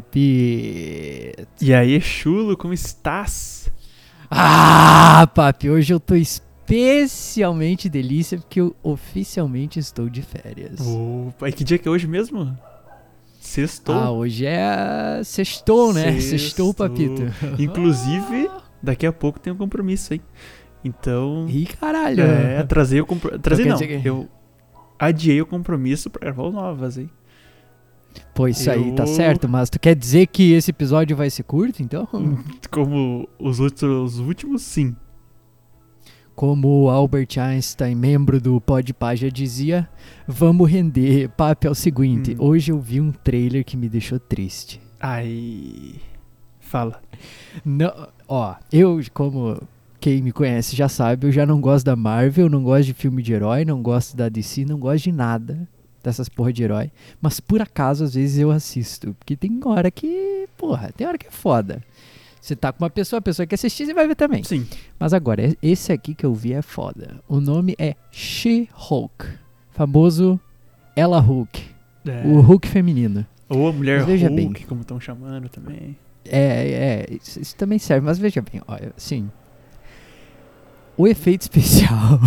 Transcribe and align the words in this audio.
papi. 0.00 1.32
E 1.60 1.74
aí, 1.74 2.00
chulo, 2.00 2.56
como 2.56 2.72
estás? 2.72 3.70
Ah, 4.30 5.28
papi, 5.34 5.68
hoje 5.70 5.92
eu 5.92 6.00
tô 6.00 6.14
especialmente 6.14 7.88
delícia 7.88 8.38
porque 8.38 8.60
eu 8.60 8.74
oficialmente 8.82 9.78
estou 9.78 10.08
de 10.08 10.22
férias. 10.22 10.80
Opa, 10.80 11.48
e 11.48 11.52
que 11.52 11.64
dia 11.64 11.78
que 11.78 11.86
é 11.88 11.90
hoje 11.90 12.06
mesmo? 12.06 12.56
Sextou. 13.40 13.94
Ah, 13.94 14.10
hoje 14.10 14.46
é 14.46 15.20
sextou, 15.24 15.92
né? 15.92 16.12
Sextou, 16.20 16.38
Sextou. 16.38 16.74
papito. 16.74 17.22
Inclusive, 17.58 18.50
daqui 18.82 19.06
a 19.06 19.12
pouco 19.12 19.40
tem 19.40 19.52
um 19.52 19.56
compromisso, 19.56 20.14
hein? 20.14 20.20
Então, 20.84 21.46
Ih, 21.48 21.66
caralho. 21.66 22.22
é, 22.22 22.58
atrasei 22.58 23.00
o 23.00 23.06
compromisso. 23.06 23.40
Atrasei 23.40 23.64
quer 23.64 23.70
não, 23.70 23.76
dizer 23.78 24.00
que- 24.00 24.08
eu 24.08 24.28
adiei 24.98 25.40
o 25.42 25.46
compromisso 25.46 26.08
pra 26.08 26.20
gravar 26.20 26.44
o 26.44 26.52
Novas, 26.52 26.96
hein? 26.98 27.10
Pô, 28.34 28.48
isso 28.48 28.70
aí 28.70 28.92
tá 28.92 29.02
Eu- 29.02 29.06
certo, 29.06 29.48
mas 29.48 29.68
tu 29.70 29.78
quer 29.78 29.94
dizer 29.94 30.26
que 30.28 30.52
esse 30.52 30.70
episódio 30.70 31.16
vai 31.16 31.28
ser 31.30 31.42
curto, 31.42 31.82
então? 31.82 32.08
Como 32.70 33.28
os 33.38 33.60
outros, 33.60 34.14
os 34.14 34.18
últimos, 34.20 34.62
sim. 34.62 34.94
Como 36.34 36.84
o 36.84 36.88
Albert 36.90 37.38
Einstein, 37.38 37.94
membro 37.94 38.40
do 38.40 38.60
Podpah, 38.60 39.14
já 39.14 39.28
dizia, 39.28 39.88
vamos 40.26 40.70
render. 40.70 41.28
Papo 41.30 41.66
é 41.66 41.70
o 41.70 41.74
seguinte, 41.74 42.32
Hum. 42.32 42.36
hoje 42.44 42.72
eu 42.72 42.80
vi 42.80 43.00
um 43.00 43.12
trailer 43.12 43.62
que 43.64 43.76
me 43.76 43.88
deixou 43.88 44.18
triste. 44.18 44.80
Aí. 44.98 45.96
Fala. 46.60 47.00
Não, 47.64 47.92
ó, 48.26 48.54
eu, 48.72 49.00
como 49.12 49.60
quem 49.98 50.22
me 50.22 50.32
conhece 50.32 50.74
já 50.74 50.88
sabe, 50.88 51.26
eu 51.26 51.32
já 51.32 51.44
não 51.44 51.60
gosto 51.60 51.84
da 51.84 51.96
Marvel, 51.96 52.48
não 52.48 52.62
gosto 52.62 52.86
de 52.86 52.94
filme 52.94 53.22
de 53.22 53.34
herói, 53.34 53.64
não 53.66 53.82
gosto 53.82 54.16
da 54.16 54.28
DC, 54.30 54.64
não 54.64 54.78
gosto 54.78 55.04
de 55.04 55.12
nada 55.12 55.68
dessas 56.02 56.28
porra 56.28 56.52
de 56.52 56.62
herói. 56.62 56.90
Mas 57.20 57.40
por 57.40 57.60
acaso, 57.60 58.04
às 58.04 58.14
vezes 58.14 58.38
eu 58.38 58.50
assisto. 58.50 59.14
Porque 59.18 59.36
tem 59.36 59.58
hora 59.64 59.90
que, 59.90 60.48
porra, 60.56 60.90
tem 60.96 61.06
hora 61.06 61.18
que 61.18 61.26
é 61.26 61.30
foda. 61.30 61.82
Você 62.40 62.56
tá 62.56 62.72
com 62.72 62.82
uma 62.82 62.88
pessoa, 62.90 63.18
a 63.18 63.22
pessoa 63.22 63.46
quer 63.46 63.56
assistir, 63.56 63.84
você 63.86 63.92
vai 63.92 64.08
ver 64.08 64.14
também. 64.14 64.42
Sim. 64.42 64.66
Mas 64.98 65.12
agora, 65.12 65.46
e- 65.46 65.58
esse 65.62 65.92
aqui 65.92 66.14
que 66.14 66.24
eu 66.24 66.34
vi 66.34 66.54
é 66.54 66.62
foda. 66.62 67.20
O 67.28 67.38
nome 67.40 67.74
é 67.78 67.94
She-Hulk. 68.10 69.26
Famoso 69.72 70.40
Ella 70.96 71.20
Hulk. 71.20 71.62
É. 72.06 72.26
O 72.26 72.40
Hulk 72.40 72.66
feminino. 72.66 73.26
Ou 73.48 73.68
a 73.68 73.72
mulher 73.72 73.98
Mas 73.98 74.06
veja 74.06 74.28
Hulk, 74.28 74.52
bem. 74.54 74.66
como 74.66 74.80
estão 74.80 74.98
chamando 74.98 75.48
também. 75.50 75.96
É, 76.24 77.06
é, 77.10 77.16
isso, 77.20 77.40
isso 77.40 77.56
também 77.56 77.78
serve, 77.78 78.06
mas 78.06 78.18
veja 78.18 78.40
bem, 78.40 78.62
olha, 78.66 78.92
assim. 78.96 79.30
O 80.96 81.06
efeito 81.06 81.42
especial. 81.48 82.18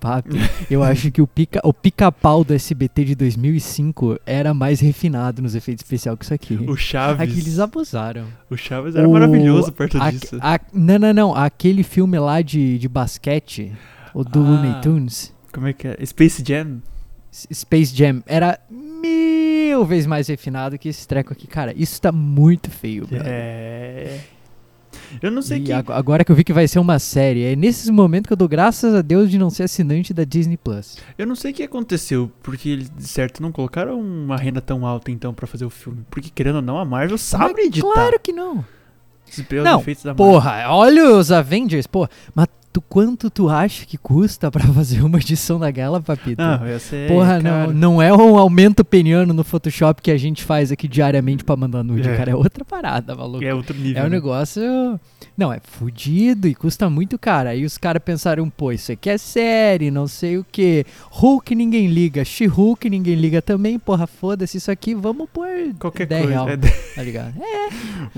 Papi, 0.00 0.36
eu 0.70 0.82
acho 0.82 1.10
que 1.10 1.20
o 1.22 1.26
pica- 1.26 1.60
o 1.64 1.72
pica-pau 1.72 2.42
do 2.44 2.54
SBT 2.54 3.04
de 3.04 3.14
2005 3.14 4.18
era 4.26 4.52
mais 4.54 4.80
refinado 4.80 5.40
nos 5.42 5.54
efeitos 5.54 5.84
especiais 5.84 6.18
que 6.18 6.24
isso 6.24 6.34
aqui. 6.34 6.54
O 6.68 6.76
Chaves. 6.76 7.20
Aqui 7.20 7.38
eles 7.40 7.58
abusaram. 7.58 8.26
O 8.50 8.56
Chaves 8.56 8.94
era 8.96 9.08
O- 9.08 9.12
maravilhoso 9.12 9.72
perto 9.72 10.00
a- 10.00 10.10
disso. 10.10 10.36
a- 10.40 10.60
não, 10.72 10.98
não, 10.98 11.12
não. 11.14 11.34
Aquele 11.34 11.82
filme 11.82 12.18
lá 12.18 12.40
de, 12.42 12.78
de 12.78 12.88
basquete, 12.88 13.72
o 14.14 14.22
do 14.24 14.40
Ah. 14.40 14.42
Looney 14.42 14.80
Tunes, 14.80 15.34
Como 15.52 15.66
é 15.66 15.72
que 15.72 15.88
é? 15.88 15.96
Space 16.04 16.42
Jam? 16.46 16.80
Space 17.32 17.94
Jam, 17.94 18.22
era 18.26 18.58
mil 18.70 19.84
vezes 19.84 20.06
mais 20.06 20.28
refinado 20.28 20.78
que 20.78 20.88
esse 20.88 21.06
treco 21.06 21.32
aqui. 21.32 21.46
Cara, 21.46 21.72
isso 21.76 22.00
tá 22.00 22.10
muito 22.10 22.70
feio, 22.70 23.06
brother. 23.06 23.26
É. 23.26 24.18
Eu 25.22 25.30
não 25.30 25.42
sei 25.42 25.58
E 25.58 25.62
que. 25.62 25.72
ag- 25.72 25.90
agora 25.92 26.24
que 26.24 26.30
eu 26.32 26.36
vi 26.36 26.44
que 26.44 26.52
vai 26.52 26.66
ser 26.68 26.78
uma 26.78 26.98
série, 26.98 27.42
é 27.44 27.56
nesses 27.56 27.88
momentos 27.88 28.26
que 28.28 28.32
eu 28.32 28.36
dou 28.36 28.48
graças 28.48 28.94
a 28.94 29.02
Deus 29.02 29.30
de 29.30 29.38
não 29.38 29.50
ser 29.50 29.64
assinante 29.64 30.12
da 30.14 30.24
Disney 30.24 30.56
Plus. 30.56 30.96
Eu 31.16 31.26
não 31.26 31.34
sei 31.34 31.50
o 31.52 31.54
que 31.54 31.62
aconteceu, 31.62 32.30
porque 32.42 32.68
eles, 32.68 32.90
de 32.90 33.06
certo, 33.08 33.42
não 33.42 33.50
colocaram 33.52 34.00
uma 34.00 34.36
renda 34.36 34.60
tão 34.60 34.86
alta 34.86 35.10
então 35.10 35.32
pra 35.34 35.46
fazer 35.46 35.64
o 35.64 35.70
filme. 35.70 36.04
Porque 36.10 36.30
querendo 36.34 36.56
ou 36.56 36.62
não, 36.62 36.78
a 36.78 36.84
Marvel 36.84 37.18
sabe 37.18 37.54
Mas 37.56 37.66
editar. 37.66 37.92
Claro 37.92 38.20
que 38.20 38.32
não. 38.32 38.64
Os 39.30 39.38
Não, 39.64 39.78
Marvel. 39.80 40.14
Porra, 40.14 40.64
olha 40.70 41.10
os 41.16 41.30
Avengers, 41.30 41.86
porra. 41.86 42.08
Mas 42.34 42.46
tu, 42.80 42.84
quanto 42.88 43.30
tu 43.30 43.48
acha 43.48 43.84
que 43.86 43.96
custa 43.98 44.50
pra 44.50 44.64
fazer 44.72 45.02
uma 45.04 45.18
edição 45.18 45.58
daquela, 45.58 46.00
papito? 46.00 46.40
Não, 46.42 46.64
essa 46.66 46.94
é. 46.96 47.08
Porra, 47.08 47.40
cara, 47.40 47.66
não, 47.68 47.72
não 47.72 48.02
é 48.02 48.12
um 48.12 48.36
aumento 48.36 48.84
peniano 48.84 49.32
no 49.34 49.44
Photoshop 49.44 50.00
que 50.02 50.10
a 50.10 50.16
gente 50.16 50.42
faz 50.44 50.70
aqui 50.72 50.86
diariamente 50.88 51.44
pra 51.44 51.56
mandar 51.56 51.82
nude, 51.82 52.08
É. 52.08 52.16
cara. 52.16 52.30
É 52.30 52.34
outra 52.36 52.64
parada, 52.64 53.14
maluco. 53.14 53.44
É 53.44 53.52
outro 53.54 53.76
nível. 53.76 54.02
É 54.02 54.06
um 54.06 54.08
né? 54.08 54.16
negócio. 54.16 54.62
Não, 55.36 55.52
é 55.52 55.60
fudido 55.62 56.48
e 56.48 56.54
custa 56.54 56.88
muito 56.90 57.18
caro. 57.18 57.48
Aí 57.50 57.64
os 57.64 57.78
caras 57.78 58.02
pensaram, 58.04 58.48
pô, 58.50 58.72
isso 58.72 58.90
aqui 58.92 59.08
é 59.10 59.18
série, 59.18 59.90
não 59.90 60.06
sei 60.06 60.36
o 60.38 60.44
que. 60.50 60.84
Hulk 61.10 61.54
ninguém 61.54 61.86
liga, 61.88 62.24
She-Hulk 62.24 62.88
ninguém 62.90 63.14
liga 63.14 63.40
também, 63.40 63.78
porra, 63.78 64.06
foda-se 64.06 64.56
isso 64.58 64.70
aqui, 64.70 64.94
vamos 64.94 65.28
pôr 65.32 65.46
Qualquer 65.78 66.06
10 66.06 66.22
coisa. 66.22 66.34
real, 66.44 66.48
É, 66.48 66.56
tá 66.56 67.02
ligado? 67.02 67.34
É, 67.38 67.68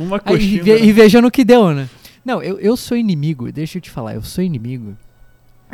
uma 0.01 0.21
aí, 0.25 0.55
e, 0.57 0.61
ve- 0.61 0.79
e 0.85 0.93
veja 0.93 1.21
no 1.21 1.31
que 1.31 1.45
deu, 1.45 1.73
né? 1.75 1.89
Não, 2.25 2.43
eu, 2.43 2.59
eu 2.59 2.77
sou 2.77 2.97
inimigo, 2.97 3.51
deixa 3.51 3.79
eu 3.79 3.83
te 3.83 3.91
falar, 3.91 4.15
eu 4.15 4.23
sou 4.23 4.43
inimigo 4.45 4.97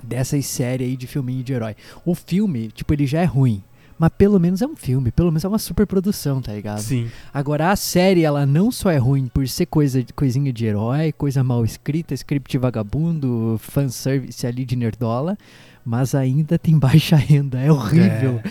dessas 0.05 0.45
séries 0.47 0.89
aí 0.89 0.97
de 0.97 1.07
filminho 1.07 1.43
de 1.43 1.53
herói. 1.53 1.75
O 2.05 2.15
filme, 2.15 2.69
tipo, 2.69 2.93
ele 2.93 3.07
já 3.07 3.21
é 3.21 3.25
ruim. 3.25 3.63
Mas 3.99 4.11
pelo 4.11 4.39
menos 4.39 4.61
é 4.61 4.67
um 4.67 4.77
filme, 4.77 5.11
pelo 5.11 5.31
menos 5.31 5.43
é 5.43 5.49
uma 5.49 5.59
super 5.59 5.87
produção, 5.87 6.43
tá 6.43 6.53
ligado? 6.53 6.81
Sim. 6.81 7.11
Agora 7.33 7.71
a 7.71 7.77
série, 7.77 8.25
ela 8.25 8.45
não 8.45 8.71
só 8.71 8.91
é 8.91 8.99
ruim 8.99 9.27
por 9.27 9.49
ser 9.49 9.65
coisa, 9.65 10.05
coisinha 10.15 10.53
de 10.53 10.67
herói, 10.67 11.13
coisa 11.13 11.43
mal 11.43 11.65
escrita, 11.65 12.13
script 12.13 12.59
vagabundo, 12.59 13.57
fanservice 13.59 14.47
ali 14.47 14.67
de 14.67 14.77
nerdola, 14.77 15.39
mas 15.83 16.15
ainda 16.15 16.59
tem 16.59 16.77
baixa 16.79 17.17
renda, 17.17 17.59
é 17.59 17.73
horrível. 17.73 18.43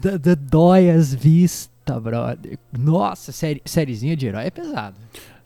Dá- 0.00 0.16
dá- 0.16 0.34
dói 0.34 0.88
as 0.90 1.12
vistas, 1.12 2.02
brother. 2.02 2.58
Nossa, 2.72 3.30
série, 3.30 3.60
sériezinha 3.66 4.16
de 4.16 4.26
herói 4.26 4.46
é 4.46 4.50
pesado. 4.50 4.96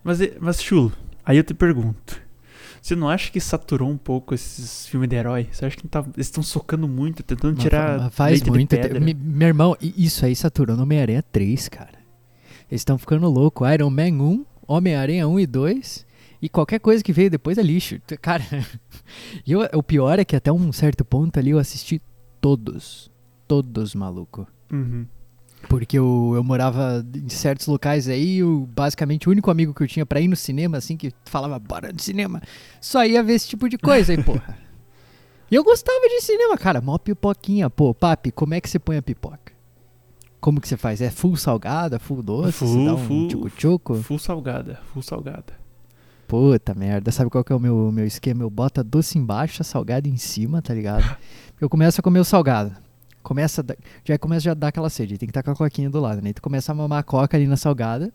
Mas, 0.04 0.20
mas, 0.40 0.62
Chulo, 0.62 0.92
aí 1.28 1.36
eu 1.36 1.44
te 1.44 1.54
pergunto. 1.54 2.20
Você 2.80 2.94
não 2.96 3.08
acha 3.08 3.30
que 3.30 3.40
saturou 3.40 3.90
um 3.90 3.96
pouco 3.98 4.34
esses 4.34 4.86
filmes 4.86 5.08
de 5.08 5.16
herói? 5.16 5.48
Você 5.50 5.66
acha 5.66 5.76
que 5.76 5.86
tá- 5.88 6.04
eles 6.14 6.26
estão 6.26 6.42
socando 6.42 6.86
muito, 6.88 7.22
tentando 7.22 7.54
Mas 7.54 7.62
tirar 7.64 7.98
mas 7.98 8.14
faz 8.14 8.42
muito. 8.42 8.74
meu 9.16 9.48
irmão, 9.48 9.76
isso 9.80 10.24
aí 10.24 10.34
saturou 10.34 10.76
no 10.76 10.84
Homem-Aranha 10.84 11.22
3, 11.22 11.68
cara. 11.68 11.98
Eles 12.70 12.80
estão 12.80 12.96
ficando 12.96 13.28
loucos. 13.28 13.68
Iron 13.72 13.90
Man 13.90 14.12
1, 14.22 14.44
Homem-Aranha 14.66 15.26
1 15.28 15.40
e 15.40 15.46
2. 15.46 16.06
E 16.40 16.48
qualquer 16.48 16.78
coisa 16.78 17.02
que 17.02 17.12
veio 17.12 17.28
depois 17.30 17.58
é 17.58 17.62
lixo. 17.62 18.00
Cara, 18.22 18.44
e 19.44 19.52
eu- 19.52 19.68
o 19.74 19.82
pior 19.82 20.18
é 20.20 20.24
que 20.24 20.36
até 20.36 20.52
um 20.52 20.70
certo 20.72 21.04
ponto 21.04 21.36
ali 21.38 21.50
eu 21.50 21.58
assisti 21.58 22.00
todos. 22.40 23.10
Todos, 23.48 23.94
maluco. 23.94 24.46
Uhum. 24.72 25.04
Porque 25.68 25.98
eu, 25.98 26.32
eu 26.34 26.44
morava 26.44 27.04
em 27.14 27.28
certos 27.28 27.66
locais 27.66 28.08
aí, 28.08 28.40
e 28.40 28.44
basicamente 28.44 29.28
o 29.28 29.32
único 29.32 29.50
amigo 29.50 29.74
que 29.74 29.82
eu 29.82 29.88
tinha 29.88 30.06
pra 30.06 30.20
ir 30.20 30.28
no 30.28 30.36
cinema, 30.36 30.76
assim, 30.78 30.96
que 30.96 31.12
falava, 31.24 31.58
bora 31.58 31.92
no 31.92 32.00
cinema, 32.00 32.40
só 32.80 33.04
ia 33.04 33.22
ver 33.22 33.34
esse 33.34 33.48
tipo 33.48 33.68
de 33.68 33.76
coisa 33.76 34.12
aí, 34.12 34.22
porra. 34.22 34.56
E 35.50 35.54
eu 35.54 35.64
gostava 35.64 36.06
de 36.08 36.20
cinema, 36.20 36.58
cara, 36.58 36.78
mó 36.78 36.98
pipoquinha, 36.98 37.70
pô, 37.70 37.94
papi, 37.94 38.30
como 38.30 38.52
é 38.52 38.60
que 38.60 38.68
você 38.68 38.78
põe 38.78 38.98
a 38.98 39.02
pipoca? 39.02 39.50
Como 40.42 40.60
que 40.60 40.68
você 40.68 40.76
faz? 40.76 41.00
É 41.00 41.08
full 41.10 41.36
salgada, 41.36 41.98
full 41.98 42.22
doce? 42.22 42.52
você 42.52 42.66
Full, 42.66 42.84
dá 42.84 42.94
um 42.94 42.98
full. 42.98 43.28
tchucu-tchucu? 43.28 43.94
Full 43.94 44.18
salgada, 44.18 44.78
full 44.92 45.02
salgada. 45.02 45.54
Puta 46.26 46.74
merda, 46.74 47.10
sabe 47.10 47.30
qual 47.30 47.42
que 47.42 47.50
é 47.50 47.56
o 47.56 47.58
meu, 47.58 47.90
meu 47.90 48.04
esquema? 48.06 48.42
Eu 48.42 48.50
boto 48.50 48.84
doce 48.84 49.18
embaixo, 49.18 49.62
a 49.62 49.64
salgada 49.64 50.06
em 50.06 50.18
cima, 50.18 50.60
tá 50.60 50.74
ligado? 50.74 51.16
Eu 51.58 51.70
começo 51.70 51.98
a 51.98 52.02
comer 52.04 52.20
o 52.20 52.24
salgado. 52.24 52.76
Começa 53.28 53.62
já 54.06 54.16
começa 54.16 54.40
já 54.40 54.52
a 54.52 54.54
dar 54.54 54.68
aquela 54.68 54.88
sede, 54.88 55.18
tem 55.18 55.26
que 55.26 55.30
estar 55.32 55.42
com 55.42 55.50
a 55.50 55.54
coquinha 55.54 55.90
do 55.90 56.00
lado, 56.00 56.22
né? 56.22 56.32
Tu 56.32 56.40
começa 56.40 56.72
a 56.72 56.74
mamar 56.74 57.00
a 57.00 57.02
coca 57.02 57.36
ali 57.36 57.46
na 57.46 57.58
salgada. 57.58 58.10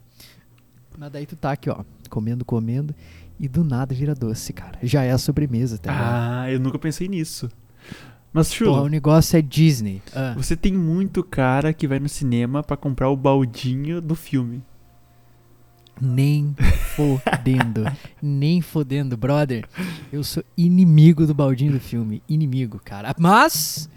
Mas 0.98 1.12
daí 1.12 1.28
tu 1.28 1.36
tá 1.36 1.52
aqui, 1.52 1.70
ó, 1.70 1.84
comendo, 2.10 2.44
comendo. 2.44 2.96
E 3.40 3.48
do 3.48 3.64
nada 3.64 3.94
vira 3.94 4.16
doce, 4.16 4.52
cara. 4.54 4.80
Já 4.82 5.04
é 5.04 5.12
a 5.12 5.20
sobremesa, 5.20 5.78
tá 5.78 5.92
ligado? 5.92 6.14
Ah, 6.16 6.52
eu 6.52 6.60
nunca 6.60 6.80
pensei 6.80 7.08
nisso. 7.08 7.48
Mas, 8.34 8.52
Porra, 8.58 8.72
o 8.72 8.76
Chulo, 8.78 8.90
negócio 8.90 9.38
é 9.38 9.42
Disney. 9.44 10.02
Ah, 10.16 10.34
você 10.36 10.58
tem 10.58 10.74
muito 10.74 11.24
cara 11.24 11.72
que 11.74 11.88
vai 11.88 12.00
no 12.00 12.10
cinema 12.10 12.64
pra 12.64 12.76
comprar 12.76 13.12
o 13.12 13.16
baldinho 13.16 14.02
do 14.02 14.16
filme. 14.16 14.64
Nem 16.02 16.56
fodendo. 16.96 17.84
nem 18.22 18.62
fodendo, 18.62 19.16
brother. 19.18 19.66
Eu 20.12 20.24
sou 20.24 20.44
inimigo 20.58 21.26
do 21.26 21.34
baldinho 21.34 21.74
do 21.74 21.80
filme. 21.80 22.22
Inimigo, 22.28 22.80
cara. 22.84 23.14
Mas, 23.18 23.90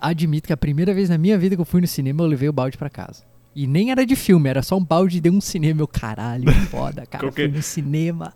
admito 0.00 0.46
que 0.46 0.52
a 0.52 0.56
primeira 0.56 0.92
vez 0.94 1.08
na 1.08 1.18
minha 1.18 1.38
vida 1.38 1.54
que 1.56 1.60
eu 1.60 1.64
fui 1.66 1.80
no 1.80 1.86
cinema, 1.86 2.22
eu 2.22 2.26
levei 2.26 2.48
o 2.48 2.52
balde 2.52 2.76
pra 2.76 2.90
casa. 2.90 3.22
E 3.54 3.66
nem 3.66 3.90
era 3.90 4.06
de 4.06 4.14
filme, 4.14 4.48
era 4.48 4.62
só 4.62 4.76
um 4.76 4.84
balde 4.84 5.20
de 5.20 5.30
um 5.30 5.40
cinema. 5.40 5.80
Eu, 5.80 5.88
caralho, 5.88 6.50
foda, 6.66 7.04
cara. 7.06 7.24
Qualquer- 7.26 7.48
Fui 7.48 7.56
no 7.56 7.62
cinema. 7.62 8.32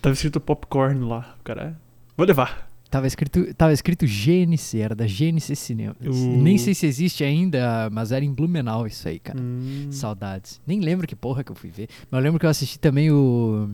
Tava 0.00 0.14
escrito 0.14 0.40
popcorn 0.40 1.04
lá, 1.04 1.34
cara. 1.44 1.78
Vou 2.16 2.26
levar. 2.26 2.71
Tava 2.92 3.06
escrito, 3.06 3.54
tava 3.54 3.72
escrito 3.72 4.04
GNC, 4.04 4.78
era 4.78 4.94
da 4.94 5.06
GNC 5.06 5.56
Cinemas. 5.56 5.96
Uh. 6.02 6.42
Nem 6.42 6.58
sei 6.58 6.74
se 6.74 6.84
existe 6.84 7.24
ainda, 7.24 7.88
mas 7.90 8.12
era 8.12 8.22
em 8.22 8.30
Blumenau 8.30 8.86
isso 8.86 9.08
aí, 9.08 9.18
cara. 9.18 9.40
Hum. 9.40 9.88
Saudades. 9.90 10.60
Nem 10.66 10.78
lembro 10.78 11.06
que 11.06 11.16
porra 11.16 11.42
que 11.42 11.50
eu 11.50 11.56
fui 11.56 11.70
ver. 11.70 11.88
Mas 12.10 12.18
eu 12.18 12.22
lembro 12.22 12.38
que 12.38 12.44
eu 12.44 12.50
assisti 12.50 12.78
também 12.78 13.10
o. 13.10 13.70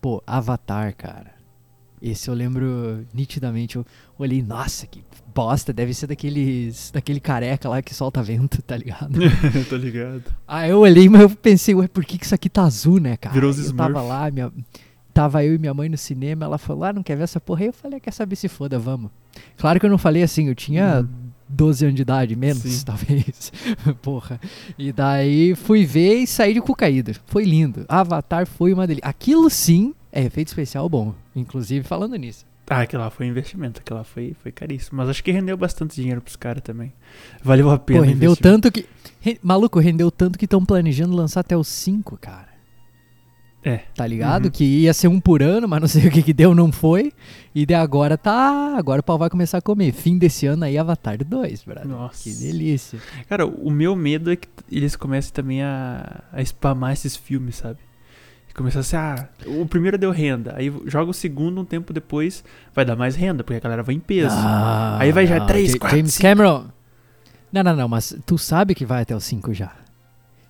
Pô, 0.00 0.20
Avatar, 0.26 0.96
cara. 0.96 1.30
Esse 2.02 2.28
eu 2.28 2.34
lembro 2.34 3.06
nitidamente. 3.14 3.76
Eu 3.76 3.86
olhei, 4.18 4.42
nossa, 4.42 4.84
que 4.84 5.04
bosta, 5.32 5.72
deve 5.72 5.94
ser 5.94 6.08
daqueles. 6.08 6.90
daquele 6.90 7.20
careca 7.20 7.68
lá 7.68 7.80
que 7.80 7.94
solta 7.94 8.20
vento, 8.20 8.60
tá 8.66 8.76
ligado? 8.76 9.16
Tô 9.70 9.76
ligado. 9.76 10.24
Aí 10.48 10.70
eu 10.70 10.80
olhei, 10.80 11.08
mas 11.08 11.20
eu 11.20 11.30
pensei, 11.30 11.72
ué, 11.76 11.86
por 11.86 12.04
que, 12.04 12.18
que 12.18 12.24
isso 12.24 12.34
aqui 12.34 12.48
tá 12.48 12.64
azul, 12.64 12.98
né, 12.98 13.16
cara? 13.16 13.32
Virou 13.32 13.50
os 13.50 13.64
eu 13.64 13.76
tava 13.76 14.02
lá, 14.02 14.28
minha, 14.28 14.50
tava 15.12 15.44
eu 15.44 15.54
e 15.54 15.58
minha 15.58 15.74
mãe 15.74 15.88
no 15.88 15.96
cinema, 15.98 16.44
ela 16.44 16.58
falou, 16.58 16.84
ah, 16.84 16.92
não 16.92 17.02
quer 17.02 17.16
ver 17.16 17.24
essa 17.24 17.40
porra? 17.40 17.60
Aí 17.62 17.66
eu 17.68 17.72
falei, 17.72 17.98
"Ah, 17.98 18.00
quer 18.00 18.12
saber 18.12 18.36
se 18.36 18.48
foda, 18.48 18.78
vamos. 18.78 19.10
Claro 19.56 19.78
que 19.80 19.86
eu 19.86 19.90
não 19.90 19.98
falei 19.98 20.22
assim, 20.22 20.48
eu 20.48 20.54
tinha 20.54 21.00
Uhum. 21.00 21.30
12 21.48 21.84
anos 21.84 21.96
de 21.96 22.02
idade, 22.02 22.36
menos, 22.36 22.62
Sim. 22.62 22.82
talvez. 22.86 23.52
porra. 24.02 24.40
E 24.78 24.92
daí 24.92 25.54
fui 25.56 25.84
ver 25.84 26.14
e 26.20 26.26
saí 26.26 26.54
de 26.54 26.60
cu 26.60 26.74
caído. 26.76 27.12
Foi 27.26 27.44
lindo. 27.44 27.84
Avatar 27.88 28.46
foi 28.46 28.72
uma 28.72 28.86
delícia. 28.86 29.08
Aquilo 29.08 29.50
sim 29.50 29.94
é 30.12 30.22
efeito 30.24 30.48
especial 30.48 30.88
bom. 30.88 31.14
Inclusive, 31.34 31.84
falando 31.86 32.14
nisso. 32.16 32.44
Ah, 32.72 32.82
aquilo 32.82 33.02
lá 33.02 33.10
foi 33.10 33.26
um 33.26 33.30
investimento, 33.30 33.80
aquilo 33.80 33.98
lá 33.98 34.04
foi, 34.04 34.36
foi 34.40 34.52
caríssimo. 34.52 34.98
Mas 34.98 35.08
acho 35.08 35.24
que 35.24 35.32
rendeu 35.32 35.56
bastante 35.56 35.96
dinheiro 35.96 36.20
pros 36.20 36.36
caras 36.36 36.62
também. 36.62 36.92
Valeu 37.42 37.68
a 37.68 37.76
pena. 37.76 37.98
Pô, 37.98 38.04
o 38.04 38.08
rendeu 38.08 38.36
tanto 38.36 38.70
que. 38.70 38.86
re- 39.20 39.40
Maluco, 39.42 39.80
rendeu 39.80 40.08
tanto 40.08 40.38
que 40.38 40.44
estão 40.44 40.64
planejando 40.64 41.16
lançar 41.16 41.40
até 41.40 41.56
os 41.56 41.66
5, 41.66 42.16
cara. 42.20 42.49
É. 43.62 43.80
Tá 43.94 44.06
ligado? 44.06 44.46
Uhum. 44.46 44.50
Que 44.50 44.64
ia 44.64 44.94
ser 44.94 45.08
um 45.08 45.20
por 45.20 45.42
ano, 45.42 45.68
mas 45.68 45.80
não 45.80 45.88
sei 45.88 46.06
o 46.08 46.10
que 46.10 46.22
que 46.22 46.32
deu, 46.32 46.54
não 46.54 46.72
foi. 46.72 47.12
E 47.54 47.66
de 47.66 47.74
agora 47.74 48.16
tá. 48.16 48.74
Agora 48.76 49.00
o 49.00 49.04
pau 49.04 49.18
vai 49.18 49.28
começar 49.28 49.58
a 49.58 49.60
comer. 49.62 49.92
Fim 49.92 50.16
desse 50.16 50.46
ano 50.46 50.64
aí, 50.64 50.78
Avatar 50.78 51.22
2, 51.22 51.64
brother. 51.64 51.86
Nossa. 51.86 52.22
Que 52.24 52.32
delícia. 52.34 52.98
Cara, 53.28 53.46
o 53.46 53.70
meu 53.70 53.94
medo 53.94 54.30
é 54.32 54.36
que 54.36 54.48
eles 54.70 54.96
comecem 54.96 55.32
também 55.32 55.62
a, 55.62 56.22
a 56.32 56.42
spamar 56.42 56.92
esses 56.94 57.14
filmes, 57.16 57.56
sabe? 57.56 57.78
E 58.48 58.54
começar 58.54 58.80
assim, 58.80 58.96
ah, 58.96 59.28
o 59.46 59.66
primeiro 59.66 59.96
deu 59.98 60.10
renda, 60.10 60.54
aí 60.56 60.72
joga 60.86 61.10
o 61.10 61.14
segundo 61.14 61.60
um 61.60 61.64
tempo 61.64 61.92
depois, 61.92 62.42
vai 62.74 62.84
dar 62.84 62.96
mais 62.96 63.14
renda, 63.14 63.44
porque 63.44 63.58
a 63.58 63.60
galera 63.60 63.82
vai 63.82 63.94
em 63.94 64.00
peso. 64.00 64.34
Ah, 64.36 64.96
Aí 64.98 65.12
vai 65.12 65.24
já 65.26 65.38
não, 65.38 65.46
três, 65.46 65.70
Ja- 65.72 65.78
quatro, 65.78 65.96
James 65.98 66.14
cinco. 66.14 66.22
Cameron. 66.22 66.64
Não, 67.52 67.62
não, 67.62 67.76
não, 67.76 67.88
mas 67.88 68.16
tu 68.26 68.36
sabe 68.38 68.74
que 68.74 68.84
vai 68.86 69.02
até 69.02 69.14
o 69.14 69.20
5 69.20 69.52
já. 69.54 69.72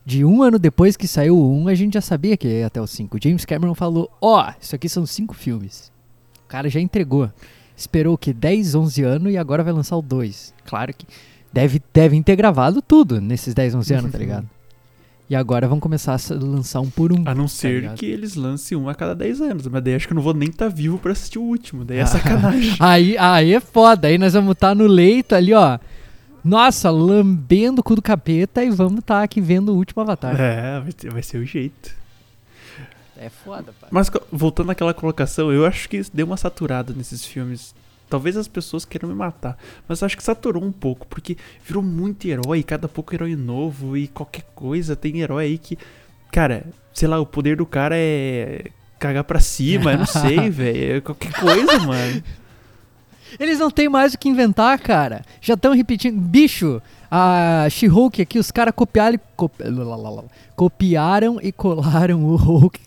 De 0.05 0.25
um 0.25 0.43
ano 0.43 0.59
depois 0.59 0.97
que 0.97 1.07
saiu 1.07 1.37
o 1.37 1.63
1, 1.63 1.69
a 1.69 1.75
gente 1.75 1.95
já 1.95 2.01
sabia 2.01 2.37
que 2.37 2.49
ia 2.49 2.67
até 2.67 2.81
o 2.81 2.87
5. 2.87 3.19
James 3.23 3.45
Cameron 3.45 3.75
falou: 3.75 4.11
Ó, 4.21 4.51
isso 4.61 4.75
aqui 4.75 4.89
são 4.89 5.05
cinco 5.07 5.35
filmes. 5.35 5.93
O 6.45 6.49
cara 6.49 6.69
já 6.69 6.81
entregou. 6.81 7.31
Esperou 7.77 8.15
o 8.15 8.19
que? 8.19 8.33
10, 8.33 8.75
11 8.75 9.03
anos 9.03 9.33
e 9.33 9.39
agora 9.39 9.63
vai 9.63 9.73
lançar 9.73 9.97
o 9.97 10.03
2. 10.03 10.53
Claro 10.67 10.93
que 10.93 11.07
deve, 11.53 11.81
devem 11.93 12.23
ter 12.23 12.37
gravado 12.37 12.83
tudo 12.83 13.21
nesses 13.21 13.55
10, 13.55 13.75
11 13.75 13.95
anos, 13.95 14.13
tá 14.13 14.19
ligado? 14.19 14.49
E 15.31 15.37
agora 15.37 15.69
vão 15.69 15.79
começar 15.79 16.15
a 16.15 16.35
lançar 16.35 16.81
um 16.81 16.91
por 16.91 17.13
um. 17.13 17.23
A 17.25 17.33
não 17.35 17.47
ser 17.47 17.83
ligado? 17.83 17.97
que 17.97 18.05
eles 18.05 18.35
lancem 18.35 18.77
um 18.77 18.89
a 18.89 18.95
cada 18.97 19.15
10 19.15 19.41
anos, 19.41 19.67
mas 19.69 19.83
daí 19.83 19.95
acho 19.95 20.09
que 20.09 20.13
eu 20.13 20.17
não 20.17 20.23
vou 20.23 20.35
nem 20.35 20.49
estar 20.49 20.69
vivo 20.69 20.99
pra 20.99 21.13
assistir 21.13 21.39
o 21.39 21.43
último, 21.43 21.85
daí 21.85 21.99
é 21.99 22.05
sacanagem. 22.07 22.75
Aí, 22.81 23.17
aí 23.17 23.55
é 23.55 23.61
foda. 23.61 24.09
Aí 24.09 24.19
nós 24.19 24.33
vamos 24.33 24.53
estar 24.53 24.75
no 24.75 24.89
leito 24.89 25.37
ali, 25.37 25.55
ó. 25.55 25.79
Nossa, 26.45 26.91
lambendo 26.91 27.81
o 27.81 27.85
cu 27.85 27.95
do 27.95 28.03
capeta 28.03 28.65
e 28.65 28.71
vamos 28.71 29.01
estar 29.01 29.23
aqui 29.23 29.41
vendo 29.41 29.73
o 29.73 29.77
último 29.77 30.03
Avatar. 30.03 30.39
É, 30.41 30.81
vai, 30.81 30.93
ter- 30.93 31.13
vai 31.13 31.23
ser 31.23 31.39
o 31.39 31.45
jeito. 31.45 31.95
É, 33.17 33.29
foda, 33.29 33.75
pai. 33.79 33.91
Mas 33.93 34.11
voltando 34.33 34.71
àquela 34.71 34.95
colocação, 34.95 35.53
eu 35.53 35.67
acho 35.67 35.89
que 35.89 36.01
deu 36.13 36.25
uma 36.27 36.37
saturada 36.39 36.93
nesses 36.95 37.25
filmes. 37.25 37.75
Talvez 38.09 38.37
as 38.37 38.49
pessoas 38.49 38.85
queiram 38.85 39.09
me 39.09 39.15
matar, 39.15 39.57
mas 39.87 40.01
eu 40.01 40.07
acho 40.07 40.17
que 40.17 40.23
saturou 40.25 40.65
um 40.65 40.73
pouco, 40.73 41.07
porque 41.07 41.37
virou 41.65 41.81
muito 41.83 42.27
herói, 42.27 42.61
cada 42.63 42.89
pouco 42.89 43.15
herói 43.15 43.37
novo 43.37 43.97
e 43.97 44.09
qualquer 44.09 44.43
coisa. 44.55 44.97
Tem 44.97 45.21
herói 45.21 45.45
aí 45.45 45.59
que, 45.59 45.79
cara, 46.33 46.65
sei 46.93 47.07
lá, 47.07 47.21
o 47.21 47.27
poder 47.27 47.57
do 47.59 47.67
cara 47.67 47.95
é 47.97 48.65
cagar 48.99 49.23
pra 49.23 49.39
cima, 49.39 49.93
eu 49.93 49.99
não 49.99 50.07
sei, 50.07 50.49
velho. 50.51 50.97
é 50.97 51.01
Qualquer 51.01 51.33
coisa, 51.35 51.79
mano. 51.87 52.23
Eles 53.39 53.59
não 53.59 53.71
têm 53.71 53.89
mais 53.89 54.15
o 54.15 54.19
que 54.19 54.29
inventar, 54.29 54.79
cara. 54.81 55.23
Já 55.41 55.55
estão 55.55 55.75
repetindo. 55.75 56.19
Bicho, 56.21 56.81
a 57.11 57.67
She-Hulk 57.71 58.23
aqui, 58.23 58.39
os 58.39 58.51
caras 58.51 58.73
copiaram, 58.75 59.15
e 59.17 59.21
copi- 59.37 59.65
copiaram 60.57 61.39
e 61.43 61.53
colaram 61.53 62.25
o 62.25 62.37
Hulk. 62.37 62.81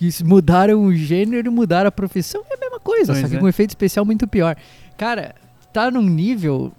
Isso, 0.00 0.26
mudaram 0.26 0.82
o 0.84 0.94
gênero 0.94 1.52
mudaram 1.52 1.88
a 1.88 1.92
profissão. 1.92 2.42
É 2.50 2.54
a 2.54 2.58
mesma 2.58 2.80
coisa, 2.80 3.12
Pois 3.12 3.20
só 3.20 3.28
que 3.28 3.36
é. 3.36 3.38
com 3.38 3.48
efeito 3.48 3.70
especial 3.70 4.04
muito 4.04 4.26
pior. 4.26 4.56
Cara, 4.96 5.34
tá 5.72 5.90
num 5.90 6.02
nível 6.02 6.72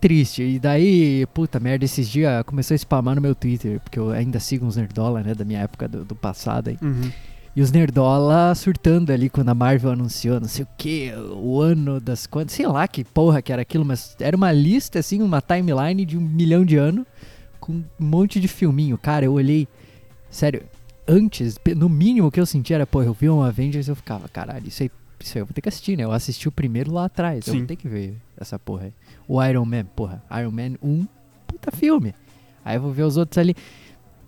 triste. 0.00 0.42
E 0.42 0.58
daí, 0.58 1.24
puta 1.32 1.60
merda, 1.60 1.84
esses 1.84 2.08
dias 2.08 2.42
começou 2.44 2.74
a 2.74 2.78
spamar 2.78 3.14
no 3.14 3.20
meu 3.20 3.34
Twitter, 3.34 3.78
porque 3.80 3.98
eu 3.98 4.10
ainda 4.10 4.40
sigo 4.40 4.66
uns 4.66 4.76
nerdola, 4.76 5.22
né, 5.22 5.34
da 5.34 5.44
minha 5.44 5.60
época 5.60 5.86
do, 5.86 6.04
do 6.04 6.16
passado 6.16 6.68
aí. 6.70 6.78
Uhum. 6.82 7.10
E 7.56 7.62
os 7.62 7.72
nerdola 7.72 8.54
surtando 8.54 9.10
ali 9.10 9.28
quando 9.28 9.48
a 9.48 9.54
Marvel 9.54 9.90
anunciou, 9.90 10.38
não 10.38 10.46
sei 10.46 10.64
o 10.64 10.68
que, 10.76 11.12
o 11.34 11.60
ano 11.60 12.00
das 12.00 12.26
quantas, 12.26 12.54
sei 12.54 12.66
lá 12.66 12.86
que 12.86 13.02
porra 13.02 13.42
que 13.42 13.52
era 13.52 13.62
aquilo, 13.62 13.84
mas 13.84 14.14
era 14.20 14.36
uma 14.36 14.52
lista, 14.52 14.98
assim, 14.98 15.20
uma 15.22 15.40
timeline 15.40 16.04
de 16.04 16.16
um 16.16 16.20
milhão 16.20 16.64
de 16.64 16.76
anos 16.76 17.04
com 17.58 17.72
um 17.72 17.84
monte 17.98 18.38
de 18.38 18.46
filminho. 18.46 18.96
Cara, 18.96 19.24
eu 19.24 19.32
olhei, 19.32 19.66
sério, 20.30 20.62
antes, 21.06 21.58
no 21.76 21.88
mínimo 21.88 22.30
que 22.30 22.38
eu 22.38 22.46
senti 22.46 22.72
era, 22.72 22.86
pô, 22.86 23.02
eu 23.02 23.12
vi 23.12 23.28
um 23.28 23.42
Avengers 23.42 23.88
e 23.88 23.90
eu 23.90 23.96
ficava, 23.96 24.28
caralho, 24.28 24.68
isso 24.68 24.82
aí, 24.82 24.90
isso 25.18 25.36
aí 25.36 25.42
eu 25.42 25.46
vou 25.46 25.52
ter 25.52 25.60
que 25.60 25.68
assistir, 25.68 25.96
né? 25.96 26.04
Eu 26.04 26.12
assisti 26.12 26.48
o 26.48 26.52
primeiro 26.52 26.92
lá 26.92 27.06
atrás, 27.06 27.46
eu 27.46 27.52
Sim. 27.52 27.58
vou 27.60 27.66
ter 27.66 27.76
que 27.76 27.88
ver 27.88 28.14
essa 28.38 28.58
porra 28.58 28.84
aí. 28.84 28.92
O 29.26 29.42
Iron 29.42 29.64
Man, 29.64 29.84
porra, 29.96 30.22
Iron 30.38 30.52
Man 30.52 30.76
1, 30.82 31.06
puta 31.46 31.72
filme. 31.72 32.14
Aí 32.64 32.76
eu 32.76 32.82
vou 32.82 32.92
ver 32.92 33.04
os 33.04 33.16
outros 33.16 33.38
ali. 33.38 33.56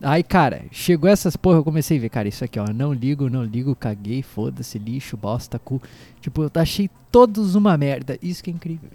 Aí, 0.03 0.23
cara, 0.23 0.63
chegou 0.71 1.11
essas 1.11 1.37
porra, 1.37 1.59
eu 1.59 1.65
comecei 1.65 1.99
a 1.99 2.01
ver, 2.01 2.09
cara, 2.09 2.27
isso 2.27 2.43
aqui, 2.43 2.59
ó, 2.59 2.65
não 2.73 2.93
ligo, 2.93 3.29
não 3.29 3.45
ligo, 3.45 3.75
caguei, 3.77 4.23
foda-se, 4.23 4.79
lixo, 4.79 5.17
bosta, 5.17 5.59
cu. 5.59 5.81
Tipo, 6.21 6.45
eu 6.45 6.51
achei 6.55 6.89
todos 7.13 7.55
uma 7.55 7.77
merda. 7.77 8.19
Isso 8.23 8.43
que 8.43 8.51
é 8.51 8.53
incrível. 8.53 8.91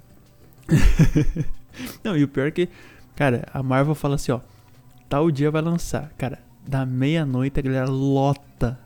Não, 2.02 2.16
e 2.16 2.24
o 2.24 2.28
pior 2.28 2.48
é 2.48 2.50
que, 2.50 2.68
cara, 3.14 3.46
a 3.52 3.62
Marvel 3.62 3.94
fala 3.94 4.14
assim, 4.14 4.32
ó, 4.32 4.40
tal 5.08 5.30
dia 5.30 5.50
vai 5.50 5.60
lançar. 5.60 6.10
Cara, 6.16 6.38
da 6.66 6.86
meia-noite 6.86 7.60
a 7.60 7.62
galera 7.62 7.88
lota 7.88 8.78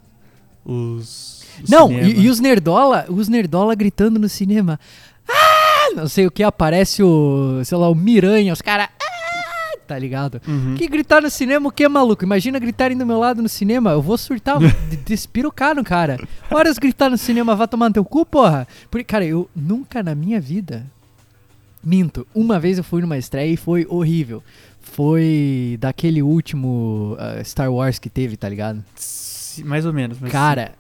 os. 0.64 1.44
o 1.60 1.70
não, 1.70 1.92
e, 1.92 2.22
e 2.22 2.28
os 2.28 2.40
nerdola, 2.40 3.06
os 3.08 3.28
nerdola 3.28 3.74
gritando 3.74 4.18
no 4.18 4.28
cinema. 4.28 4.78
Ah! 5.28 5.94
Não 5.94 6.08
sei 6.08 6.26
o 6.26 6.30
que, 6.30 6.42
aparece 6.42 7.02
o, 7.02 7.62
sei 7.64 7.76
lá, 7.78 7.88
o 7.88 7.94
Miranha, 7.94 8.52
os 8.52 8.62
caras. 8.62 8.88
Tá 9.90 9.98
ligado? 9.98 10.40
Uhum. 10.46 10.76
Que 10.76 10.86
gritar 10.86 11.20
no 11.20 11.28
cinema, 11.28 11.68
o 11.68 11.72
que, 11.72 11.88
maluco? 11.88 12.22
Imagina 12.22 12.60
gritarem 12.60 12.96
do 12.96 13.04
meu 13.04 13.18
lado 13.18 13.42
no 13.42 13.48
cinema. 13.48 13.90
Eu 13.90 14.00
vou 14.00 14.16
surtar, 14.16 14.56
despirocar 15.04 15.74
no 15.74 15.82
cara. 15.82 16.16
Horas 16.48 16.78
gritar 16.78 17.10
no 17.10 17.18
cinema, 17.18 17.56
vá 17.56 17.66
tomar 17.66 17.88
no 17.88 17.94
teu 17.94 18.04
cu, 18.04 18.24
porra. 18.24 18.68
Porque, 18.88 19.02
cara, 19.02 19.24
eu 19.24 19.50
nunca 19.52 20.00
na 20.00 20.14
minha 20.14 20.40
vida. 20.40 20.86
Minto. 21.82 22.24
Uma 22.32 22.60
vez 22.60 22.78
eu 22.78 22.84
fui 22.84 23.00
numa 23.00 23.18
estreia 23.18 23.52
e 23.52 23.56
foi 23.56 23.84
horrível. 23.90 24.44
Foi 24.80 25.76
daquele 25.80 26.22
último 26.22 27.16
ah, 27.18 27.42
Star 27.42 27.72
Wars 27.72 27.98
que 27.98 28.08
teve, 28.08 28.36
tá 28.36 28.48
ligado? 28.48 28.84
Mais 29.64 29.84
ou 29.84 29.92
menos. 29.92 30.20
Mas 30.20 30.30
Cara, 30.30 30.70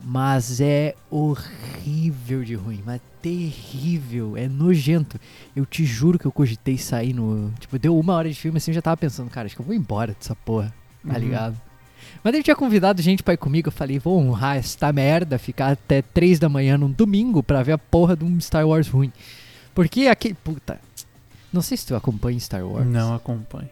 mas 0.00 0.60
é 0.60 0.94
horrível 1.10 2.44
de 2.44 2.54
ruim, 2.54 2.82
mas 2.86 3.00
terrível, 3.20 4.36
é 4.36 4.48
nojento. 4.48 5.18
Eu 5.54 5.66
te 5.66 5.84
juro 5.84 6.18
que 6.18 6.26
eu 6.26 6.32
cogitei 6.32 6.78
sair 6.78 7.12
no. 7.12 7.52
Tipo, 7.58 7.78
deu 7.78 7.98
uma 7.98 8.14
hora 8.14 8.28
de 8.28 8.34
filme 8.34 8.58
assim, 8.58 8.70
eu 8.70 8.74
já 8.76 8.82
tava 8.82 8.96
pensando, 8.96 9.28
cara, 9.30 9.46
acho 9.46 9.54
que 9.56 9.60
eu 9.60 9.66
vou 9.66 9.74
embora 9.74 10.14
dessa 10.18 10.34
porra, 10.34 10.72
tá 11.06 11.12
Uhum. 11.14 11.18
ligado? 11.18 11.60
Mas 12.22 12.32
ele 12.34 12.42
tinha 12.42 12.56
convidado 12.56 13.02
gente 13.02 13.22
pra 13.22 13.34
ir 13.34 13.38
comigo, 13.38 13.68
eu 13.68 13.72
falei, 13.72 13.98
vou 13.98 14.18
honrar 14.18 14.56
esta 14.56 14.92
merda, 14.92 15.38
ficar 15.38 15.72
até 15.72 16.00
3 16.02 16.38
da 16.38 16.48
manhã 16.48 16.78
num 16.78 16.90
domingo 16.90 17.42
pra 17.42 17.62
ver 17.62 17.72
a 17.72 17.78
porra 17.78 18.16
de 18.16 18.24
um 18.24 18.40
Star 18.40 18.66
Wars 18.66 18.88
ruim. 18.88 19.12
Porque 19.74 20.06
aquele. 20.06 20.34
Puta. 20.34 20.80
Não 21.52 21.62
sei 21.62 21.76
se 21.76 21.86
tu 21.86 21.94
acompanha 21.94 22.38
Star 22.40 22.64
Wars. 22.66 22.86
Não 22.86 23.14
acompanho. 23.14 23.68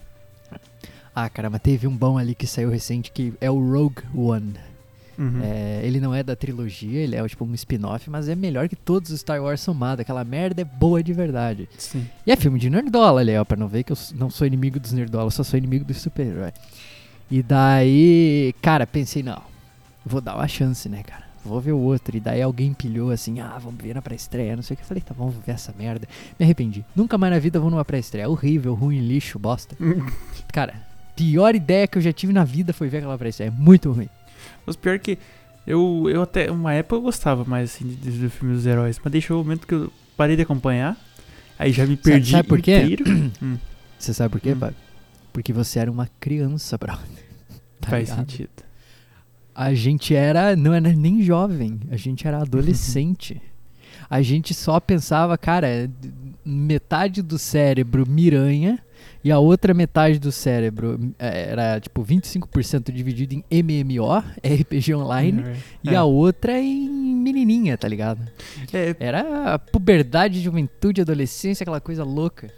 Ah, 1.14 1.28
cara, 1.30 1.48
mas 1.48 1.62
teve 1.62 1.86
um 1.86 1.96
bom 1.96 2.18
ali 2.18 2.34
que 2.34 2.46
saiu 2.46 2.68
recente 2.70 3.10
que 3.10 3.32
é 3.40 3.50
o 3.50 3.58
Rogue 3.58 4.02
One. 4.14 4.54
Uhum. 5.18 5.40
É, 5.42 5.80
ele 5.82 6.00
não 6.00 6.14
é 6.14 6.22
da 6.22 6.36
trilogia, 6.36 7.00
ele 7.00 7.16
é 7.16 7.28
tipo 7.28 7.44
um 7.44 7.54
spin-off, 7.54 8.08
mas 8.10 8.28
é 8.28 8.34
melhor 8.34 8.68
que 8.68 8.76
todos 8.76 9.10
os 9.10 9.20
Star 9.20 9.42
Wars 9.42 9.60
somados. 9.60 10.00
Aquela 10.00 10.24
merda 10.24 10.62
é 10.62 10.64
boa 10.64 11.02
de 11.02 11.12
verdade. 11.12 11.68
Sim. 11.78 12.06
E 12.26 12.32
é 12.32 12.36
filme 12.36 12.58
de 12.58 12.68
nerdola, 12.70 13.20
ali, 13.20 13.36
ó, 13.36 13.44
pra 13.44 13.56
não 13.56 13.68
ver 13.68 13.82
que 13.82 13.92
eu 13.92 13.98
não 14.14 14.30
sou 14.30 14.46
inimigo 14.46 14.78
dos 14.78 14.92
nerdola, 14.92 15.26
eu 15.26 15.30
só 15.30 15.42
sou 15.42 15.58
inimigo 15.58 15.84
dos 15.84 15.98
super-herói. 15.98 16.52
E 17.30 17.42
daí, 17.42 18.54
cara, 18.62 18.86
pensei, 18.86 19.22
não, 19.22 19.42
vou 20.04 20.20
dar 20.20 20.36
uma 20.36 20.46
chance, 20.46 20.88
né, 20.88 21.02
cara? 21.02 21.26
Vou 21.44 21.60
ver 21.60 21.72
o 21.72 21.78
outro. 21.78 22.16
E 22.16 22.20
daí 22.20 22.42
alguém 22.42 22.74
pilhou 22.74 23.10
assim, 23.10 23.40
ah, 23.40 23.56
vamos 23.58 23.80
ver 23.80 23.94
na 23.94 24.02
pré-estreia, 24.02 24.56
não 24.56 24.62
sei 24.62 24.74
o 24.74 24.76
que. 24.76 24.82
Eu 24.82 24.86
falei, 24.86 25.02
tá 25.02 25.14
bom, 25.14 25.30
vou 25.30 25.42
ver 25.44 25.52
essa 25.52 25.72
merda. 25.78 26.08
Me 26.38 26.44
arrependi. 26.44 26.84
Nunca 26.94 27.16
mais 27.16 27.32
na 27.32 27.38
vida 27.38 27.60
vou 27.60 27.70
numa 27.70 27.84
pré-estreia. 27.84 28.28
Horrível, 28.28 28.74
ruim, 28.74 29.00
lixo, 29.00 29.38
bosta. 29.38 29.76
Cara, 30.52 30.74
pior 31.14 31.54
ideia 31.54 31.86
que 31.86 31.98
eu 31.98 32.02
já 32.02 32.12
tive 32.12 32.32
na 32.32 32.44
vida 32.44 32.72
foi 32.72 32.88
ver 32.88 32.98
aquela 32.98 33.16
pré-estreia. 33.16 33.48
É 33.48 33.52
muito 33.52 33.92
ruim. 33.92 34.08
Mas 34.64 34.76
pior 34.76 34.98
que 34.98 35.18
eu, 35.66 36.06
eu 36.08 36.22
até, 36.22 36.50
uma 36.50 36.72
época 36.72 36.96
eu 36.96 37.02
gostava 37.02 37.44
mais 37.44 37.70
assim 37.74 37.86
de, 37.86 37.96
de, 37.96 38.10
do 38.18 38.30
filme 38.30 38.54
dos 38.54 38.66
heróis, 38.66 39.00
mas 39.02 39.12
deixou 39.12 39.40
o 39.40 39.44
momento 39.44 39.66
que 39.66 39.74
eu 39.74 39.92
parei 40.16 40.36
de 40.36 40.42
acompanhar, 40.42 40.96
aí 41.58 41.72
já 41.72 41.84
me 41.86 41.96
perdi 41.96 42.32
sabe 42.32 42.48
por 42.48 42.60
quê? 42.60 42.96
Hum, 43.42 43.58
Você 43.98 44.14
sabe 44.14 44.30
por 44.32 44.40
quê, 44.40 44.52
Hum. 44.52 44.58
Fábio? 44.58 44.76
Porque 45.32 45.52
você 45.52 45.78
era 45.80 45.90
uma 45.90 46.08
criança, 46.20 46.76
brother. 46.78 47.04
Tá 47.80 47.90
faz 47.90 48.08
ligado? 48.08 48.18
sentido. 48.30 48.50
a 49.54 49.74
gente 49.74 50.14
era, 50.14 50.56
não 50.56 50.72
era 50.74 50.92
nem 50.92 51.22
jovem, 51.22 51.78
a 51.90 51.96
gente 51.96 52.26
era 52.26 52.38
adolescente. 52.38 53.40
a 54.08 54.22
gente 54.22 54.54
só 54.54 54.80
pensava, 54.80 55.36
cara, 55.36 55.90
metade 56.44 57.22
do 57.22 57.38
cérebro 57.38 58.08
miranha 58.08 58.78
e 59.26 59.32
a 59.32 59.38
outra 59.40 59.74
metade 59.74 60.18
do 60.20 60.30
cérebro 60.30 60.98
eh, 61.18 61.48
era 61.50 61.80
tipo 61.80 62.04
25% 62.04 62.92
dividido 62.92 63.34
em 63.50 63.62
MMO, 63.62 64.22
RPG 64.44 64.94
online, 64.94 65.42
e 65.82 65.88
É. 65.90 65.96
a 65.96 66.04
outra 66.04 66.58
em 66.60 66.88
menininha, 67.16 67.76
tá 67.76 67.88
ligado? 67.88 68.20
É, 68.72 68.94
Era 69.00 69.54
a 69.54 69.58
puberdade, 69.58 70.40
juventude, 70.40 71.00
adolescência, 71.00 71.64
aquela 71.64 71.80
coisa 71.80 72.04
louca. 72.04 72.48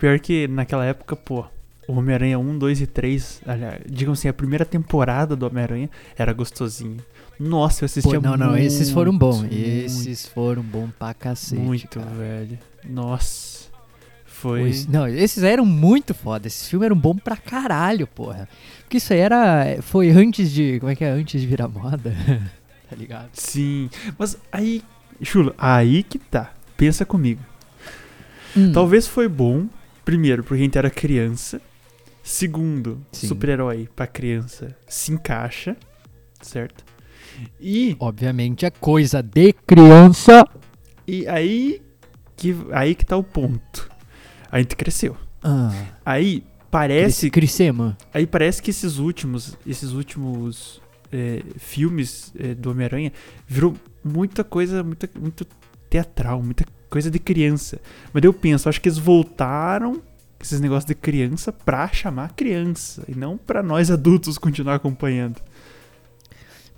pior 0.00 0.18
que 0.18 0.48
naquela 0.48 0.84
época, 0.84 1.14
pô, 1.14 1.44
o 1.86 1.92
Homem-Aranha 1.92 2.38
1, 2.40 2.58
2 2.58 2.80
e 2.80 2.86
3, 2.88 3.42
aliás, 3.46 3.80
digam 3.88 4.12
assim, 4.14 4.26
a 4.26 4.32
primeira 4.32 4.64
temporada 4.64 5.36
do 5.36 5.46
Homem-Aranha 5.46 5.88
era 6.18 6.32
gostosinha. 6.32 6.96
Nossa, 7.38 7.84
eu 7.84 7.88
Pô, 7.88 7.98
assistia 7.98 8.20
não, 8.20 8.36
não, 8.36 8.56
esses 8.56 8.90
foram 8.90 9.16
bons. 9.16 9.40
muito, 9.40 9.54
Esses 9.54 10.26
foram 10.26 10.62
bons 10.62 10.90
pra 10.98 11.12
cacete. 11.14 11.60
Muito, 11.60 12.00
cara. 12.00 12.10
velho. 12.10 12.58
Nossa. 12.88 13.55
Foi. 14.40 14.60
Pois- 14.60 14.86
Não, 14.86 15.06
esses 15.08 15.42
eram 15.42 15.64
muito 15.64 16.12
foda. 16.14 16.46
Esses 16.46 16.68
filmes 16.68 16.86
eram 16.86 16.96
bons 16.96 17.20
pra 17.22 17.36
caralho, 17.36 18.06
porra. 18.06 18.48
Porque 18.82 18.98
isso 18.98 19.12
aí 19.12 19.20
era. 19.20 19.78
Foi 19.82 20.10
antes 20.10 20.50
de. 20.52 20.78
Como 20.80 20.90
é 20.92 20.94
que 20.96 21.04
é? 21.04 21.10
Antes 21.10 21.40
de 21.40 21.46
virar 21.46 21.68
moda. 21.68 22.14
tá 22.88 22.94
ligado? 22.96 23.30
Sim. 23.32 23.88
Mas 24.18 24.36
aí, 24.52 24.82
Chulo, 25.22 25.54
aí 25.56 26.02
que 26.02 26.18
tá. 26.18 26.52
Pensa 26.76 27.04
comigo. 27.06 27.40
Hum, 28.56 28.72
Talvez 28.72 29.06
foi 29.08 29.28
bom, 29.28 29.66
primeiro, 30.04 30.42
porque 30.42 30.60
a 30.60 30.64
gente 30.64 30.76
era 30.78 30.90
criança. 30.90 31.60
Segundo, 32.22 33.00
super-herói 33.12 33.88
pra 33.94 34.06
criança 34.06 34.76
se 34.88 35.12
encaixa, 35.12 35.76
certo? 36.42 36.84
E, 37.60 37.96
Obviamente 38.00 38.66
é 38.66 38.70
coisa 38.70 39.22
de 39.22 39.52
criança. 39.66 40.44
e 41.06 41.26
aí, 41.28 41.80
que, 42.36 42.56
aí 42.72 42.94
que 42.96 43.06
tá 43.06 43.16
o 43.16 43.22
ponto. 43.22 43.88
A 44.56 44.58
gente 44.58 44.74
cresceu. 44.74 45.14
Ah, 45.44 45.70
Aí 46.02 46.42
parece 46.70 47.28
Crescemos. 47.28 47.94
Aí 48.12 48.26
parece 48.26 48.62
que 48.62 48.70
esses 48.70 48.96
últimos, 48.96 49.54
esses 49.66 49.92
últimos 49.92 50.80
é, 51.12 51.42
filmes 51.58 52.32
é, 52.38 52.54
do 52.54 52.70
Homem-Aranha 52.70 53.12
virou 53.46 53.74
muita 54.02 54.42
coisa, 54.42 54.82
muita, 54.82 55.10
muito 55.20 55.46
teatral, 55.90 56.42
muita 56.42 56.64
coisa 56.88 57.10
de 57.10 57.18
criança. 57.18 57.78
Mas 58.14 58.24
eu 58.24 58.32
penso, 58.32 58.66
acho 58.66 58.80
que 58.80 58.88
eles 58.88 58.96
voltaram 58.96 59.96
com 59.96 60.42
esses 60.42 60.58
negócios 60.58 60.86
de 60.86 60.94
criança 60.94 61.52
pra 61.52 61.88
chamar 61.88 62.32
criança 62.32 63.04
e 63.06 63.14
não 63.14 63.36
pra 63.36 63.62
nós 63.62 63.90
adultos 63.90 64.38
continuar 64.38 64.76
acompanhando. 64.76 65.38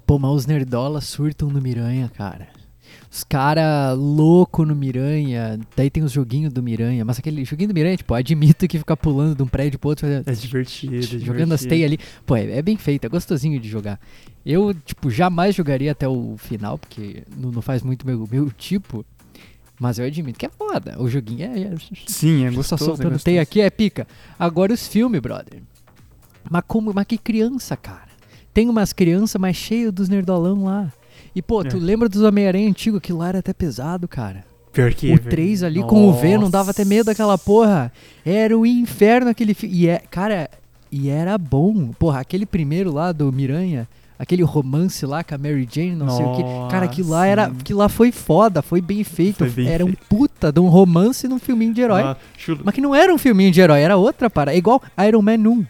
Pô, 0.04 0.18
mas 0.18 0.32
os 0.32 0.46
nerdolas 0.46 1.04
surtam 1.04 1.48
no 1.48 1.60
Miranha, 1.62 2.10
cara. 2.12 2.48
Os 3.10 3.24
cara 3.24 3.92
louco 3.94 4.64
no 4.66 4.74
Miranha. 4.76 5.58
Daí 5.74 5.88
tem 5.88 6.02
os 6.02 6.12
joguinhos 6.12 6.52
do 6.52 6.62
Miranha. 6.62 7.04
Mas 7.04 7.18
aquele 7.18 7.42
joguinho 7.44 7.68
do 7.68 7.74
Miranha, 7.74 7.96
tipo, 7.96 8.12
admito 8.12 8.68
que 8.68 8.78
ficar 8.78 8.96
pulando 8.96 9.34
de 9.34 9.42
um 9.42 9.46
prédio 9.46 9.78
pro 9.78 9.88
outro, 9.88 10.06
fazendo- 10.06 10.28
É 10.28 10.32
divertido, 10.32 10.94
é 10.96 11.00
jogando 11.24 11.52
as 11.54 11.64
teias 11.64 11.86
ali. 11.86 11.98
Pô, 12.26 12.36
é, 12.36 12.58
é 12.58 12.62
bem 12.62 12.76
feito, 12.76 13.04
é 13.06 13.08
gostosinho 13.08 13.58
de 13.58 13.68
jogar. 13.68 13.98
Eu, 14.44 14.74
tipo, 14.74 15.10
jamais 15.10 15.54
jogaria 15.54 15.92
até 15.92 16.06
o 16.06 16.36
final, 16.36 16.76
porque 16.78 17.22
não, 17.36 17.50
não 17.50 17.62
faz 17.62 17.82
muito 17.82 18.06
meu, 18.06 18.28
meu 18.30 18.50
tipo. 18.50 19.04
Mas 19.80 19.98
eu 19.98 20.04
admito 20.04 20.38
que 20.38 20.44
é 20.46 20.50
foda. 20.50 20.96
O 21.00 21.08
joguinho 21.08 21.44
é. 21.44 21.60
é 21.62 21.74
Sim, 22.06 22.44
é 22.44 22.50
só 22.50 22.56
gostoso. 22.56 22.82
é 22.84 22.86
soltando 22.86 23.02
gostoso. 23.12 23.24
teia 23.24 23.40
aqui 23.40 23.60
é 23.60 23.70
pica. 23.70 24.06
Agora 24.38 24.72
os 24.72 24.86
filmes, 24.86 25.20
brother. 25.20 25.62
Mas 26.50 26.62
como, 26.66 26.92
mas 26.92 27.06
que 27.06 27.16
criança, 27.16 27.76
cara. 27.76 28.08
Tem 28.52 28.68
umas 28.68 28.92
crianças 28.92 29.40
mais 29.40 29.56
cheias 29.56 29.92
dos 29.92 30.08
nerdolão 30.08 30.64
lá. 30.64 30.92
E, 31.38 31.42
pô, 31.42 31.62
tu 31.62 31.76
É. 31.76 31.80
lembra 31.80 32.08
dos 32.08 32.20
Homem-Aranha 32.22 32.68
antigo? 32.68 32.96
Aquilo 32.96 33.18
lá 33.20 33.28
era 33.28 33.38
até 33.38 33.52
pesado, 33.52 34.08
cara. 34.08 34.44
Pior 34.72 34.92
que, 34.92 35.06
o 35.12 35.16
velho. 35.16 35.30
3 35.30 35.62
ali 35.62 35.82
com 35.84 36.08
o 36.08 36.12
Venom 36.12 36.50
dava 36.50 36.72
até 36.72 36.84
medo 36.84 37.06
daquela 37.06 37.38
porra. 37.38 37.92
Era 38.26 38.56
o 38.58 38.66
inferno 38.66 39.30
aquele 39.30 39.54
filme. 39.54 39.74
E 39.74 39.88
é, 39.88 40.02
cara, 40.10 40.50
e 40.90 41.08
era 41.08 41.38
bom. 41.38 41.92
Porra, 41.98 42.20
aquele 42.20 42.44
primeiro 42.44 42.92
lá 42.92 43.12
do 43.12 43.32
Miranha, 43.32 43.88
aquele 44.18 44.42
romance 44.42 45.06
lá 45.06 45.22
com 45.22 45.34
a 45.34 45.38
Mary 45.38 45.66
Jane, 45.70 45.94
não 45.94 46.08
sei 46.10 46.26
o 46.26 46.34
que. 46.36 46.42
Cara, 46.70 46.84
aquilo 46.86 47.10
lá 47.10 47.24
era, 47.26 47.46
Nossa, 47.48 47.60
aquilo 47.60 47.78
lá 47.78 47.88
foi 47.88 48.10
foda, 48.12 48.60
foi 48.62 48.80
bem 48.80 49.02
feito. 49.04 49.38
Foi 49.38 49.50
bem 49.50 49.68
era 49.68 49.84
um 49.84 49.88
feito. 49.88 50.06
puta 50.08 50.50
de 50.52 50.58
um 50.60 50.68
romance 50.68 51.26
num 51.28 51.38
filminho 51.38 51.72
de 51.72 51.80
herói. 51.80 52.02
Ah, 52.02 52.16
Mas 52.64 52.74
que 52.74 52.80
não 52.80 52.94
era 52.94 53.12
um 53.14 53.18
filminho 53.18 53.50
de 53.52 53.60
herói, 53.60 53.80
era 53.80 53.96
outra 53.96 54.28
parada. 54.28 54.54
É 54.56 54.58
igual 54.58 54.82
Iron 55.06 55.22
Man 55.22 55.38
1. 55.48 55.66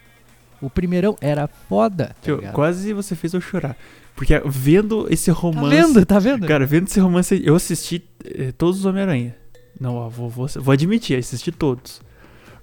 O 0.61 0.69
primeirão 0.69 1.17
era 1.21 1.47
foda. 1.47 2.17
Tá 2.21 2.53
quase 2.53 2.93
você 2.93 3.15
fez 3.15 3.33
eu 3.33 3.41
chorar. 3.41 3.77
Porque 4.19 4.43
vendo 4.45 5.07
esse 5.09 5.33
Tá 5.33 5.39
romance. 5.39 5.77
vendo? 5.77 6.05
Tá 6.05 6.19
vendo? 6.19 6.45
Cara, 6.45 6.67
vendo 6.67 6.89
esse 6.89 6.99
romance, 6.99 7.41
eu 7.45 7.55
assisti 7.55 8.05
eh, 8.25 8.51
todos 8.51 8.81
os 8.81 8.85
Homem-Aranha. 8.85 9.37
Não, 9.81 9.95
ó, 9.95 10.09
vou, 10.09 10.29
vou, 10.29 10.49
vou 10.57 10.73
admitir, 10.73 11.17
assisti 11.17 11.53
todos. 11.53 12.01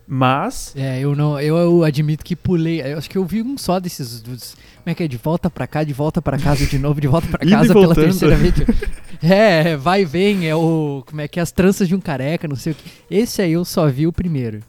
Mas. 0.06 0.74
É, 0.76 1.00
eu 1.00 1.16
não, 1.16 1.40
eu, 1.40 1.56
eu 1.58 1.84
admito 1.86 2.26
que 2.26 2.36
pulei. 2.36 2.82
Eu 2.82 2.98
acho 2.98 3.10
que 3.10 3.18
eu 3.18 3.24
vi 3.24 3.42
um 3.42 3.58
só 3.58 3.80
desses. 3.80 4.22
Dos, 4.22 4.54
como 4.84 4.92
é 4.92 4.94
que 4.94 5.04
é? 5.04 5.08
De 5.08 5.16
volta 5.16 5.50
pra 5.50 5.66
cá, 5.66 5.84
de 5.86 5.94
volta 5.94 6.22
pra 6.22 6.38
casa 6.38 6.66
de 6.66 6.78
novo, 6.78 7.00
de 7.00 7.08
volta 7.08 7.26
pra 7.28 7.40
casa 7.50 7.74
pela 7.74 7.96
terceira 7.96 8.36
vez. 8.36 8.54
É, 9.24 9.72
é, 9.72 9.78
vai 9.78 10.02
e 10.02 10.06
vem, 10.06 10.48
é 10.48 10.54
o. 10.56 11.04
Como 11.08 11.22
é 11.22 11.28
que 11.30 11.40
é? 11.40 11.42
As 11.42 11.54
tranças 11.54 11.88
de 11.88 11.96
um 11.96 12.02
careca, 12.02 12.48
não 12.50 12.58
sei 12.58 12.74
o 12.74 12.76
que. 12.76 12.84
Esse 13.10 13.42
aí 13.42 13.54
eu 13.54 13.64
só 13.64 13.88
vi 13.88 14.06
o 14.06 14.12
primeiro. 14.14 14.60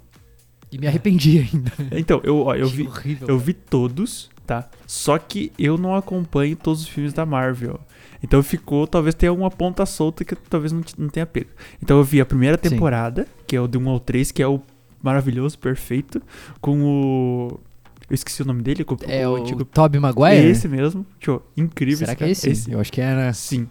E 0.72 0.78
me 0.78 0.86
arrependi 0.86 1.40
ainda. 1.52 1.72
Então, 1.92 2.20
eu, 2.24 2.38
ó, 2.38 2.54
eu 2.54 2.68
vi. 2.68 2.86
horrível. 2.86 3.28
Eu 3.28 3.38
vi 3.38 3.52
todos, 3.52 4.30
tá? 4.46 4.68
Só 4.86 5.18
que 5.18 5.52
eu 5.58 5.76
não 5.76 5.94
acompanho 5.94 6.56
todos 6.56 6.82
os 6.82 6.88
filmes 6.88 7.12
da 7.12 7.26
Marvel. 7.26 7.80
Então 8.22 8.42
ficou, 8.42 8.86
talvez 8.86 9.14
tenha 9.14 9.32
uma 9.32 9.50
ponta 9.50 9.84
solta 9.84 10.24
que 10.24 10.34
talvez 10.34 10.72
não, 10.72 10.82
não 10.96 11.08
tenha 11.08 11.26
pego. 11.26 11.50
Então 11.82 11.98
eu 11.98 12.04
vi 12.04 12.20
a 12.20 12.26
primeira 12.26 12.58
Sim. 12.62 12.70
temporada, 12.70 13.26
que 13.46 13.54
é 13.56 13.60
o 13.60 13.68
de 13.68 13.76
1 13.76 13.88
ao 13.88 14.00
3, 14.00 14.32
que 14.32 14.42
é 14.42 14.46
o 14.48 14.60
maravilhoso, 15.02 15.58
perfeito, 15.58 16.22
com 16.60 16.82
o. 16.82 17.60
Eu 18.08 18.14
esqueci 18.14 18.40
o 18.40 18.44
nome 18.44 18.62
dele, 18.62 18.84
com 18.84 18.96
É 19.02 19.28
o, 19.28 19.36
antigo. 19.36 19.64
Tobey 19.64 19.98
É 19.98 20.00
Maguire? 20.00 20.46
esse 20.46 20.68
mesmo. 20.68 21.04
Tio, 21.18 21.42
incrível 21.56 22.06
Será 22.06 22.12
esse 22.12 22.18
que 22.18 22.24
é 22.24 22.34
cara. 22.34 22.52
esse? 22.52 22.72
Eu 22.72 22.80
acho 22.80 22.92
que 22.92 23.00
era. 23.00 23.32
Sim. 23.32 23.68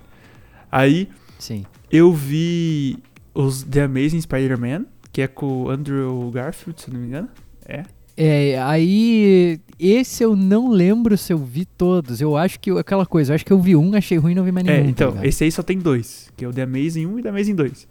Aí 0.72 1.10
Sim. 1.40 1.66
eu 1.90 2.12
vi 2.14 2.98
os 3.34 3.64
The 3.64 3.84
Amazing 3.84 4.22
Spider-Man, 4.22 4.86
que 5.12 5.22
é 5.22 5.28
com 5.28 5.64
o 5.64 5.70
Andrew 5.70 6.30
Garfield, 6.32 6.82
se 6.82 6.92
não 6.92 7.00
me 7.00 7.08
engano. 7.08 7.30
É. 7.66 7.84
É, 8.18 8.60
aí. 8.62 9.60
Esse 9.78 10.24
eu 10.24 10.38
não 10.38 10.70
lembro 10.70 11.18
se 11.18 11.34
eu 11.34 11.38
vi 11.38 11.66
todos. 11.66 12.22
Eu 12.22 12.38
acho 12.38 12.60
que. 12.60 12.72
Aquela 12.72 13.06
coisa, 13.06 13.32
eu 13.32 13.36
acho 13.36 13.46
que 13.46 13.52
eu 13.52 13.60
vi 13.60 13.76
um, 13.76 13.94
achei 13.96 14.18
ruim 14.18 14.32
e 14.32 14.36
não 14.36 14.44
vi 14.44 14.52
mais 14.52 14.66
nenhum. 14.66 14.80
É, 14.80 14.84
tá 14.84 14.90
então, 14.90 15.10
ligado? 15.10 15.26
esse 15.26 15.44
aí 15.44 15.52
só 15.52 15.62
tem 15.62 15.78
dois, 15.78 16.32
que 16.38 16.46
é 16.46 16.48
o 16.48 16.54
The 16.54 16.62
Amazing 16.62 17.06
1 17.06 17.20
e 17.20 17.24
The 17.24 17.30
Amazing 17.30 17.56
2. 17.56 17.88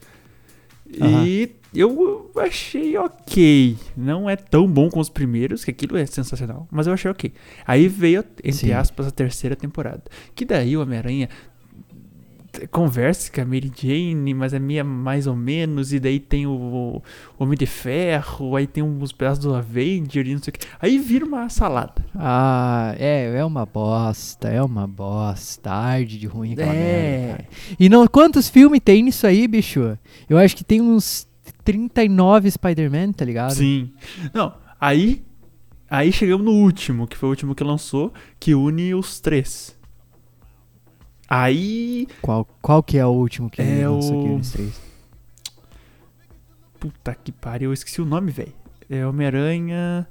Aham. 1.00 1.26
E 1.26 1.50
eu 1.74 2.30
achei 2.36 2.96
ok. 2.96 3.76
Não 3.96 4.30
é 4.30 4.36
tão 4.36 4.66
bom 4.66 4.88
com 4.88 5.00
os 5.00 5.08
primeiros, 5.08 5.64
que 5.64 5.70
aquilo 5.70 5.96
é 5.96 6.06
sensacional, 6.06 6.68
mas 6.70 6.86
eu 6.86 6.92
achei 6.92 7.10
ok. 7.10 7.32
Aí 7.66 7.88
veio, 7.88 8.24
entre 8.42 8.68
Sim. 8.68 8.72
aspas, 8.72 9.06
a 9.08 9.10
terceira 9.10 9.56
temporada. 9.56 10.02
Que 10.34 10.44
daí 10.44 10.76
o 10.76 10.82
Homem-Aranha 10.82 11.28
conversa 12.70 13.30
com 13.32 13.40
a 13.40 13.44
Mary 13.44 13.70
Jane, 13.74 14.32
mas 14.34 14.52
é 14.54 14.58
meio 14.58 14.84
mais 14.84 15.26
ou 15.26 15.34
menos, 15.36 15.92
e 15.92 16.00
daí 16.00 16.18
tem 16.20 16.46
o, 16.46 16.50
o 16.52 17.02
Homem 17.38 17.56
de 17.56 17.66
Ferro, 17.66 18.56
aí 18.56 18.66
tem 18.66 18.82
uns 18.82 19.12
pedaços 19.12 19.44
do 19.44 19.54
Avenger 19.54 20.26
e 20.26 20.34
não 20.34 20.42
sei 20.42 20.50
o 20.50 20.58
que. 20.58 20.66
Aí 20.80 20.98
vira 20.98 21.24
uma 21.24 21.48
salada. 21.48 22.04
Ah, 22.14 22.94
é, 22.98 23.34
é 23.36 23.44
uma 23.44 23.66
bosta, 23.66 24.48
é 24.48 24.62
uma 24.62 24.86
bosta. 24.86 25.70
Arde 25.70 26.18
de 26.18 26.26
ruim 26.26 26.52
aquela 26.52 26.74
É. 26.74 27.26
merda. 27.28 27.44
E 27.78 27.88
não, 27.88 28.06
quantos 28.06 28.48
filmes 28.48 28.80
tem 28.84 29.02
nisso 29.02 29.26
aí, 29.26 29.46
bicho? 29.48 29.98
Eu 30.28 30.38
acho 30.38 30.56
que 30.56 30.64
tem 30.64 30.80
uns 30.80 31.26
39 31.64 32.50
Spider-Man, 32.50 33.12
tá 33.12 33.24
ligado? 33.24 33.54
Sim. 33.54 33.90
Não, 34.32 34.54
aí. 34.80 35.22
Aí 35.90 36.10
chegamos 36.10 36.44
no 36.44 36.52
último, 36.52 37.06
que 37.06 37.16
foi 37.16 37.28
o 37.28 37.30
último 37.30 37.54
que 37.54 37.62
lançou, 37.62 38.12
que 38.40 38.54
une 38.54 38.94
os 38.94 39.20
três. 39.20 39.73
Aí. 41.42 42.06
Qual, 42.22 42.46
qual 42.62 42.82
que 42.82 42.96
é 42.98 43.04
o 43.06 43.10
último 43.10 43.50
que 43.50 43.60
É 43.60 43.88
o- 43.88 44.36
nos 44.38 44.52
três? 44.52 44.80
Puta 46.78 47.14
que 47.14 47.32
pariu, 47.32 47.70
eu 47.70 47.74
esqueci 47.74 48.00
o 48.00 48.04
nome, 48.04 48.30
velho. 48.30 48.52
É 48.90 49.06
Homem-Aranha. 49.06 50.06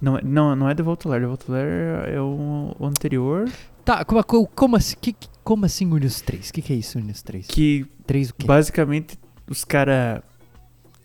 Não, 0.00 0.16
é- 0.16 0.22
não, 0.22 0.56
não 0.56 0.68
é 0.68 0.74
The 0.74 0.82
Volta 0.82 1.08
Lar, 1.08 1.20
The 1.20 1.26
Volta 1.26 1.52
Lar 1.52 2.08
é 2.08 2.20
o, 2.20 2.74
o 2.78 2.86
anterior. 2.86 3.50
Tá, 3.84 4.04
como, 4.04 4.24
como, 4.24 4.46
como 4.48 4.76
assim, 4.76 4.96
que, 5.00 5.14
como 5.44 5.66
assim 5.66 5.86
une 5.92 6.06
os 6.06 6.20
três? 6.22 6.48
O 6.48 6.52
que, 6.52 6.62
que 6.62 6.72
é 6.72 6.76
isso 6.76 6.98
une 6.98 7.12
os 7.12 7.22
três? 7.22 7.46
Que 7.46 7.86
Três 8.06 8.30
o 8.30 8.34
quê? 8.34 8.46
basicamente 8.46 9.18
os 9.48 9.62
caras 9.64 10.22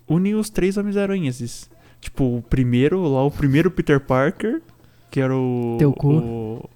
unem 0.07 0.35
os 0.35 0.49
três 0.49 0.77
Homens-Aranhas. 0.77 1.69
Tipo, 1.99 2.37
o 2.37 2.41
primeiro, 2.41 3.01
lá 3.07 3.23
o 3.23 3.31
primeiro 3.31 3.69
Peter 3.69 3.99
Parker, 3.99 4.61
que 5.11 5.19
era 5.19 5.35
o. 5.35 5.75
Teu 5.77 5.91
cu. 5.91 6.13
O 6.13 6.69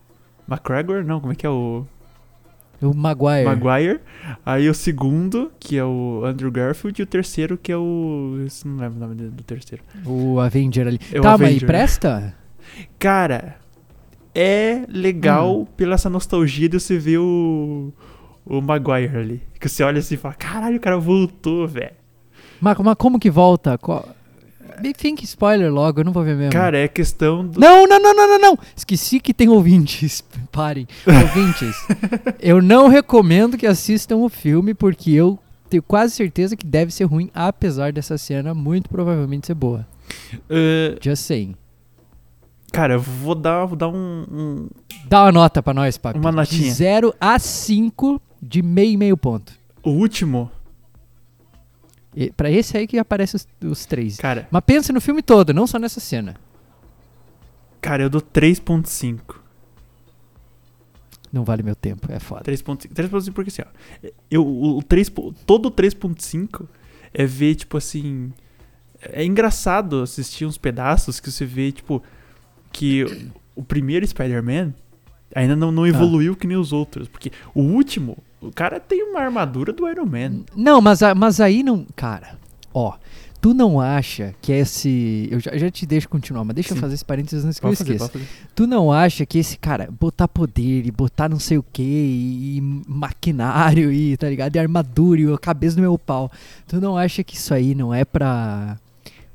McGregor? 0.50 1.03
Não, 1.03 1.20
como 1.20 1.34
é 1.34 1.36
que 1.36 1.46
é 1.46 1.50
o. 1.50 1.86
O 2.82 2.94
Maguire. 2.96 3.46
Maguire. 3.46 4.00
Aí 4.46 4.70
o 4.70 4.74
segundo, 4.74 5.51
que 5.60 5.77
é 5.77 5.84
o 5.84 6.22
Andrew 6.24 6.50
Garfield, 6.50 7.01
e 7.01 7.03
o 7.03 7.06
terceiro, 7.06 7.58
que 7.58 7.72
é 7.72 7.77
o. 7.77 8.38
Eu 8.38 8.48
não 8.65 8.77
lembro 8.77 8.98
o 8.98 9.00
nome 9.00 9.15
do 9.15 9.44
terceiro. 9.44 9.84
O 10.06 10.39
Avenger 10.39 10.88
ali. 10.88 11.00
É 11.12 11.20
tá, 11.20 11.38
mas 11.38 11.41
Avenger. 11.41 11.68
presta? 11.68 12.36
Cara, 12.98 13.58
é 14.34 14.86
legal 14.88 15.68
pela 15.75 15.96
essa 15.96 16.10
nostalgia 16.10 16.70
de 16.70 16.79
você 16.79 16.98
ver 16.98 17.18
o, 17.18 17.91
o 18.46 18.62
Maguire 18.62 19.18
ali. 19.18 19.41
Que 19.60 19.68
você 19.68 19.84
olha 19.84 20.00
assim 20.00 20.15
e 20.15 20.18
fala, 20.18 20.36
caralho, 20.36 20.77
o 20.77 20.79
cara 20.79 20.98
voltou, 20.98 21.68
velho. 21.68 21.91
Mas, 22.62 22.77
mas 22.77 22.96
como 22.96 23.20
que 23.20 23.29
volta? 23.29 23.77
Qual... 23.77 24.08
Me 24.82 24.94
think 24.94 25.24
spoiler 25.26 25.72
logo, 25.72 26.00
eu 26.00 26.06
não 26.06 26.12
vou 26.14 26.24
ver 26.24 26.36
mesmo. 26.36 26.52
Cara, 26.52 26.78
é 26.78 26.88
questão 26.88 27.46
do. 27.46 27.60
Não, 27.60 27.86
não, 27.88 28.00
não, 28.00 28.14
não, 28.16 28.28
não, 28.28 28.40
não. 28.40 28.60
Esqueci 28.76 29.20
que 29.20 29.34
tem 29.34 29.50
ouvintes. 29.50 30.24
Parem. 30.52 30.88
Ouvintes. 31.06 31.76
eu 32.40 32.62
não 32.62 32.88
recomendo 32.88 33.58
que 33.58 33.66
assistam 33.68 34.18
o 34.18 34.30
filme 34.30 34.74
porque 34.74 35.12
eu 35.12 35.38
tenho 35.70 35.84
quase 35.84 36.16
certeza 36.16 36.56
que 36.58 36.66
deve 36.66 36.92
ser 36.92 37.04
ruim, 37.06 37.30
apesar 37.34 37.92
dessa 37.94 38.18
cena 38.18 38.54
muito 38.54 38.90
provavelmente 38.90 39.48
ser 39.48 39.54
boa. 39.54 39.86
Uh, 40.50 40.98
Just 41.02 41.24
saying. 41.24 41.56
cara, 42.72 42.96
eu 42.96 43.00
vou 43.00 43.36
dar, 43.36 43.66
vou 43.66 43.76
dar 43.78 43.88
um, 43.90 44.26
um- 44.32 44.68
Dá 45.08 45.24
uma 45.24 45.32
nota 45.32 45.62
pra 45.62 45.74
nós, 45.74 45.98
papi. 45.98 46.18
Uma 46.20 46.32
notinha. 46.32 46.64
De 46.64 46.72
0 46.72 47.14
a 47.20 47.38
5 47.40 48.22
de 48.42 48.62
meio 48.62 48.92
e 48.94 48.98
meio 48.98 49.18
ponto. 49.18 49.54
O 49.84 49.92
último, 49.92 50.52
Pra 52.36 52.50
esse 52.50 52.75
aí 52.78 52.88
que 52.88 52.98
aparece 52.98 53.36
os, 53.36 53.48
os 53.63 53.86
três. 53.86 54.18
cara, 54.18 54.48
Mas 54.51 54.63
pensa 54.66 54.92
no 54.92 55.00
filme 55.01 55.22
todo, 55.22 55.54
não 55.54 55.68
só 55.68 55.78
nessa 55.80 56.00
cena. 56.00 56.36
cara, 57.82 58.04
eu 58.04 58.10
dou 58.10 58.22
3.5. 58.22 59.36
Não 61.32 61.44
vale 61.44 61.62
meu 61.62 61.75
tempo, 61.75 62.12
é 62.12 62.20
foda. 62.20 62.44
3.5 62.44 62.92
3.5 62.92 63.32
porque 63.34 63.50
assim, 63.50 63.62
ó. 63.62 64.10
Eu, 64.32 64.46
o, 64.46 64.80
o 64.80 64.84
3, 64.84 65.10
po- 65.10 65.34
todo 65.46 65.68
o 65.68 65.72
3.5 65.72 66.68
é 67.13 67.25
ver, 67.25 67.56
tipo 67.56 67.78
assim. 67.78 68.34
É 69.01 69.24
engraçado 69.24 70.01
assistir 70.01 70.46
uns 70.46 70.58
pedaços 70.58 71.20
que 71.20 71.32
você 71.32 71.46
vê, 71.46 71.72
tipo, 71.72 72.01
que 72.72 73.06
o, 73.56 73.63
primeiro 73.63 74.06
Spider-Man 74.06 74.74
ainda 75.34 75.56
não, 75.56 75.72
não 75.72 75.86
evoluiu 75.88 76.36
que 76.36 76.48
nem 76.48 76.58
os 76.58 76.74
outros. 76.74 77.08
Porque 77.08 77.32
o 77.54 77.62
último, 77.62 78.18
o 78.41 78.51
cara 78.51 78.79
tem 78.79 79.03
uma 79.03 79.19
armadura 79.19 79.74
do 79.74 79.88
Iron 79.88 80.05
Man. 80.05 80.41
Não, 80.55 80.81
mas, 80.81 81.00
mas 81.15 81.39
aí 81.39 81.63
não. 81.63 81.86
Cara, 81.96 82.38
ó. 82.74 82.93
Tu 83.41 83.53
não 83.53 83.79
acha 83.79 84.36
que 84.41 84.51
esse. 84.51 85.29
Eu 85.31 85.39
já, 85.39 85.58
já 85.58 85.72
te 85.72 85.86
deixo 85.86 86.10
continuar, 86.10 86.43
mas 86.43 86.55
deixa 86.55 86.72
eu 86.72 86.75
Sim. 86.75 86.81
fazer 86.81 86.96
esse 86.96 87.05
parênteses 87.05 87.46
antes 87.46 87.58
que 87.58 87.65
eu 87.65 87.69
Pode 87.69 87.77
fazer, 87.77 87.93
esqueça. 87.93 88.12
pode 88.12 88.25
fazer. 88.25 88.50
Tu 88.53 88.67
não 88.67 88.91
acha 88.91 89.25
que 89.25 89.38
esse 89.38 89.58
cara 89.58 89.88
botar 89.98 90.27
poder 90.27 90.86
e 90.86 90.91
botar 90.91 91.29
não 91.29 91.39
sei 91.39 91.58
o 91.58 91.63
que 91.63 91.81
e, 91.81 92.84
maquinário 92.86 93.93
e 93.93 94.17
tá 94.17 94.27
ligado? 94.29 94.58
E 94.58 94.60
armadura 94.60 95.22
e 95.22 95.34
a 95.34 95.38
cabeça 95.38 95.77
do 95.77 95.81
meu 95.81 95.98
pau. 95.98 96.29
Tu 96.67 96.81
não 96.81 96.98
acha 96.98 97.24
que 97.24 97.36
isso 97.38 97.53
aí 97.53 97.74
não 97.74 97.93
é 97.93 98.03
pra, 98.03 98.77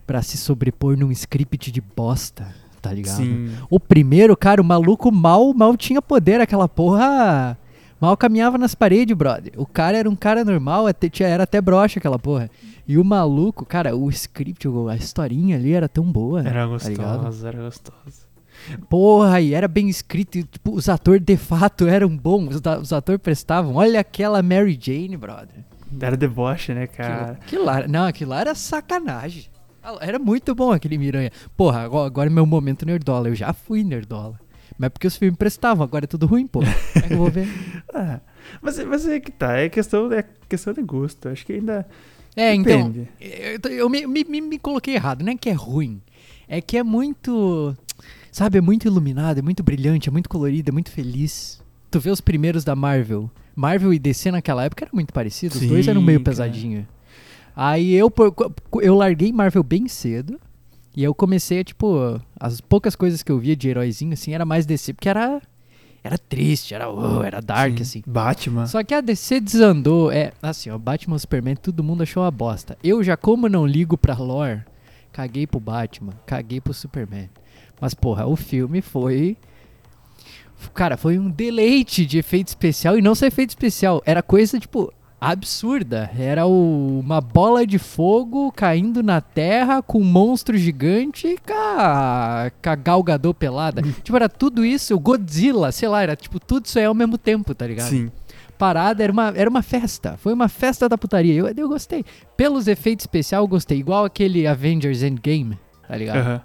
pra 0.07 0.21
se 0.21 0.37
sobrepor 0.37 0.99
num 0.99 1.11
script 1.11 1.73
de 1.73 1.81
bosta, 1.81 2.55
tá 2.83 2.93
ligado? 2.93 3.17
Sim. 3.17 3.53
O 3.71 3.81
primeiro, 3.81 4.37
cara, 4.37 4.61
o 4.61 4.65
maluco 4.65 5.11
mal, 5.11 5.55
mal 5.55 5.79
tinha 5.79 6.03
poder, 6.03 6.43
aquela 6.43 6.69
porra. 6.69 7.57
Mal 8.01 8.17
caminhava 8.17 8.59
nas 8.59 8.75
paredes, 8.75 9.17
brother. 9.17 9.53
O 9.57 9.67
cara 9.67 9.97
era 9.97 10.11
um 10.11 10.17
cara 10.17 10.45
normal, 10.45 10.87
era 11.21 11.43
até 11.43 11.61
broxa 11.61 11.99
aquela 11.99 12.19
porra. 12.19 12.51
E 12.87 12.99
o 12.99 13.05
maluco, 13.05 13.65
cara, 13.65 13.97
o 13.97 14.11
script, 14.11 14.67
a 14.91 14.97
historinha 14.97 15.57
ali 15.57 15.73
era 15.73 15.89
tão 15.89 16.05
boa. 16.05 16.41
Era 16.41 16.69
tá 16.79 16.89
ligado? 16.89 17.23
gostoso, 17.23 17.47
era 17.47 17.63
gostoso. 17.63 18.25
Porra, 18.89 19.41
e 19.41 19.55
era 19.55 19.69
bem 19.69 19.89
escrito. 19.89 20.39
E, 20.39 20.45
tipo, 20.45 20.73
os 20.73 20.89
atores 20.89 21.23
de 21.23 21.37
fato 21.37 21.87
eram 21.87 22.15
bons, 22.15 22.61
os, 22.81 22.93
atores 22.93 23.21
prestavam. 23.21 23.77
Olha 23.77 24.01
aquela 24.01 24.43
Mary 24.43 24.79
Jane, 24.81 25.17
brother. 25.17 25.65
Era 26.01 26.17
deboche, 26.17 26.75
né, 26.75 26.85
Aquilo, 26.85 27.09
cara? 27.09 27.33
aquilo 27.41 27.65
lá, 27.65 27.87
não, 27.87 28.07
aquilo 28.07 28.31
lá 28.31 28.41
era 28.41 28.55
sacanagem. 28.55 29.45
Era 30.01 30.19
muito 30.19 30.55
bom 30.55 30.73
aquele 30.73 30.97
Miranha. 30.97 31.31
Porra, 31.57 31.83
agora, 31.83 32.07
agora 32.07 32.31
é 32.31 32.33
meu 32.33 32.47
momento 32.47 32.87
nerdola. 32.87 33.29
Eu 33.29 33.35
já 33.35 33.53
fui 33.53 33.85
nerdola. 33.85 34.41
Mas 34.79 34.87
é 34.87 34.89
porque 34.91 35.07
os 35.07 35.17
filmes 35.17 35.37
prestavam, 35.39 35.85
agora 35.85 36.05
é 36.05 36.09
tudo 36.09 36.27
ruim, 36.27 36.47
pô. 36.47 36.61
Como 36.61 36.71
é 37.05 37.09
que 37.09 37.13
eu 37.13 37.19
vou 37.19 37.31
ver? 37.31 37.49
Ah, 37.97 38.19
mas, 38.61 38.77
mas 38.85 39.07
é 39.07 39.21
que 39.21 39.31
tá, 39.31 39.57
é 39.57 39.69
questão, 39.69 40.13
é 40.13 40.25
questão 40.49 40.73
de 40.73 40.83
gosto. 40.83 41.29
Acho 41.29 41.47
que 41.47 41.53
ainda. 41.53 41.87
É, 42.35 42.53
então. 42.53 42.91
Depende. 42.91 43.09
Eu, 43.21 43.71
eu 43.71 43.89
me, 43.89 44.05
me, 44.05 44.25
me- 44.41 44.59
coloquei 44.59 44.95
errado. 44.95 45.23
Não 45.23 45.33
é 45.33 45.37
que 45.37 45.49
é 45.49 45.53
ruim. 45.53 46.03
É 46.49 46.61
que 46.61 46.77
é 46.77 46.83
muito. 46.83 47.77
Sabe, 48.33 48.59
é 48.59 48.61
muito 48.61 48.89
iluminado, 48.89 49.39
é 49.39 49.43
muito 49.43 49.63
brilhante, 49.63 50.09
é 50.09 50.13
muito 50.13 50.29
colorido, 50.29 50.71
é 50.71 50.73
muito 50.73 50.91
feliz. 50.91 51.63
Tu 51.89 52.01
vê 52.01 52.11
os 52.11 52.21
primeiros 52.21 52.65
da 52.65 52.75
Marvel. 52.75 53.31
Marvel 53.55 53.95
e 53.95 53.99
DC 54.01 54.33
naquela 54.33 54.65
época 54.65 54.85
eram 54.85 54.95
muito 54.95 55.13
parecidos. 55.13 55.63
Os 55.63 55.69
dois 55.69 55.87
eram 55.87 56.03
meio 56.03 56.19
cara. 56.19 56.31
pesadinho. 56.33 56.85
Aí 57.55 57.95
eu, 57.95 58.13
eu 58.83 58.95
larguei 58.97 59.33
Marvel 59.33 59.63
bem 59.63 59.87
cedo. 59.87 60.41
E 60.97 61.03
eu 61.03 61.15
comecei 61.15 61.61
a, 61.61 61.65
tipo, 61.65 62.21
as 62.39 62.61
poucas 62.61 62.95
coisas 62.95 63.23
que 63.23 63.33
eu 63.33 63.39
via 63.39 63.57
de 63.57 63.69
heróizinho, 63.69 64.13
assim, 64.13 64.33
era 64.33 64.45
mais 64.45 64.65
DC, 64.65 64.93
porque 64.95 65.09
era. 65.09 65.41
Era 66.03 66.19
triste, 66.19 66.75
era, 66.75 66.91
oh, 66.91 67.23
era 67.23 67.41
dark, 67.41 67.79
Sim. 67.79 67.83
assim. 67.83 68.03
Batman. 68.07 68.67
Só 68.67 68.85
que 68.85 68.93
a 68.93 69.01
DC 69.01 69.41
desandou. 69.41 70.13
É, 70.13 70.33
assim, 70.43 70.69
ó, 70.69 70.77
Batman 70.77 71.19
Superman, 71.19 71.57
todo 71.57 71.83
mundo 71.83 72.03
achou 72.03 72.23
uma 72.23 72.31
bosta. 72.31 72.77
Eu 72.85 73.03
já, 73.03 73.17
como 73.17 73.49
não 73.49 73.67
ligo 73.67 73.97
pra 73.97 74.15
lore, 74.15 74.63
caguei 75.11 75.47
pro 75.47 75.59
Batman, 75.59 76.13
caguei 76.27 76.61
pro 76.61 76.75
Superman. 76.75 77.31
Mas, 77.81 77.95
porra, 77.95 78.27
o 78.27 78.37
filme 78.37 78.83
foi. 78.83 79.37
Cara, 80.75 80.99
foi 80.99 81.19
um 81.19 81.31
deleite 81.31 82.05
de 82.05 82.19
efeito 82.19 82.49
especial 82.49 82.99
e 82.99 83.03
não 83.03 83.15
só 83.15 83.27
efeito 83.27 83.51
especial. 83.51 84.03
Era 84.05 84.23
coisa, 84.23 84.61
tipo, 84.61 84.93
absurda. 85.31 86.11
Era 86.19 86.47
o- 86.47 86.99
uma 87.01 87.21
bola 87.21 87.67
de 87.67 87.79
fogo 87.79 88.51
caindo 88.53 89.03
na 89.03 89.21
terra 89.21 89.83
com 89.83 89.99
um 90.01 90.05
monstro 90.05 90.57
gigante 90.57 91.27
e 91.29 91.39
com 91.39 91.53
a, 91.53 92.51
com 92.63 92.71
a 92.71 92.75
Gal 92.75 93.03
Gadot 93.03 93.35
pelada. 93.39 93.83
tipo, 93.83 94.17
era 94.17 94.29
tudo 94.29 94.65
isso, 94.65 94.95
o 94.95 94.99
Godzilla, 95.01 95.71
sei 95.73 95.89
lá, 95.89 96.03
era 96.03 96.17
tipo 96.17 96.39
tudo 96.41 96.67
isso 96.67 96.79
aí 96.79 96.85
ao 96.85 96.95
mesmo 96.95 97.17
tempo, 97.19 97.55
tá 97.55 97.67
ligado? 97.67 97.89
Sim. 97.89 98.11
parada, 98.59 99.03
era 99.03 99.13
uma, 99.13 99.33
era 99.37 99.51
uma 99.51 99.63
festa. 99.63 100.17
Foi 100.17 100.33
uma 100.33 100.49
festa 100.49 100.89
da 100.89 100.97
putaria. 100.97 101.35
Eu, 101.35 101.47
eu 101.49 101.69
gostei. 101.69 102.05
Pelos 102.37 102.69
efeitos 102.69 103.03
especiais, 103.05 103.41
eu 103.43 103.49
gostei. 103.49 103.79
Igual 103.79 104.05
aquele 104.05 104.47
Avengers 104.47 105.03
Endgame, 105.03 105.59
tá 105.89 105.97
ligado? 105.97 106.17
Aham. 106.19 106.41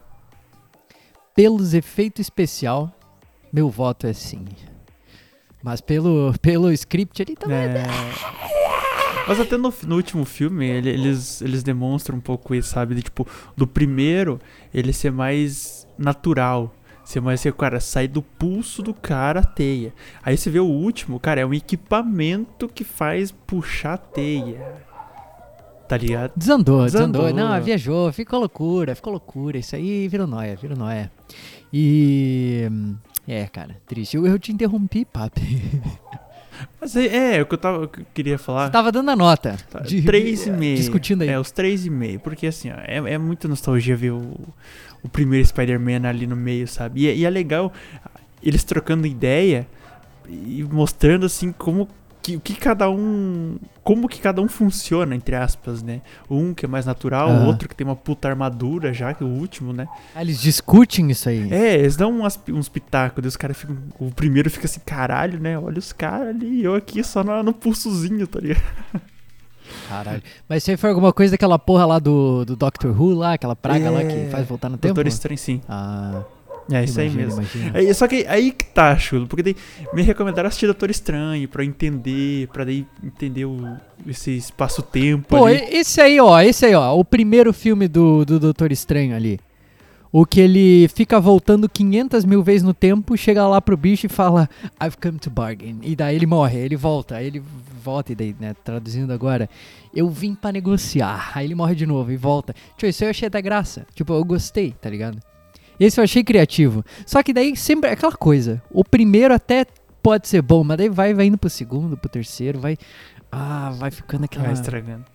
Pelos 1.35 1.73
efeitos 1.73 2.21
especial, 2.21 2.91
meu 3.53 3.69
voto 3.69 4.05
é 4.07 4.13
sim. 4.13 4.43
Mas 5.63 5.81
pelo, 5.81 6.33
pelo 6.41 6.71
script 6.71 7.21
ali 7.21 7.35
também. 7.35 7.57
É. 7.57 7.83
Mas 9.27 9.39
até 9.39 9.57
no, 9.57 9.73
no 9.85 9.95
último 9.95 10.25
filme, 10.25 10.65
ele- 10.65 10.89
eles, 10.89 11.41
eles 11.41 11.61
demonstram 11.63 12.17
um 12.17 12.21
pouco 12.21 12.55
isso, 12.55 12.69
sabe? 12.69 12.95
De, 12.95 13.03
tipo, 13.03 13.27
do 13.55 13.67
primeiro, 13.67 14.39
ele 14.73 14.91
ser 14.93 15.11
mais 15.11 15.87
natural. 15.97 16.73
Ser 17.03 17.21
mais, 17.21 17.39
assim, 17.39 17.51
cara, 17.51 17.79
sai 17.79 18.07
do 18.07 18.21
pulso 18.21 18.81
do 18.83 18.93
cara 18.93 19.39
a 19.39 19.43
teia. 19.43 19.93
Aí 20.23 20.37
você 20.37 20.49
vê 20.49 20.59
o 20.59 20.65
último, 20.65 21.19
cara, 21.19 21.41
é 21.41 21.45
um 21.45 21.53
equipamento 21.53 22.67
que 22.67 22.83
faz 22.83 23.31
puxar 23.31 23.93
a 23.95 23.97
teia. 23.97 24.89
Tá 25.87 25.97
ligado? 25.97 26.31
Desandou, 26.35 26.85
desandou, 26.85 27.23
Desandou. 27.23 27.49
Não, 27.49 27.61
viajou, 27.63 28.13
ficou 28.13 28.39
loucura, 28.39 28.93
ficou 28.93 29.11
loucura. 29.11 29.57
Isso 29.57 29.75
aí 29.75 30.07
virou 30.07 30.27
nóia, 30.27 30.55
virou 30.55 30.77
nóia. 30.77 31.11
E. 31.73 32.69
É, 33.31 33.45
cara, 33.45 33.77
triste. 33.85 34.17
Eu, 34.17 34.25
eu 34.25 34.39
te 34.39 34.51
interrompi, 34.51 35.05
papi. 35.05 35.61
Mas 36.81 36.95
é, 36.95 37.37
é 37.37 37.41
o 37.41 37.45
que 37.45 37.53
eu, 37.53 37.57
tava, 37.57 37.87
que 37.87 38.01
eu 38.01 38.05
queria 38.13 38.37
falar. 38.37 38.65
Você 38.65 38.71
tava 38.71 38.91
dando 38.91 39.11
a 39.11 39.15
nota. 39.15 39.55
Tá, 39.69 39.79
de- 39.81 40.01
três 40.01 40.47
e 40.47 40.51
meio. 40.51 40.75
Discutindo 40.77 41.21
aí. 41.21 41.29
É, 41.29 41.39
os 41.39 41.51
três 41.51 41.85
e 41.85 41.89
meio. 41.89 42.19
Porque 42.19 42.47
assim, 42.47 42.69
ó, 42.71 42.75
é, 42.79 43.13
é 43.13 43.17
muita 43.19 43.47
nostalgia 43.47 43.95
ver 43.95 44.11
o, 44.11 44.33
o 45.03 45.07
primeiro 45.07 45.45
Spider-Man 45.47 46.07
ali 46.07 46.25
no 46.25 46.35
meio, 46.35 46.67
sabe? 46.67 47.01
E, 47.03 47.07
é- 47.07 47.15
e 47.15 47.23
é 47.25 47.29
legal 47.29 47.71
eles 48.41 48.63
trocando 48.63 49.05
ideia 49.05 49.67
e 50.27 50.63
mostrando 50.63 51.25
assim 51.25 51.51
como 51.51 51.87
que, 52.31 52.35
o 52.37 52.39
que 52.39 52.55
cada 52.55 52.89
um. 52.89 53.57
Como 53.83 54.07
que 54.07 54.19
cada 54.19 54.41
um 54.41 54.47
funciona, 54.47 55.15
entre 55.15 55.35
aspas, 55.35 55.81
né? 55.81 56.01
Um 56.29 56.53
que 56.53 56.65
é 56.65 56.67
mais 56.67 56.85
natural, 56.85 57.29
o 57.29 57.31
Aham. 57.31 57.45
outro 57.47 57.67
que 57.67 57.75
tem 57.75 57.85
uma 57.87 57.95
puta 57.95 58.27
armadura 58.27 58.93
já, 58.93 59.13
que 59.13 59.23
é 59.23 59.25
o 59.25 59.29
último, 59.29 59.73
né? 59.73 59.87
Ah, 60.15 60.21
eles 60.21 60.39
discutem 60.41 61.09
isso 61.09 61.27
aí. 61.29 61.51
É, 61.51 61.75
eles 61.75 61.95
dão 61.95 62.11
umas, 62.11 62.39
uns 62.49 62.69
pitacos, 62.69 63.25
os 63.25 63.35
caras 63.37 63.57
ficam. 63.57 63.77
O 63.99 64.11
primeiro 64.11 64.49
fica 64.49 64.65
assim, 64.65 64.79
caralho, 64.85 65.39
né? 65.39 65.57
Olha 65.57 65.79
os 65.79 65.91
caras 65.91 66.27
ali, 66.29 66.63
eu 66.63 66.75
aqui 66.75 67.03
só 67.03 67.23
no, 67.23 67.41
no 67.41 67.53
pulsozinho, 67.53 68.27
tá 68.27 68.39
ligado? 68.39 68.61
Caralho. 69.87 70.21
Mas 70.47 70.63
isso 70.63 70.71
aí 70.71 70.77
foi 70.77 70.89
alguma 70.89 71.13
coisa 71.13 71.31
daquela 71.31 71.57
porra 71.59 71.85
lá 71.85 71.99
do, 71.99 72.43
do 72.45 72.55
Doctor 72.55 72.99
Who 72.99 73.13
lá, 73.13 73.33
aquela 73.33 73.55
praga 73.55 73.89
lá 73.91 74.03
que 74.03 74.19
É. 74.19 74.25
faz 74.29 74.47
voltar 74.47 74.69
no 74.69 74.77
tempo? 74.77 74.93
Doutor 74.93 75.07
Estranho, 75.07 75.37
sim. 75.37 75.61
Ah, 75.69 76.23
É 76.71 76.83
isso 76.83 76.99
aí 76.99 77.07
imagina, 77.07 77.25
mesmo. 77.25 77.41
imagina. 77.41 77.79
Aí, 77.79 77.93
só 77.93 78.07
que 78.07 78.25
aí 78.27 78.51
que 78.51 78.65
tá, 78.65 78.97
chulo, 78.97 79.27
porque 79.27 79.41
daí 79.41 79.55
me 79.93 80.01
recomendaram 80.01 80.47
assistir 80.47 80.67
Doutor 80.67 80.89
Estranho 80.89 81.47
pra 81.47 81.65
entender, 81.65 82.47
pra 82.49 82.63
daí 82.63 82.85
entender 83.03 83.45
o, 83.45 83.77
esse 84.07 84.37
espaço-tempo 84.37 85.27
Pô, 85.27 85.45
ali. 85.45 85.57
esse 85.71 85.99
aí, 85.99 86.19
ó, 86.19 86.39
esse 86.39 86.65
aí, 86.65 86.75
ó, 86.75 86.93
o 86.95 87.03
primeiro 87.03 87.51
filme 87.51 87.87
do, 87.87 88.23
do 88.23 88.39
Doutor 88.39 88.71
Estranho 88.71 89.15
ali. 89.15 89.39
O 90.11 90.25
que 90.25 90.39
ele 90.39 90.87
fica 90.87 91.19
voltando 91.19 91.69
500 91.69 92.25
mil 92.25 92.41
vezes 92.41 92.63
no 92.63 92.73
tempo, 92.73 93.15
chega 93.15 93.47
lá 93.47 93.61
pro 93.61 93.77
bicho 93.77 94.07
e 94.07 94.09
fala, 94.09 94.49
I've 94.83 94.97
come 94.97 95.19
to 95.19 95.29
bargain. 95.29 95.77
E 95.83 95.95
daí 95.95 96.15
ele 96.15 96.25
morre, 96.25 96.57
aí 96.57 96.65
ele 96.65 96.75
volta, 96.75 97.17
aí 97.17 97.27
ele 97.27 97.43
volta, 97.83 98.11
e 98.11 98.15
daí, 98.15 98.35
né, 98.39 98.55
traduzindo 98.63 99.13
agora, 99.13 99.47
eu 99.93 100.09
vim 100.09 100.33
pra 100.33 100.51
negociar. 100.51 101.31
Aí 101.35 101.45
ele 101.45 101.53
morre 101.53 101.75
de 101.75 101.85
novo 101.85 102.11
e 102.11 102.17
volta. 102.17 102.55
Tipo, 102.75 102.87
isso 102.87 103.03
aí 103.03 103.07
eu 103.07 103.11
achei 103.11 103.29
da 103.29 103.39
graça. 103.39 103.85
Tipo, 103.93 104.13
eu 104.13 104.23
gostei, 104.23 104.71
tá 104.71 104.89
ligado? 104.89 105.19
Esse 105.79 105.99
eu 105.99 106.03
achei 106.03 106.23
criativo. 106.23 106.83
Só 107.05 107.23
que 107.23 107.31
daí 107.33 107.55
sempre 107.55 107.89
é 107.89 107.93
aquela 107.93 108.11
coisa. 108.13 108.61
O 108.71 108.83
primeiro 108.83 109.33
até 109.33 109.65
pode 110.03 110.27
ser 110.27 110.41
bom, 110.41 110.63
mas 110.63 110.77
daí 110.77 110.89
vai, 110.89 111.13
vai 111.13 111.27
indo 111.27 111.37
pro 111.37 111.49
segundo, 111.49 111.95
pro 111.97 112.09
terceiro, 112.09 112.59
vai. 112.59 112.77
Ah, 113.31 113.71
vai 113.77 113.91
ficando 113.91 114.25
aquela 114.25 114.45
Vai 114.45 114.53
estragando. 114.53 115.05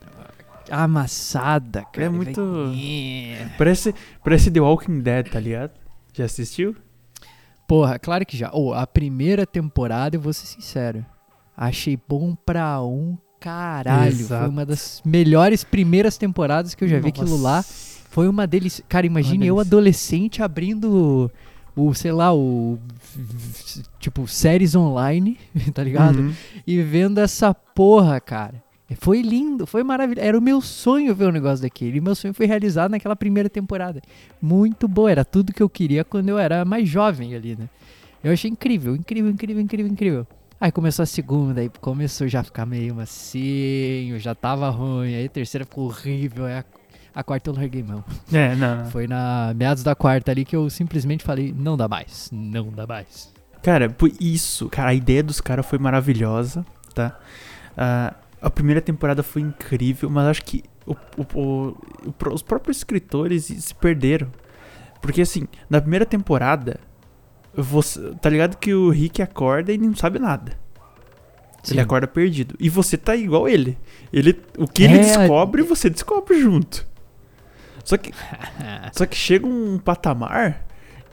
amassada, 0.70 1.82
cara. 1.92 2.06
É 2.06 2.08
Vai- 2.08 2.16
muito- 2.16 2.72
É. 2.76 3.48
Parece, 3.58 3.94
parece 4.22 4.50
The 4.50 4.60
Walking 4.60 5.00
Dead, 5.00 5.28
tá 5.30 5.40
ligado? 5.40 5.72
Já 6.12 6.24
assistiu? 6.24 6.74
Porra, 7.66 7.98
claro 7.98 8.24
que 8.26 8.36
já. 8.36 8.50
Ô, 8.52 8.72
a 8.72 8.86
primeira 8.86 9.46
temporada, 9.46 10.16
eu 10.16 10.20
vou 10.20 10.32
ser 10.32 10.46
sincero. 10.46 11.04
Achei 11.56 11.98
bom 12.08 12.34
pra 12.34 12.80
um 12.82 13.16
caralho. 13.40 14.12
Foi 14.12 14.20
Exato. 14.20 14.50
uma 14.50 14.64
das 14.66 15.02
melhores 15.04 15.64
primeiras 15.64 16.16
temporadas 16.16 16.74
que 16.74 16.84
eu 16.84 16.88
já 16.88 16.98
vi 16.98 17.08
aquilo 17.08 17.36
lá. 17.40 17.64
Foi 18.14 18.28
uma 18.28 18.46
deles. 18.46 18.80
Cara, 18.88 19.04
imagine 19.04 19.44
eu 19.44 19.56
delícia. 19.56 19.68
adolescente 19.68 20.40
abrindo 20.40 21.28
o, 21.74 21.92
sei 21.94 22.12
lá, 22.12 22.32
o. 22.32 22.78
Tipo, 23.98 24.28
séries 24.28 24.76
online, 24.76 25.36
tá 25.74 25.82
ligado? 25.82 26.20
Uhum. 26.20 26.32
E 26.64 26.80
vendo 26.80 27.18
essa 27.18 27.52
porra, 27.52 28.20
cara. 28.20 28.62
Foi 29.00 29.20
lindo, 29.20 29.66
foi 29.66 29.82
maravilhoso. 29.82 30.24
Era 30.24 30.38
o 30.38 30.40
meu 30.40 30.60
sonho 30.60 31.12
ver 31.12 31.26
um 31.26 31.32
negócio 31.32 31.60
daquele. 31.60 31.98
E 31.98 32.00
meu 32.00 32.14
sonho 32.14 32.32
foi 32.32 32.46
realizado 32.46 32.92
naquela 32.92 33.16
primeira 33.16 33.50
temporada. 33.50 34.00
Muito 34.40 34.86
boa, 34.86 35.10
era 35.10 35.24
tudo 35.24 35.52
que 35.52 35.60
eu 35.60 35.68
queria 35.68 36.04
quando 36.04 36.28
eu 36.28 36.38
era 36.38 36.64
mais 36.64 36.88
jovem 36.88 37.34
ali, 37.34 37.56
né? 37.56 37.68
Eu 38.22 38.32
achei 38.32 38.48
incrível, 38.48 38.94
incrível, 38.94 39.32
incrível, 39.32 39.60
incrível, 39.60 39.92
incrível. 39.92 40.26
Aí 40.60 40.70
começou 40.70 41.02
a 41.02 41.06
segunda, 41.06 41.60
aí 41.60 41.70
começou 41.80 42.28
já 42.28 42.40
a 42.40 42.44
ficar 42.44 42.64
meio 42.64 42.94
macio, 42.94 44.20
já 44.20 44.36
tava 44.36 44.70
ruim. 44.70 45.16
Aí 45.16 45.26
a 45.26 45.28
terceira 45.28 45.64
ficou 45.64 45.86
horrível, 45.86 46.44
aí 46.44 46.58
a, 46.58 46.64
a 47.14 47.22
quarta 47.22 47.50
eu 47.50 47.54
larguei 47.54 47.82
mão. 47.82 48.04
É, 48.32 48.54
não, 48.56 48.76
não. 48.84 48.90
Foi 48.90 49.06
na 49.06 49.52
meados 49.56 49.82
da 49.82 49.94
quarta 49.94 50.30
ali 50.32 50.44
que 50.44 50.56
eu 50.56 50.68
simplesmente 50.70 51.22
falei, 51.24 51.54
não 51.56 51.76
dá 51.76 51.86
mais, 51.88 52.28
não 52.32 52.70
dá 52.70 52.86
mais. 52.86 53.32
Cara, 53.62 53.88
por 53.88 54.10
isso, 54.20 54.68
cara, 54.68 54.90
a 54.90 54.94
ideia 54.94 55.22
dos 55.22 55.40
caras 55.40 55.64
foi 55.66 55.78
maravilhosa, 55.78 56.64
tá? 56.94 57.18
Ah, 57.76 58.14
a 58.42 58.50
primeira 58.50 58.80
temporada 58.80 59.22
foi 59.22 59.42
incrível, 59.42 60.10
mas 60.10 60.26
acho 60.26 60.44
que 60.44 60.62
o- 60.86 60.96
o- 61.16 61.38
o- 61.40 61.76
os 62.34 62.42
próprios 62.42 62.76
escritores 62.78 63.44
se 63.44 63.74
perderam. 63.74 64.28
Porque 65.00 65.22
assim, 65.22 65.46
na 65.70 65.80
primeira 65.80 66.04
temporada, 66.04 66.78
você, 67.54 68.00
tá 68.20 68.28
ligado 68.28 68.56
que 68.56 68.74
o 68.74 68.90
Rick 68.90 69.22
acorda 69.22 69.72
e 69.72 69.78
não 69.78 69.94
sabe 69.94 70.18
nada. 70.18 70.52
Ele 71.70 71.80
acorda 71.80 72.06
perdido. 72.06 72.54
E 72.60 72.68
você 72.68 72.98
tá 72.98 73.16
igual 73.16 73.48
ele. 73.48 73.78
ele 74.12 74.38
o 74.58 74.66
que 74.68 74.82
ele 74.82 74.96
É, 74.98 75.00
descobre, 75.00 75.62
você 75.62 75.88
descobre 75.88 76.38
junto. 76.38 76.86
Só 77.84 77.96
que 77.96 78.12
só 78.92 79.06
que 79.06 79.16
chega 79.16 79.46
um 79.46 79.78
patamar 79.78 80.64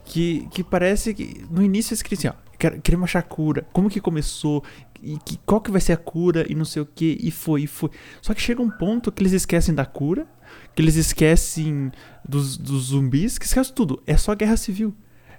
que, 0.06 0.48
que 0.52 0.64
parece 0.64 1.14
que 1.14 1.46
no 1.50 1.62
início 1.62 1.94
eles 1.94 2.02
queriam 2.02 2.20
assim, 2.20 2.28
ó, 2.30 2.34
quer- 2.58 2.80
queremos 2.82 3.06
achar 3.06 3.20
a 3.20 3.24
cura. 3.24 3.66
Como 3.72 3.90
que 3.90 4.00
começou? 4.02 4.64
E 5.04 5.18
que, 5.26 5.38
qual 5.46 5.60
que 5.62 5.72
vai 5.72 5.82
ser 5.82 5.94
a 5.94 5.98
cura? 5.98 6.46
E 6.50 6.56
não 6.56 6.66
sei 6.66 6.82
o 6.82 6.86
que. 6.86 7.18
E 7.22 7.32
foi, 7.32 7.64
e 7.64 7.68
foi. 7.68 7.90
Só 8.22 8.34
que 8.34 8.42
chega 8.42 8.62
um 8.62 8.70
ponto 8.70 9.12
que 9.12 9.22
eles 9.22 9.34
esquecem 9.34 9.74
da 9.74 9.86
cura, 9.86 10.28
que 10.76 10.82
eles 10.82 10.96
esquecem 10.96 11.92
dos, 12.28 12.56
dos 12.58 12.86
zumbis, 12.88 13.38
que 13.38 13.46
esquecem 13.46 13.74
tudo. 13.74 14.02
É 14.06 14.16
só 14.18 14.36
guerra 14.36 14.58
civil. 14.58 14.94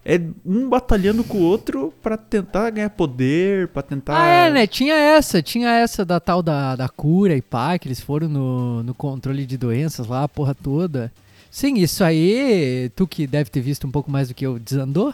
É 0.04 0.20
um 0.44 0.68
batalhando 0.68 1.22
com 1.22 1.38
o 1.38 1.42
outro 1.42 1.94
pra 2.02 2.16
tentar 2.16 2.70
ganhar 2.70 2.90
poder, 2.90 3.68
pra 3.68 3.82
tentar. 3.82 4.20
Ah, 4.20 4.26
é, 4.46 4.50
né? 4.50 4.66
Tinha 4.66 4.94
essa, 4.94 5.40
tinha 5.40 5.70
essa 5.70 6.04
da 6.04 6.18
tal 6.18 6.42
da, 6.42 6.74
da 6.74 6.88
cura 6.88 7.36
e 7.36 7.40
pá, 7.40 7.78
que 7.78 7.86
eles 7.86 8.00
foram 8.00 8.28
no, 8.28 8.82
no 8.82 8.94
controle 8.94 9.46
de 9.46 9.56
doenças 9.56 10.08
lá, 10.08 10.24
a 10.24 10.28
porra 10.28 10.56
toda. 10.56 11.12
Sim, 11.54 11.74
isso 11.76 12.02
aí, 12.02 12.90
tu 12.96 13.06
que 13.06 13.26
deve 13.26 13.50
ter 13.50 13.60
visto 13.60 13.86
um 13.86 13.90
pouco 13.90 14.10
mais 14.10 14.26
do 14.28 14.34
que 14.34 14.46
eu, 14.46 14.58
desandou? 14.58 15.12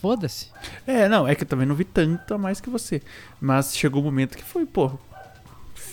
Foda-se. 0.00 0.46
É, 0.86 1.06
não, 1.06 1.28
é 1.28 1.34
que 1.34 1.42
eu 1.44 1.46
também 1.46 1.66
não 1.66 1.74
vi 1.74 1.84
tanto 1.84 2.32
a 2.32 2.38
mais 2.38 2.62
que 2.62 2.70
você. 2.70 3.02
Mas 3.38 3.76
chegou 3.76 4.00
um 4.00 4.06
momento 4.06 4.38
que 4.38 4.42
foi, 4.42 4.64
pô, 4.64 4.90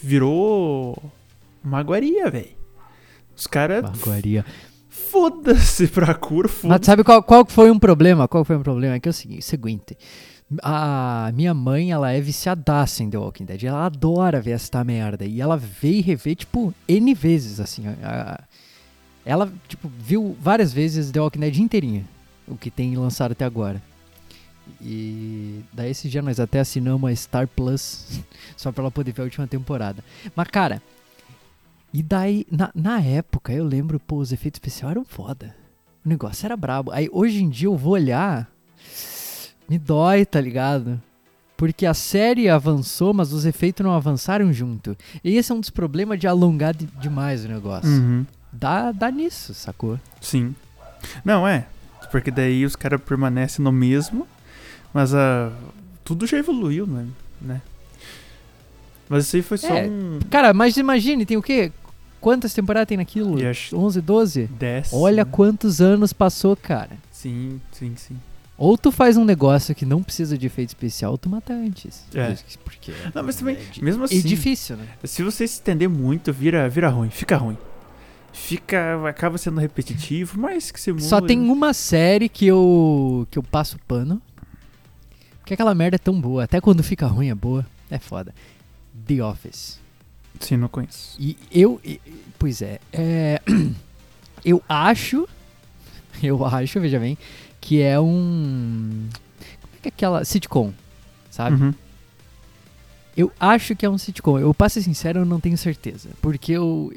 virou 0.01 1.11
uma 1.61 1.79
aguaria, 1.79 2.29
velho. 2.31 2.55
Os 3.35 3.45
caras, 3.45 3.81
Baguaria. 3.83 4.45
foda-se 4.89 5.87
pra 5.91 6.13
cura, 6.13 6.47
Mas 6.47 6.57
foda-se. 6.61 6.85
sabe 6.85 7.03
qual, 7.03 7.21
qual 7.21 7.45
foi 7.45 7.69
um 7.69 7.77
problema? 7.77 8.29
Qual 8.29 8.45
foi 8.45 8.55
um 8.55 8.63
problema? 8.63 8.95
É 8.95 8.99
que 9.01 9.09
é 9.09 9.11
o 9.11 9.13
seguinte, 9.13 9.43
seguinte. 9.43 9.97
A 10.63 11.31
minha 11.33 11.53
mãe, 11.53 11.91
ela 11.91 12.11
é 12.11 12.21
viciadaça 12.21 13.03
em 13.03 13.09
The 13.09 13.17
Walking 13.17 13.45
Dead. 13.45 13.63
Ela 13.65 13.85
adora 13.87 14.39
ver 14.39 14.51
essa 14.51 14.81
merda. 14.83 15.25
E 15.25 15.41
ela 15.41 15.57
vê 15.57 15.89
e 15.89 16.01
revê, 16.01 16.35
tipo, 16.35 16.73
N 16.87 17.13
vezes, 17.13 17.59
assim. 17.59 17.83
a- 18.01 18.41
ela, 19.25 19.51
tipo, 19.67 19.89
viu 19.99 20.37
várias 20.39 20.71
vezes 20.71 21.11
The 21.11 21.19
Walking 21.19 21.39
Dead 21.39 21.57
inteirinha. 21.57 22.05
O 22.47 22.55
que 22.55 22.69
tem 22.69 22.95
lançado 22.95 23.31
até 23.31 23.43
agora. 23.43 23.81
E 24.81 25.61
daí 25.73 25.91
esse 25.91 26.07
dia 26.09 26.21
nós 26.21 26.39
até 26.39 26.59
assinamos 26.59 27.09
a 27.09 27.15
Star 27.15 27.47
Plus. 27.47 28.21
só 28.55 28.71
pra 28.71 28.83
ela 28.83 28.91
poder 28.91 29.11
ver 29.11 29.21
a 29.21 29.25
última 29.25 29.47
temporada. 29.47 30.03
Mas, 30.35 30.47
cara... 30.49 30.81
E 31.93 32.03
daí, 32.03 32.45
na, 32.51 32.71
na 32.75 32.99
época, 32.99 33.53
eu 33.53 33.63
lembro, 33.63 34.01
pô, 34.01 34.17
os 34.17 34.33
efeitos 34.33 34.57
especiais 34.57 34.91
eram 34.91 35.05
foda. 35.05 35.55
O 36.05 36.09
negócio 36.09 36.45
era 36.45 36.57
brabo. 36.57 36.91
Aí 36.91 37.07
hoje 37.09 37.41
em 37.41 37.47
dia 37.47 37.69
eu 37.69 37.77
vou 37.77 37.93
olhar, 37.93 38.51
me 39.69 39.79
dói, 39.79 40.25
tá 40.25 40.41
ligado? 40.41 41.01
Porque 41.55 41.85
a 41.85 41.93
série 41.93 42.49
avançou, 42.49 43.13
mas 43.13 43.31
os 43.31 43.45
efeitos 43.45 43.81
não 43.81 43.93
avançaram 43.93 44.51
junto. 44.51 44.93
E 45.23 45.37
esse 45.37 45.53
é 45.53 45.55
um 45.55 45.59
dos 45.61 45.69
problemas 45.69 46.19
de 46.19 46.27
alongar 46.27 46.75
de- 46.75 46.85
demais 46.99 47.45
o 47.45 47.47
negócio. 47.47 47.89
Uhum, 47.89 48.25
Dá, 48.59 48.91
dá 48.91 49.11
nisso, 49.11 49.53
sacou? 49.53 49.99
sim. 50.21 50.55
Não, 51.23 51.47
é. 51.47 51.67
Porque 52.11 52.31
daí 52.31 52.65
os 52.65 52.75
caras 52.75 52.99
permanecem 53.01 53.63
no 53.63 53.71
mesmo, 53.71 54.27
mas 54.93 55.13
a 55.13 55.51
tudo 56.03 56.25
já 56.25 56.37
evoluiu, 56.37 56.87
né? 56.87 57.05
né? 57.41 57.61
Mas 59.07 59.25
isso 59.25 59.35
aí 59.35 59.41
foi 59.41 59.57
só 59.57 59.67
É, 59.75 59.87
um 59.87 60.19
Cara, 60.29 60.53
mas 60.53 60.77
imagine, 60.77 61.25
tem 61.25 61.37
o 61.37 61.41
quê? 61.41 61.71
Quantas 62.19 62.53
temporadas 62.53 62.87
tem 62.87 62.97
naquilo? 62.97 63.39
E 63.39 63.45
acho- 63.45 63.77
11, 63.77 64.01
12? 64.01 64.47
10. 64.47 64.89
Olha 64.93 65.23
né? 65.23 65.29
quantos 65.31 65.79
anos 65.79 66.11
passou, 66.11 66.55
cara. 66.55 66.97
Sim, 67.11 67.61
sim, 67.71 67.93
sim. 67.95 68.17
Ou 68.57 68.77
tu 68.77 68.91
faz 68.91 69.17
um 69.17 69.25
negócio 69.25 69.75
que 69.75 69.85
não 69.85 70.01
precisa 70.01 70.37
de 70.37 70.47
efeito 70.47 70.69
especial, 70.69 71.11
ou 71.11 71.17
tu 71.17 71.29
mata 71.29 71.53
antes. 71.53 72.03
É. 72.15 72.35
Porque 72.63 72.93
Não, 73.13 73.21
mas 73.21 73.35
também, 73.35 73.57
é 73.57 73.81
mesmo 73.83 74.03
é 74.03 74.05
assim, 74.05 74.21
difícil, 74.21 74.77
né? 74.77 74.87
se 75.03 75.21
você 75.21 75.45
se 75.47 75.55
estender 75.55 75.89
muito, 75.89 76.31
vira, 76.31 76.67
vira 76.69 76.89
ruim, 76.89 77.09
fica 77.09 77.35
ruim. 77.35 77.57
Fica, 78.35 79.07
acaba 79.07 79.37
sendo 79.37 79.59
repetitivo, 79.61 80.39
mas 80.39 80.69
que 80.69 80.79
você 80.79 80.91
muda. 80.91 81.05
Só 81.05 81.21
tem 81.21 81.39
uma 81.39 81.73
série 81.73 82.27
que 82.27 82.45
eu 82.45 83.25
que 83.31 83.39
eu 83.39 83.43
passo 83.43 83.79
pano. 83.87 84.21
Porque 85.39 85.53
aquela 85.53 85.73
merda 85.73 85.95
é 85.95 85.99
tão 85.99 86.19
boa, 86.19 86.43
até 86.43 86.59
quando 86.59 86.83
fica 86.83 87.07
ruim 87.07 87.29
é 87.29 87.35
boa. 87.35 87.65
É 87.89 87.97
foda. 87.97 88.33
The 89.07 89.23
Office. 89.23 89.79
Sim, 90.39 90.57
não 90.57 90.67
conheço. 90.67 91.15
E 91.19 91.37
eu, 91.51 91.79
e- 91.83 92.01
pois 92.37 92.61
é, 92.61 92.79
é, 92.91 93.41
eu 94.43 94.61
acho, 94.67 95.27
eu 96.21 96.45
acho, 96.45 96.79
veja 96.81 96.99
bem, 96.99 97.17
que 97.61 97.81
é 97.81 97.99
um 97.99 99.07
como 99.61 99.73
é 99.77 99.79
que 99.81 99.87
é 99.87 99.89
aquela 99.89 100.25
sitcom, 100.25 100.73
sabe? 101.31 101.61
Uhum. 101.63 101.73
Eu 103.15 103.31
acho 103.39 103.75
que 103.75 103.85
é 103.85 103.89
um 103.89 103.97
sitcom. 103.97 104.37
Eu, 104.37 104.53
pra 104.53 104.67
ser 104.67 104.81
sincero, 104.81 105.19
eu 105.19 105.25
não 105.25 105.39
tenho 105.39 105.57
certeza. 105.57 106.09
Porque 106.21 106.51
eu. 106.51 106.91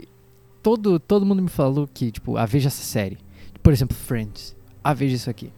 Todo, 0.63 0.99
todo 0.99 1.25
mundo 1.25 1.43
me 1.43 1.49
falou 1.49 1.87
que, 1.87 2.11
tipo, 2.11 2.37
ah, 2.37 2.47
veja 2.47 2.69
essa 2.69 2.83
série. 2.83 3.19
Por 3.63 3.73
exemplo, 3.73 3.97
Friends. 3.97 4.57
Ah, 4.83 4.95
veja 4.95 5.17
isso 5.17 5.31
aqui. 5.31 5.53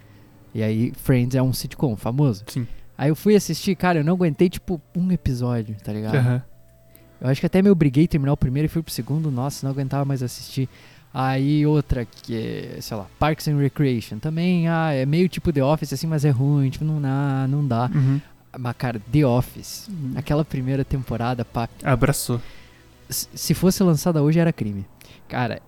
E 0.55 0.63
aí, 0.63 0.93
Friends 0.97 1.35
é 1.35 1.43
um 1.43 1.53
sitcom 1.53 1.97
famoso. 1.97 2.45
Sim. 2.47 2.67
Aí 2.97 3.09
eu 3.09 3.17
fui 3.17 3.35
assistir, 3.35 3.75
cara, 3.77 4.01
eu 4.01 4.05
não 4.05 4.15
aguentei, 4.15 4.49
tipo, 4.51 4.81
um 4.95 5.11
episódio, 5.11 5.77
tá 5.83 5.93
ligado? 5.93 6.17
Aham. 6.17 6.43
Eu 7.21 7.29
acho 7.29 7.41
que 7.41 7.47
até 7.47 7.61
me 7.61 7.69
obriguei 7.69 8.05
a 8.05 8.09
terminar 8.09 8.33
o 8.33 8.37
primeiro 8.37 8.67
e 8.67 8.69
fui 8.69 8.83
pro 8.83 8.93
segundo. 8.93 9.31
Nossa, 9.31 9.67
não 9.67 9.73
aguentava 9.73 10.05
mais 10.05 10.23
assistir. 10.23 10.69
Aí 11.13 11.67
outra 11.67 12.05
que 12.05 12.37
é, 12.77 12.81
sei 12.81 12.97
lá, 12.97 13.07
Parks 13.19 13.49
and 13.49 13.57
Recreation. 13.59 14.19
Também, 14.19 14.69
ah, 14.69 14.93
é 14.93 15.05
meio 15.05 15.29
tipo 15.29 15.53
The 15.53 15.63
Office, 15.63 15.93
assim, 15.93 16.07
mas 16.07 16.25
é 16.25 16.31
ruim. 16.31 16.71
Tipo, 16.71 16.85
não 16.85 17.01
dá, 17.01 17.47
não 17.49 17.67
dá. 17.67 17.91
Uhum. 17.95 18.21
Mas, 18.59 18.77
cara, 18.77 19.01
The 19.13 19.27
Office. 19.27 19.89
Aquela 20.17 20.45
primeira 20.45 20.85
temporada, 20.85 21.45
pá, 21.45 21.69
Abraçou. 21.83 22.41
Se 23.11 23.55
fosse 23.55 23.83
lançada 23.83 24.23
hoje 24.23 24.39
era 24.39 24.53
crime. 24.53 24.87
Cara, 25.29 25.61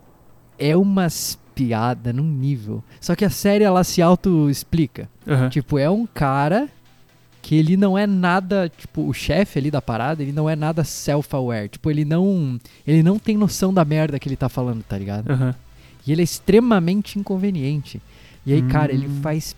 é 0.59 0.77
umas 0.77 1.39
piada 1.55 2.13
num 2.13 2.25
nível. 2.25 2.83
Só 3.01 3.15
que 3.15 3.25
a 3.25 3.31
série 3.31 3.65
ela 3.65 3.85
se 3.85 4.01
auto-explica. 4.01 5.09
Aham. 5.27 5.49
Tipo, 5.51 5.79
é 5.79 5.91
um 5.91 6.07
cara 6.07 6.69
que 7.43 7.57
ele 7.57 7.77
não 7.77 7.99
é 7.99 8.07
nada, 8.07 8.71
tipo, 8.75 9.03
o 9.07 9.13
chefe 9.13 9.59
ali 9.59 9.71
da 9.71 9.83
parada, 9.83 10.23
ele 10.23 10.33
não 10.33 10.49
é 10.49 10.55
nada 10.57 10.85
self-aware. 10.85 11.69
Tipo, 11.69 11.91
ele 11.91 12.05
não, 12.05 12.59
ele 12.87 13.03
não 13.03 13.19
tem 13.19 13.37
noção 13.37 13.75
da 13.75 13.85
merda 13.85 14.19
que 14.19 14.29
ele 14.29 14.37
tá 14.37 14.49
falando, 14.49 14.83
tá 14.85 14.97
ligado? 14.97 15.29
Aham. 15.31 15.55
E 16.07 16.13
ele 16.13 16.23
é 16.23 16.25
extremamente 16.25 17.19
inconveniente. 17.19 18.01
E 18.47 18.53
aí, 18.53 18.63
cara, 18.63 18.93
ele 18.93 19.07
Hum. 19.09 19.21
faz 19.23 19.55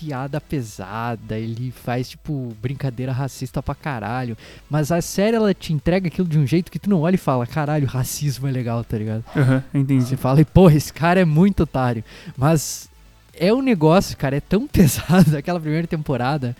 piada 0.00 0.40
pesada, 0.40 1.38
ele 1.38 1.70
faz, 1.70 2.08
tipo, 2.08 2.56
brincadeira 2.60 3.12
racista 3.12 3.62
pra 3.62 3.74
caralho. 3.74 4.36
Mas 4.68 4.90
a 4.90 5.02
série, 5.02 5.36
ela 5.36 5.52
te 5.52 5.74
entrega 5.74 6.08
aquilo 6.08 6.26
de 6.26 6.38
um 6.38 6.46
jeito 6.46 6.72
que 6.72 6.78
tu 6.78 6.88
não 6.88 7.02
olha 7.02 7.16
e 7.16 7.18
fala, 7.18 7.46
caralho, 7.46 7.86
racismo 7.86 8.48
é 8.48 8.50
legal, 8.50 8.82
tá 8.82 8.96
ligado? 8.96 9.22
Aham, 9.36 9.62
entendi. 9.74 10.06
Você 10.06 10.16
fala, 10.16 10.40
e 10.40 10.44
porra, 10.44 10.74
esse 10.74 10.90
cara 10.90 11.20
é 11.20 11.24
muito 11.24 11.64
otário. 11.64 12.02
Mas 12.34 12.88
é 13.34 13.52
um 13.52 13.60
negócio, 13.60 14.16
cara, 14.16 14.36
é 14.36 14.40
tão 14.40 14.66
pesado 14.68 15.36
aquela 15.36 15.60
primeira 15.60 15.86
temporada. 15.86 16.56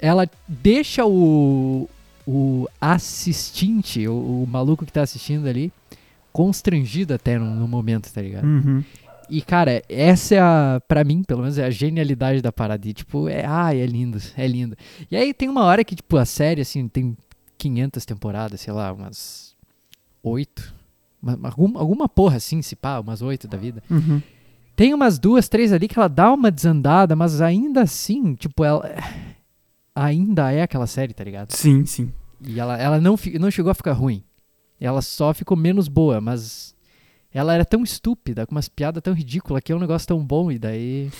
Ela 0.00 0.28
deixa 0.48 1.06
o, 1.06 1.88
o 2.26 2.66
assistente, 2.80 4.08
o, 4.08 4.42
o 4.42 4.46
maluco 4.50 4.84
que 4.84 4.92
tá 4.92 5.02
assistindo 5.02 5.46
ali, 5.46 5.72
constrangido 6.32 7.14
até 7.14 7.38
no, 7.38 7.46
no 7.46 7.68
momento, 7.68 8.12
tá 8.12 8.20
ligado? 8.20 8.44
Uhum. 8.44 8.82
E, 9.28 9.40
cara, 9.40 9.82
essa 9.88 10.34
é 10.34 10.40
a, 10.40 10.82
pra 10.86 11.04
mim, 11.04 11.22
pelo 11.22 11.40
menos, 11.40 11.58
é 11.58 11.64
a 11.64 11.70
genialidade 11.70 12.42
da 12.42 12.52
parada. 12.52 12.86
E, 12.86 12.92
tipo, 12.92 13.28
é, 13.28 13.44
ai, 13.44 13.80
é 13.80 13.86
lindo, 13.86 14.18
é 14.36 14.46
lindo. 14.46 14.76
E 15.10 15.16
aí 15.16 15.32
tem 15.32 15.48
uma 15.48 15.64
hora 15.64 15.84
que, 15.84 15.96
tipo, 15.96 16.16
a 16.16 16.24
série, 16.24 16.60
assim, 16.60 16.88
tem 16.88 17.16
500 17.58 18.04
temporadas, 18.04 18.60
sei 18.60 18.72
lá, 18.72 18.92
umas 18.92 19.54
8. 20.22 20.74
Uma, 21.22 21.38
alguma, 21.48 21.80
alguma 21.80 22.08
porra 22.08 22.36
assim, 22.36 22.60
se 22.60 22.74
pá, 22.74 22.98
umas 22.98 23.22
8 23.22 23.46
da 23.46 23.56
vida. 23.56 23.82
Uhum. 23.88 24.20
Tem 24.74 24.92
umas 24.92 25.18
duas, 25.18 25.48
três 25.48 25.72
ali 25.72 25.86
que 25.86 25.98
ela 25.98 26.08
dá 26.08 26.32
uma 26.32 26.50
desandada, 26.50 27.14
mas 27.14 27.40
ainda 27.40 27.82
assim, 27.82 28.34
tipo, 28.34 28.64
ela. 28.64 28.90
Ainda 29.94 30.50
é 30.50 30.62
aquela 30.62 30.86
série, 30.86 31.12
tá 31.12 31.22
ligado? 31.22 31.52
Sim, 31.52 31.84
sim. 31.84 32.10
E 32.40 32.58
ela, 32.58 32.78
ela 32.78 33.00
não, 33.00 33.14
não 33.38 33.50
chegou 33.50 33.70
a 33.70 33.74
ficar 33.74 33.92
ruim. 33.92 34.24
Ela 34.80 35.02
só 35.02 35.32
ficou 35.34 35.56
menos 35.56 35.86
boa, 35.86 36.20
mas. 36.20 36.74
Ela 37.34 37.54
era 37.54 37.64
tão 37.64 37.82
estúpida, 37.82 38.46
com 38.46 38.54
umas 38.54 38.68
piadas 38.68 39.02
tão 39.02 39.14
ridículas, 39.14 39.62
que 39.62 39.72
é 39.72 39.76
um 39.76 39.80
negócio 39.80 40.06
tão 40.08 40.22
bom, 40.24 40.50
e 40.50 40.58
daí. 40.58 41.10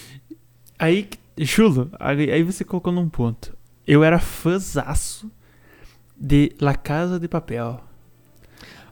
Aí, 0.79 1.09
Chulo, 1.45 1.91
aí 1.99 2.43
você 2.43 2.65
colocou 2.65 2.93
num 2.93 3.09
ponto. 3.09 3.57
Eu 3.87 4.05
era 4.05 4.19
fãzaço 4.19 5.31
de 6.17 6.53
La 6.61 6.75
Casa 6.75 7.19
de 7.19 7.29
Papel. 7.29 7.81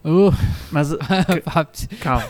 Uh, 0.04 0.32
Mas, 0.72 0.90
calma. 2.00 2.26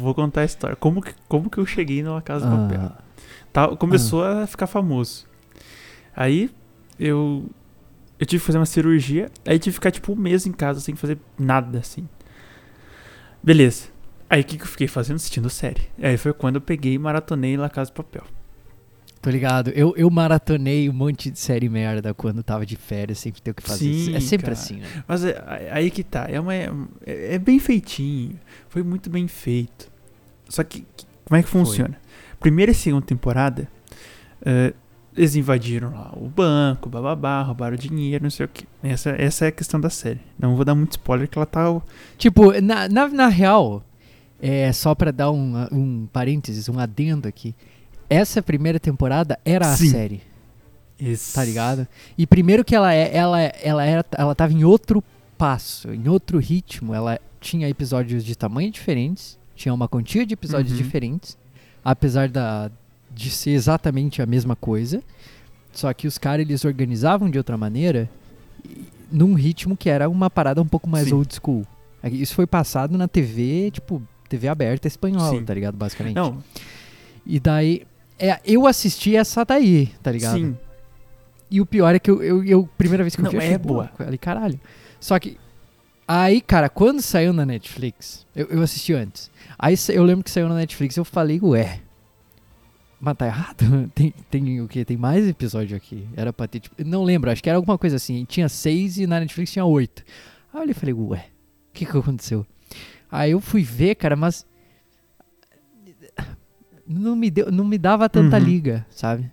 Vou 0.00 0.14
contar 0.14 0.42
a 0.42 0.44
história. 0.44 0.76
Como 0.76 1.02
que, 1.02 1.14
como 1.26 1.48
que 1.50 1.58
eu 1.58 1.66
cheguei 1.66 2.02
na 2.02 2.14
La 2.14 2.22
Casa 2.22 2.46
de 2.46 2.54
Papel? 2.54 2.80
ah, 2.80 3.08
Tá, 3.52 3.76
começou 3.76 4.22
a 4.22 4.46
ficar 4.46 4.66
famoso. 4.66 5.26
Aí 6.14 6.50
eu 6.98 7.48
eu 8.18 8.26
tive 8.26 8.40
que 8.40 8.46
fazer 8.46 8.58
uma 8.58 8.66
cirurgia, 8.66 9.30
aí 9.46 9.58
tive 9.58 9.74
que 9.74 9.78
ficar 9.78 9.90
tipo 9.90 10.12
um 10.12 10.16
mês 10.16 10.46
em 10.46 10.52
casa 10.52 10.80
sem 10.80 10.94
fazer 10.94 11.18
nada 11.38 11.78
assim. 11.78 12.08
Beleza. 13.42 13.86
Aí 14.30 14.42
o 14.42 14.44
que, 14.44 14.56
que 14.58 14.62
eu 14.62 14.66
fiquei 14.68 14.88
fazendo? 14.88 15.16
Assistindo 15.16 15.48
série. 15.48 15.82
Aí 16.02 16.16
foi 16.16 16.32
quando 16.32 16.56
eu 16.56 16.60
peguei 16.60 16.94
e 16.94 16.98
maratonei 16.98 17.56
La 17.56 17.70
Casa 17.70 17.90
de 17.90 17.94
Papel. 17.94 18.24
tô 19.22 19.30
ligado. 19.30 19.70
Eu, 19.70 19.94
eu 19.96 20.10
maratonei 20.10 20.88
um 20.88 20.92
monte 20.92 21.30
de 21.30 21.38
série 21.38 21.68
merda 21.68 22.12
quando 22.12 22.42
tava 22.42 22.66
de 22.66 22.76
férias, 22.76 23.18
sempre 23.18 23.40
ter 23.40 23.50
o 23.50 23.54
que 23.54 23.62
fazer. 23.62 23.84
Sim, 23.92 24.14
é 24.14 24.20
sempre 24.20 24.46
cara. 24.46 24.52
assim, 24.52 24.76
né? 24.76 24.86
Mas 25.08 25.24
é- 25.24 25.68
aí 25.72 25.90
que 25.90 26.04
tá, 26.04 26.26
é, 26.28 26.38
uma, 26.38 26.54
é, 26.54 26.68
é 27.06 27.38
bem 27.38 27.58
feitinho, 27.58 28.38
foi 28.68 28.82
muito 28.82 29.08
bem 29.08 29.26
feito. 29.26 29.90
Só 30.48 30.62
que, 30.62 30.80
que- 30.96 31.06
como 31.24 31.36
é 31.38 31.42
que 31.42 31.48
funciona? 31.48 31.98
Primeira 32.38 32.70
e 32.72 32.74
segunda 32.74 33.04
temporada, 33.06 33.66
eh, 34.44 34.72
eles 35.18 35.34
invadiram 35.36 35.90
lá 35.90 36.12
o 36.16 36.28
banco, 36.28 36.88
bababá, 36.88 37.42
roubaram 37.42 37.76
dinheiro, 37.76 38.22
não 38.24 38.30
sei 38.30 38.46
o 38.46 38.48
que. 38.48 38.64
Essa, 38.82 39.10
essa 39.10 39.44
é 39.44 39.48
a 39.48 39.52
questão 39.52 39.80
da 39.80 39.90
série. 39.90 40.20
Não 40.38 40.54
vou 40.56 40.64
dar 40.64 40.74
muito 40.74 40.92
spoiler 40.92 41.28
que 41.28 41.36
ela 41.38 41.44
tá. 41.46 41.64
Tipo, 42.16 42.58
na, 42.60 42.88
na, 42.88 43.08
na 43.08 43.28
real, 43.28 43.82
é 44.40 44.72
só 44.72 44.94
pra 44.94 45.10
dar 45.10 45.30
um, 45.30 45.54
um 45.72 46.08
parênteses, 46.12 46.68
um 46.68 46.78
adendo 46.78 47.26
aqui. 47.28 47.54
Essa 48.08 48.40
primeira 48.42 48.78
temporada 48.80 49.38
era 49.44 49.64
Sim. 49.74 49.88
a 49.88 49.90
série, 49.90 50.22
Esse- 50.98 51.34
tá 51.34 51.44
ligado? 51.44 51.86
E 52.16 52.26
primeiro 52.26 52.64
que 52.64 52.74
ela 52.74 52.94
é, 52.94 53.14
ela, 53.14 53.40
ela 53.40 53.84
era, 53.84 54.04
ela 54.16 54.34
tava 54.34 54.52
em 54.52 54.64
outro 54.64 55.02
passo, 55.36 55.92
em 55.92 56.08
outro 56.08 56.38
ritmo. 56.38 56.94
Ela 56.94 57.18
tinha 57.40 57.68
episódios 57.68 58.24
de 58.24 58.34
tamanho 58.36 58.70
diferentes, 58.70 59.38
tinha 59.54 59.74
uma 59.74 59.86
quantia 59.88 60.24
de 60.24 60.34
episódios 60.34 60.72
Uhum. 60.72 60.78
diferentes, 60.78 61.36
apesar 61.84 62.28
da 62.28 62.70
de 63.10 63.30
ser 63.30 63.50
exatamente 63.50 64.20
a 64.22 64.26
mesma 64.26 64.54
coisa. 64.56 65.02
Só 65.72 65.92
que 65.92 66.06
os 66.06 66.18
caras 66.18 66.44
eles 66.46 66.64
organizavam 66.64 67.30
de 67.30 67.38
outra 67.38 67.56
maneira, 67.56 68.08
num 69.10 69.34
ritmo 69.34 69.76
que 69.76 69.88
era 69.88 70.08
uma 70.08 70.28
parada 70.28 70.60
um 70.60 70.66
pouco 70.66 70.88
mais 70.88 71.08
Sim. 71.08 71.14
old 71.14 71.34
school. 71.34 71.66
Isso 72.04 72.34
foi 72.34 72.46
passado 72.46 72.96
na 72.96 73.08
TV, 73.08 73.70
tipo, 73.70 74.02
TV 74.28 74.48
aberta 74.48 74.86
espanhola, 74.88 75.30
Sim. 75.38 75.44
tá 75.44 75.54
ligado? 75.54 75.76
Basicamente. 75.76 76.14
Não, 76.16 76.42
E 77.26 77.38
daí, 77.40 77.82
é, 78.18 78.40
eu 78.44 78.66
assisti 78.66 79.14
essa 79.16 79.44
daí, 79.44 79.88
tá 80.02 80.10
ligado? 80.12 80.38
sim. 80.38 80.56
E 81.50 81.60
o 81.62 81.66
pior 81.66 81.94
é 81.94 81.98
que 81.98 82.10
eu, 82.10 82.22
eu, 82.22 82.44
eu- 82.44 82.68
primeira 82.76 83.02
vez 83.02 83.14
que 83.16 83.22
eu 83.22 83.24
Não, 83.24 83.30
vi, 83.30 83.38
é 83.38 83.56
boa. 83.56 83.90
boa. 83.96 84.08
Ali, 84.08 84.18
caralho. 84.18 84.60
Só 85.00 85.18
que, 85.18 85.38
aí, 86.06 86.40
cara, 86.42 86.68
quando 86.68 87.00
saiu 87.00 87.32
na 87.32 87.46
Netflix, 87.46 88.26
eu, 88.36 88.46
eu 88.48 88.62
assisti 88.62 88.92
antes. 88.92 89.30
Aí 89.58 89.74
eu 89.94 90.02
lembro 90.04 90.22
que 90.24 90.30
saiu 90.30 90.48
na 90.48 90.54
Netflix 90.56 90.96
eu 90.98 91.06
falei, 91.06 91.40
ué, 91.42 91.80
mas 93.00 93.16
tá 93.16 93.26
errado? 93.26 93.90
Tem, 93.94 94.12
tem 94.30 94.60
o 94.60 94.68
quê? 94.68 94.84
Tem 94.84 94.96
mais 94.96 95.26
episódio 95.26 95.76
aqui. 95.76 96.06
Era 96.16 96.32
pra 96.32 96.46
ter, 96.48 96.60
tipo, 96.60 96.74
não 96.84 97.04
lembro, 97.04 97.30
acho 97.30 97.42
que 97.42 97.48
era 97.48 97.56
alguma 97.58 97.78
coisa 97.78 97.96
assim. 97.96 98.24
Tinha 98.24 98.48
seis 98.48 98.98
e 98.98 99.06
na 99.06 99.20
Netflix 99.20 99.52
tinha 99.52 99.64
oito. 99.64 100.02
Aí 100.52 100.58
eu 100.58 100.62
olhei 100.62 100.72
e 100.72 100.74
falei, 100.74 100.94
ué, 100.94 101.26
o 101.70 101.72
que 101.72 101.86
que 101.86 101.96
aconteceu? 101.96 102.46
Aí 103.10 103.30
eu 103.30 103.40
fui 103.40 103.62
ver, 103.62 103.94
cara, 103.94 104.16
mas 104.16 104.46
não 106.86 107.14
me, 107.14 107.30
deu, 107.30 107.50
não 107.52 107.64
me 107.64 107.78
dava 107.78 108.08
tanta 108.08 108.36
Uhum. 108.38 108.42
liga, 108.42 108.86
sabe? 108.90 109.30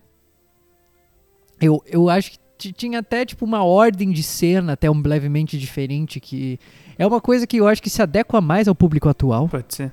Eu, 1.59 1.81
eu 1.87 2.09
acho 2.09 2.31
que 2.31 2.37
ti- 2.57 2.73
tinha 2.73 2.99
até 2.99 3.25
tipo 3.25 3.45
uma 3.45 3.63
ordem 3.63 4.11
de 4.11 4.21
cena 4.21 4.73
até 4.73 4.91
um 4.91 5.01
levemente 5.01 5.57
diferente 5.57 6.19
que 6.19 6.59
é 6.97 7.07
uma 7.07 7.21
coisa 7.21 7.47
que 7.47 7.57
eu 7.57 7.67
acho 7.67 7.81
que 7.81 7.89
se 7.89 8.01
adequa 8.01 8.41
mais 8.41 8.67
ao 8.67 8.75
público 8.75 9.07
atual, 9.07 9.47
Pode 9.47 9.73
ser. 9.73 9.91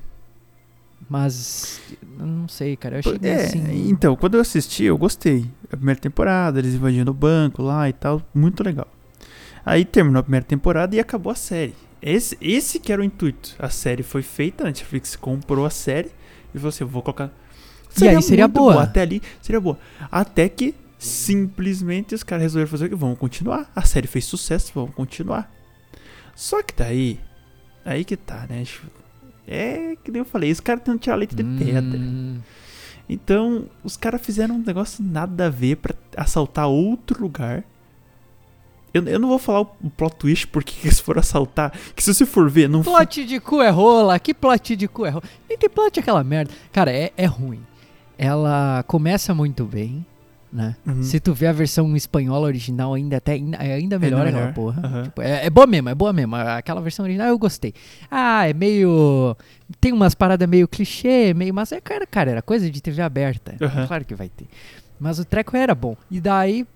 Mas 1.13 1.79
não 2.17 2.47
sei, 2.47 2.75
cara, 2.75 2.95
eu 2.95 2.99
achei 2.99 3.19
É, 3.21 3.35
assim. 3.45 3.87
então, 3.87 4.15
quando 4.15 4.33
eu 4.33 4.41
assisti, 4.41 4.85
eu 4.85 4.97
gostei. 4.97 5.45
A 5.71 5.77
primeira 5.77 5.99
temporada, 6.01 6.57
eles 6.57 6.73
invadindo 6.73 7.11
o 7.11 7.13
banco 7.13 7.61
lá 7.61 7.87
e 7.87 7.93
tal, 7.93 8.19
muito 8.33 8.63
legal. 8.63 8.87
Aí 9.63 9.85
terminou 9.85 10.19
a 10.21 10.23
primeira 10.23 10.43
temporada 10.43 10.95
e 10.95 10.99
acabou 10.99 11.31
a 11.31 11.35
série. 11.35 11.75
Esse, 12.01 12.35
esse 12.41 12.79
que 12.79 12.91
era 12.91 12.99
o 12.99 13.05
intuito. 13.05 13.55
A 13.59 13.69
série 13.69 14.01
foi 14.01 14.23
feita, 14.23 14.63
a 14.63 14.65
Netflix 14.65 15.15
comprou 15.15 15.67
a 15.67 15.69
série 15.69 16.09
e 16.51 16.57
falou 16.57 16.69
assim, 16.69 16.83
eu 16.83 16.87
vou 16.87 17.03
colocar... 17.03 17.31
E 18.01 18.07
aí 18.07 18.19
seria 18.23 18.47
muito 18.47 18.57
boa. 18.57 18.81
Até 18.81 19.01
ali 19.01 19.21
seria 19.39 19.61
boa. 19.61 19.77
Até 20.11 20.49
que 20.49 20.73
simplesmente 20.97 22.15
os 22.15 22.23
caras 22.23 22.41
resolveram 22.41 22.71
fazer 22.71 22.85
o 22.85 22.89
que? 22.89 22.95
Vamos 22.95 23.19
continuar. 23.19 23.71
A 23.75 23.83
série 23.83 24.07
fez 24.07 24.25
sucesso, 24.25 24.71
vamos 24.73 24.95
continuar. 24.95 25.53
Só 26.33 26.63
que 26.63 26.73
daí, 26.75 27.19
aí 27.85 28.03
que 28.03 28.17
tá, 28.17 28.47
né? 28.49 28.63
É 29.47 29.95
que 30.03 30.11
nem 30.11 30.19
eu 30.19 30.25
falei, 30.25 30.51
os 30.51 30.59
caras 30.59 30.81
tentam 30.83 30.97
tirar 30.97 31.15
leite 31.15 31.35
de 31.35 31.43
pedra. 31.43 31.99
Hum, 31.99 32.37
Então, 33.09 33.65
os 33.83 33.97
caras 33.97 34.21
fizeram 34.21 34.55
um 34.55 34.63
negócio 34.63 35.03
nada 35.03 35.47
a 35.47 35.49
ver 35.49 35.77
pra 35.77 35.93
assaltar 36.15 36.67
outro 36.67 37.21
lugar. 37.21 37.63
Eu, 38.93 39.03
eu 39.07 39.19
não 39.19 39.27
vou 39.27 39.39
falar 39.39 39.61
o 39.61 39.65
plot 39.97 40.15
twist 40.17 40.47
porque 40.47 40.73
eles 40.87 40.99
foram 40.99 41.19
assaltar. 41.19 41.71
Que 41.95 42.03
se 42.03 42.13
você 42.13 42.25
for 42.25 42.49
ver, 42.49 42.69
não. 42.69 42.83
Plot 42.83 43.25
de 43.25 43.39
cu 43.39 43.61
é 43.61 43.69
rola, 43.69 44.17
que 44.19 44.33
plot 44.33 44.75
de 44.75 44.87
cu 44.87 45.05
é 45.05 45.09
rola. 45.09 45.23
Nem 45.49 45.57
tem 45.57 45.69
plot 45.69 45.99
aquela 45.99 46.23
merda. 46.23 46.53
Cara, 46.71 46.91
é, 46.91 47.11
é 47.17 47.25
ruim. 47.25 47.61
Ela 48.17 48.83
começa 48.87 49.33
muito 49.33 49.65
bem, 49.65 50.05
né? 50.53 50.75
Uhum. 50.85 51.01
Se 51.01 51.19
tu 51.19 51.33
vê 51.33 51.47
a 51.47 51.51
versão 51.51 51.95
espanhola 51.95 52.45
original, 52.45 52.93
ainda 52.93 53.17
até 53.17 53.35
é 53.35 53.73
ainda 53.73 53.97
melhor 53.97 54.21
aquela 54.21 54.39
melhor. 54.41 54.53
porra. 54.53 54.81
Aham. 54.85 55.03
Tipo, 55.03 55.21
é, 55.23 55.45
é 55.47 55.49
boa 55.49 55.65
mesmo, 55.65 55.89
é 55.89 55.95
boa 55.95 56.13
mesmo. 56.13 56.35
Aquela 56.35 56.79
versão 56.79 57.03
original 57.03 57.27
eu 57.27 57.39
gostei. 57.39 57.73
Ah, 58.09 58.47
é 58.47 58.53
meio. 58.53 59.35
Tem 59.81 59.91
umas 59.91 60.13
paradas 60.13 60.47
meio 60.47 60.67
clichê, 60.67 61.33
meio. 61.33 61.53
Mas 61.53 61.71
é, 61.71 61.81
cara, 61.81 62.05
cara, 62.05 62.29
era 62.31 62.41
coisa 62.41 62.69
de 62.69 62.79
TV 62.81 63.01
aberta. 63.01 63.55
Aham. 63.59 63.87
Claro 63.87 64.05
que 64.05 64.13
vai 64.13 64.29
ter. 64.29 64.45
Mas 64.99 65.17
o 65.17 65.25
treco 65.25 65.57
era 65.57 65.73
bom. 65.73 65.97
E 66.11 66.21
daí, 66.21 66.67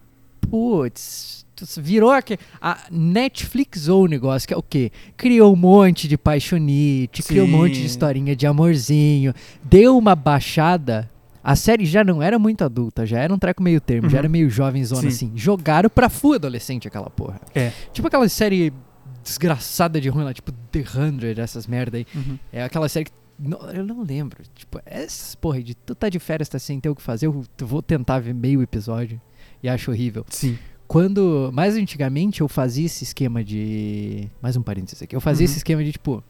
putz. 0.41 1.45
Virou 1.77 2.11
aqui. 2.11 2.37
A 2.61 2.85
Netflix 2.91 3.87
ou 3.87 4.03
o 4.03 4.07
negócio, 4.07 4.47
que 4.47 4.53
é 4.53 4.57
o 4.57 4.61
quê? 4.63 4.91
Criou 5.15 5.53
um 5.53 5.55
monte 5.55 6.07
de 6.07 6.17
paixonite, 6.17 7.23
criou 7.23 7.47
um 7.47 7.49
monte 7.49 7.73
de 7.73 7.79
Sim. 7.79 7.85
historinha 7.85 8.35
de 8.35 8.45
amorzinho, 8.45 9.33
deu 9.63 9.97
uma 9.97 10.15
baixada. 10.15 11.09
A 11.47 11.55
série 11.55 11.85
já 11.85 12.03
não 12.03 12.21
era 12.21 12.37
muito 12.37 12.63
adulta, 12.63 13.05
já 13.05 13.19
era 13.19 13.33
um 13.33 13.37
treco 13.39 13.63
meio 13.63 13.79
termo, 13.79 14.09
já 14.09 14.15
Uhum. 14.17 14.19
era 14.19 14.29
meio 14.29 14.49
jovenzona 14.49 15.01
Sim. 15.01 15.07
assim. 15.07 15.31
Jogaram 15.35 15.89
pra 15.89 16.09
full 16.09 16.33
adolescente 16.33 16.87
aquela 16.87 17.09
porra. 17.09 17.39
É. 17.55 17.71
Tipo 17.93 18.07
aquela 18.09 18.27
série 18.27 18.73
desgraçada 19.23 19.99
de 19.99 20.09
ruim 20.09 20.23
lá, 20.23 20.33
tipo 20.33 20.51
The 20.51 20.83
Hundred, 20.95 21.39
essas 21.39 21.67
merda 21.67 21.97
aí. 21.97 22.05
Uhum. 22.15 22.37
É 22.51 22.63
aquela 22.63 22.87
série 22.89 23.05
que. 23.05 23.11
não- 23.39 23.59
eu 23.71 23.85
não 23.85 24.03
lembro. 24.03 24.43
Tipo, 24.55 24.79
essas 24.85 25.35
porra 25.35 25.61
de 25.61 25.75
tu 25.75 25.93
tá 25.95 26.09
de 26.09 26.19
férias, 26.19 26.49
tá 26.49 26.59
sem 26.59 26.79
ter 26.79 26.89
o 26.89 26.95
que 26.95 27.01
fazer, 27.01 27.27
eu 27.27 27.43
vou 27.59 27.81
tentar 27.81 28.19
ver 28.19 28.33
meio 28.33 28.61
episódio 28.61 29.19
e 29.61 29.69
acho 29.69 29.91
horrível. 29.91 30.25
Sim. 30.29 30.57
Quando. 30.87 31.49
Mais 31.53 31.75
antigamente 31.75 32.41
eu 32.41 32.47
fazia 32.47 32.85
esse 32.85 33.03
esquema 33.03 33.43
de. 33.43 34.27
Mais 34.41 34.55
um 34.57 34.61
parênteses 34.61 35.01
aqui. 35.03 35.15
Eu 35.15 35.21
fazia 35.21 35.43
Uhum. 35.45 35.49
esse 35.49 35.57
esquema 35.57 35.83
de 35.83 35.91
tipo. 35.91 36.23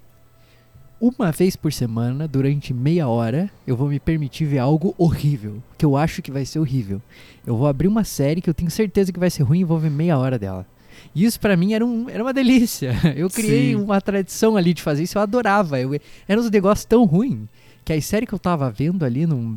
Uma 0.99 1.31
vez 1.31 1.55
por 1.55 1.71
semana, 1.71 2.27
durante 2.27 2.73
meia 2.73 3.07
hora, 3.07 3.51
eu 3.67 3.75
vou 3.75 3.88
me 3.88 3.99
permitir 3.99 4.45
ver 4.45 4.57
algo 4.57 4.95
horrível. 4.97 5.62
Que 5.77 5.86
eu 5.86 5.95
acho 5.95 6.23
que 6.23 6.31
vai 6.31 6.43
ser 6.43 6.57
horrível. 6.57 6.99
Eu 7.45 7.55
vou 7.55 7.67
abrir 7.67 7.88
uma 7.88 8.03
série 8.03 8.41
que 8.41 8.49
eu 8.49 8.53
tenho 8.53 8.71
certeza 8.71 9.13
que 9.13 9.19
vai 9.19 9.29
ser 9.29 9.43
ruim 9.43 9.60
e 9.60 9.63
vou 9.63 9.77
ver 9.77 9.91
meia 9.91 10.17
hora 10.17 10.39
dela. 10.39 10.65
E 11.13 11.23
isso 11.23 11.39
pra 11.39 11.55
mim 11.55 11.73
era, 11.73 11.86
um, 11.86 12.10
era 12.10 12.23
uma 12.23 12.33
delícia. 12.33 12.95
Eu 13.15 13.29
criei 13.29 13.73
Sim. 13.73 13.75
uma 13.75 14.01
tradição 14.01 14.57
ali 14.57 14.73
de 14.73 14.81
fazer 14.81 15.03
isso, 15.03 15.17
eu 15.17 15.21
adorava. 15.21 15.79
Eu, 15.79 15.99
era 16.27 16.41
uns 16.41 16.49
negócios 16.49 16.86
tão 16.86 17.05
ruins 17.05 17.47
que 17.86 17.93
as 17.93 18.03
séries 18.03 18.27
que 18.27 18.36
eu 18.36 18.39
tava 18.39 18.69
vendo 18.69 19.05
ali 19.05 19.25
num 19.25 19.55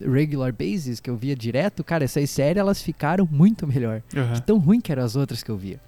regular 0.00 0.50
basis, 0.50 0.98
que 0.98 1.10
eu 1.10 1.16
via 1.16 1.36
direto, 1.36 1.84
cara, 1.84 2.04
essas 2.04 2.30
séries 2.30 2.58
elas 2.58 2.80
ficaram 2.80 3.28
muito 3.30 3.66
melhor. 3.66 4.00
De 4.32 4.40
tão 4.42 4.58
ruim 4.58 4.80
que 4.80 4.90
eram 4.90 5.02
as 5.04 5.14
outras 5.14 5.42
que 5.42 5.50
eu 5.50 5.58
via. 5.58 5.78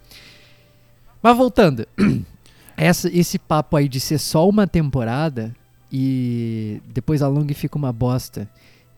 Mas 1.23 1.37
voltando, 1.37 1.87
essa, 2.79 3.09
esse 3.15 3.39
papo 3.39 3.77
aí 3.77 3.89
de 3.89 4.01
ser 4.01 4.19
só 4.19 4.49
uma 4.49 4.67
temporada 4.67 5.55
e 5.93 6.81
depois 6.93 7.23
a 7.23 7.29
longa 7.29 7.55
fica 7.55 7.77
uma 7.77 7.93
bosta. 7.93 8.49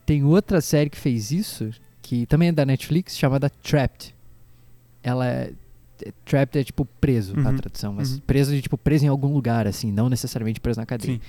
Tem 0.04 0.24
outra 0.24 0.60
série 0.60 0.90
que 0.90 0.98
fez 0.98 1.30
isso, 1.30 1.70
que 2.02 2.26
também 2.26 2.48
é 2.48 2.52
da 2.52 2.66
Netflix, 2.66 3.16
chamada 3.16 3.48
Trapped. 3.48 4.14
Ela 5.02 5.26
é. 5.26 5.52
é- 6.04 6.12
Trapped 6.24 6.58
é 6.58 6.64
tipo 6.64 6.84
preso 7.00 7.36
na 7.36 7.50
Uhum, 7.50 7.56
tradução, 7.56 7.92
mas 7.92 8.12
uhum. 8.14 8.20
preso 8.26 8.52
de 8.54 8.60
tipo 8.62 8.76
preso 8.78 9.04
em 9.04 9.08
algum 9.08 9.32
lugar, 9.32 9.66
assim, 9.66 9.92
não 9.92 10.08
necessariamente 10.08 10.60
preso 10.60 10.80
na 10.80 10.86
cadeia. 10.86 11.14
Sim. 11.14 11.20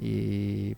E 0.00 0.76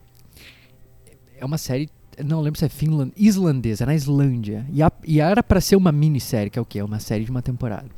é 1.39 1.45
uma 1.45 1.57
série, 1.59 1.89
não 2.25 2.41
lembro 2.41 2.59
se 2.59 2.65
é 2.67 2.69
finland, 2.69 3.12
islandesa, 3.17 3.85
é 3.85 3.87
na 3.87 3.95
Islândia. 3.95 4.67
E, 4.73 4.83
a- 4.83 4.93
e 5.05 5.21
era 5.21 5.43
pra 5.43 5.61
ser 5.61 5.77
uma 5.77 5.91
minissérie, 5.93 6.51
que 6.51 6.59
é 6.59 6.62
o 6.62 6.65
quê? 6.67 6.81
É 6.81 6.85
uma 6.85 6.99
série 7.01 7.25
de 7.25 7.31
uma 7.31 7.41
temporada. 7.43 7.89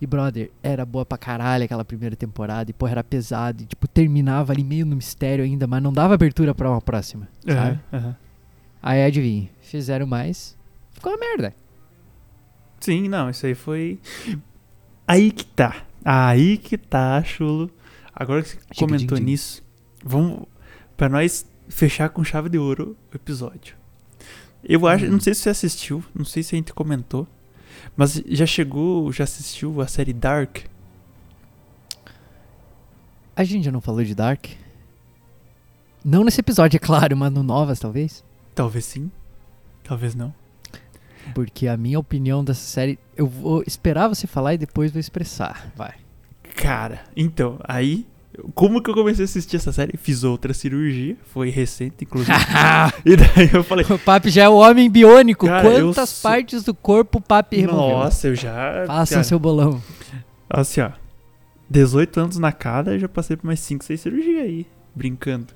E, 0.00 0.06
brother, 0.06 0.50
era 0.62 0.84
boa 0.86 1.04
pra 1.04 1.18
caralho 1.18 1.64
aquela 1.64 1.84
primeira 1.84 2.16
temporada. 2.16 2.70
E, 2.70 2.72
porra, 2.74 2.92
era 2.92 3.04
pesado. 3.04 3.62
E, 3.62 3.66
tipo, 3.66 3.86
terminava 3.86 4.52
ali 4.52 4.64
meio 4.64 4.86
no 4.86 4.96
mistério 4.96 5.44
ainda, 5.44 5.66
mas 5.66 5.82
não 5.82 5.92
dava 5.92 6.14
abertura 6.14 6.54
pra 6.54 6.70
uma 6.70 6.80
próxima, 6.80 7.28
sabe? 7.46 7.58
Aham, 7.58 7.80
aham. 7.92 8.16
Aí, 8.82 9.04
adivinha, 9.04 9.50
fizeram 9.60 10.06
mais, 10.06 10.56
ficou 10.92 11.12
uma 11.12 11.18
merda. 11.18 11.54
Sim, 12.80 13.08
não, 13.08 13.28
isso 13.28 13.44
aí 13.44 13.54
foi. 13.54 13.98
Aí 15.06 15.30
que 15.30 15.44
tá. 15.44 15.84
Aí 16.04 16.56
que 16.56 16.78
tá, 16.78 17.22
chulo. 17.22 17.70
Agora 18.14 18.42
que 18.42 18.48
você 18.48 18.56
Chique, 18.56 18.78
comentou 18.78 19.18
din, 19.18 19.24
din. 19.24 19.30
nisso, 19.32 19.62
vamos. 20.02 20.46
Pra 20.96 21.08
nós 21.10 21.46
fechar 21.68 22.08
com 22.08 22.24
chave 22.24 22.48
de 22.48 22.58
ouro 22.58 22.96
o 23.12 23.16
episódio. 23.16 23.74
Eu 24.64 24.86
acho, 24.86 25.04
Hum. 25.06 25.10
não 25.12 25.20
sei 25.20 25.34
se 25.34 25.42
você 25.42 25.50
assistiu, 25.50 26.02
não 26.14 26.24
sei 26.24 26.42
se 26.42 26.54
a 26.54 26.58
gente 26.58 26.72
comentou, 26.72 27.26
mas 27.96 28.22
já 28.28 28.46
chegou, 28.46 29.12
já 29.12 29.24
assistiu 29.24 29.80
a 29.80 29.86
série 29.86 30.12
Dark? 30.12 30.58
A 33.36 33.44
gente 33.44 33.64
já 33.64 33.72
não 33.72 33.80
falou 33.80 34.04
de 34.04 34.14
Dark? 34.14 34.46
Não 36.04 36.24
nesse 36.24 36.40
episódio, 36.40 36.76
é 36.76 36.80
claro, 36.80 37.16
mas 37.16 37.32
no 37.32 37.42
Novas, 37.42 37.78
talvez. 37.78 38.24
Talvez 38.54 38.84
sim, 38.84 39.10
talvez 39.84 40.14
não. 40.14 40.34
Porque 41.34 41.68
a 41.68 41.76
minha 41.76 41.98
opinião 41.98 42.42
dessa 42.42 42.62
série, 42.62 42.98
eu 43.16 43.26
vou 43.26 43.62
esperar 43.66 44.08
você 44.08 44.26
falar 44.26 44.54
e 44.54 44.58
depois 44.58 44.90
vou 44.90 45.00
expressar. 45.00 45.70
Vai. 45.76 45.94
Cara, 46.56 47.04
então, 47.16 47.58
aí. 47.64 48.06
Como 48.54 48.82
que 48.82 48.90
eu 48.90 48.94
comecei 48.94 49.24
a 49.24 49.26
assistir 49.26 49.56
essa 49.56 49.72
série? 49.72 49.96
Fiz 49.96 50.24
outra 50.24 50.52
cirurgia, 50.54 51.16
foi 51.32 51.50
recente, 51.50 52.04
inclusive. 52.04 52.32
e 53.04 53.16
daí 53.16 53.50
eu 53.52 53.62
falei, 53.64 53.84
o 53.88 53.98
Papi 53.98 54.30
já 54.30 54.44
é 54.44 54.48
o 54.48 54.54
homem 54.56 54.90
biônico. 54.90 55.46
Cara, 55.46 55.68
Quantas 55.70 56.08
sou- 56.10 56.30
partes 56.30 56.62
do 56.64 56.72
corpo 56.74 57.18
o 57.18 57.20
Papi 57.20 57.60
removeu? 57.60 57.98
nossa, 57.98 58.28
eu 58.28 58.34
já. 58.34 58.84
Faça 58.86 59.14
cara, 59.14 59.22
o 59.22 59.24
seu 59.24 59.38
bolão. 59.38 59.82
Assim, 60.48 60.80
ó. 60.80 60.90
18 61.68 62.20
anos 62.20 62.38
na 62.38 62.50
cada, 62.52 62.94
eu 62.94 62.98
já 62.98 63.08
passei 63.08 63.36
por 63.36 63.46
mais 63.46 63.60
5, 63.60 63.84
6 63.84 64.00
cirurgias 64.00 64.42
aí, 64.42 64.66
brincando. 64.94 65.48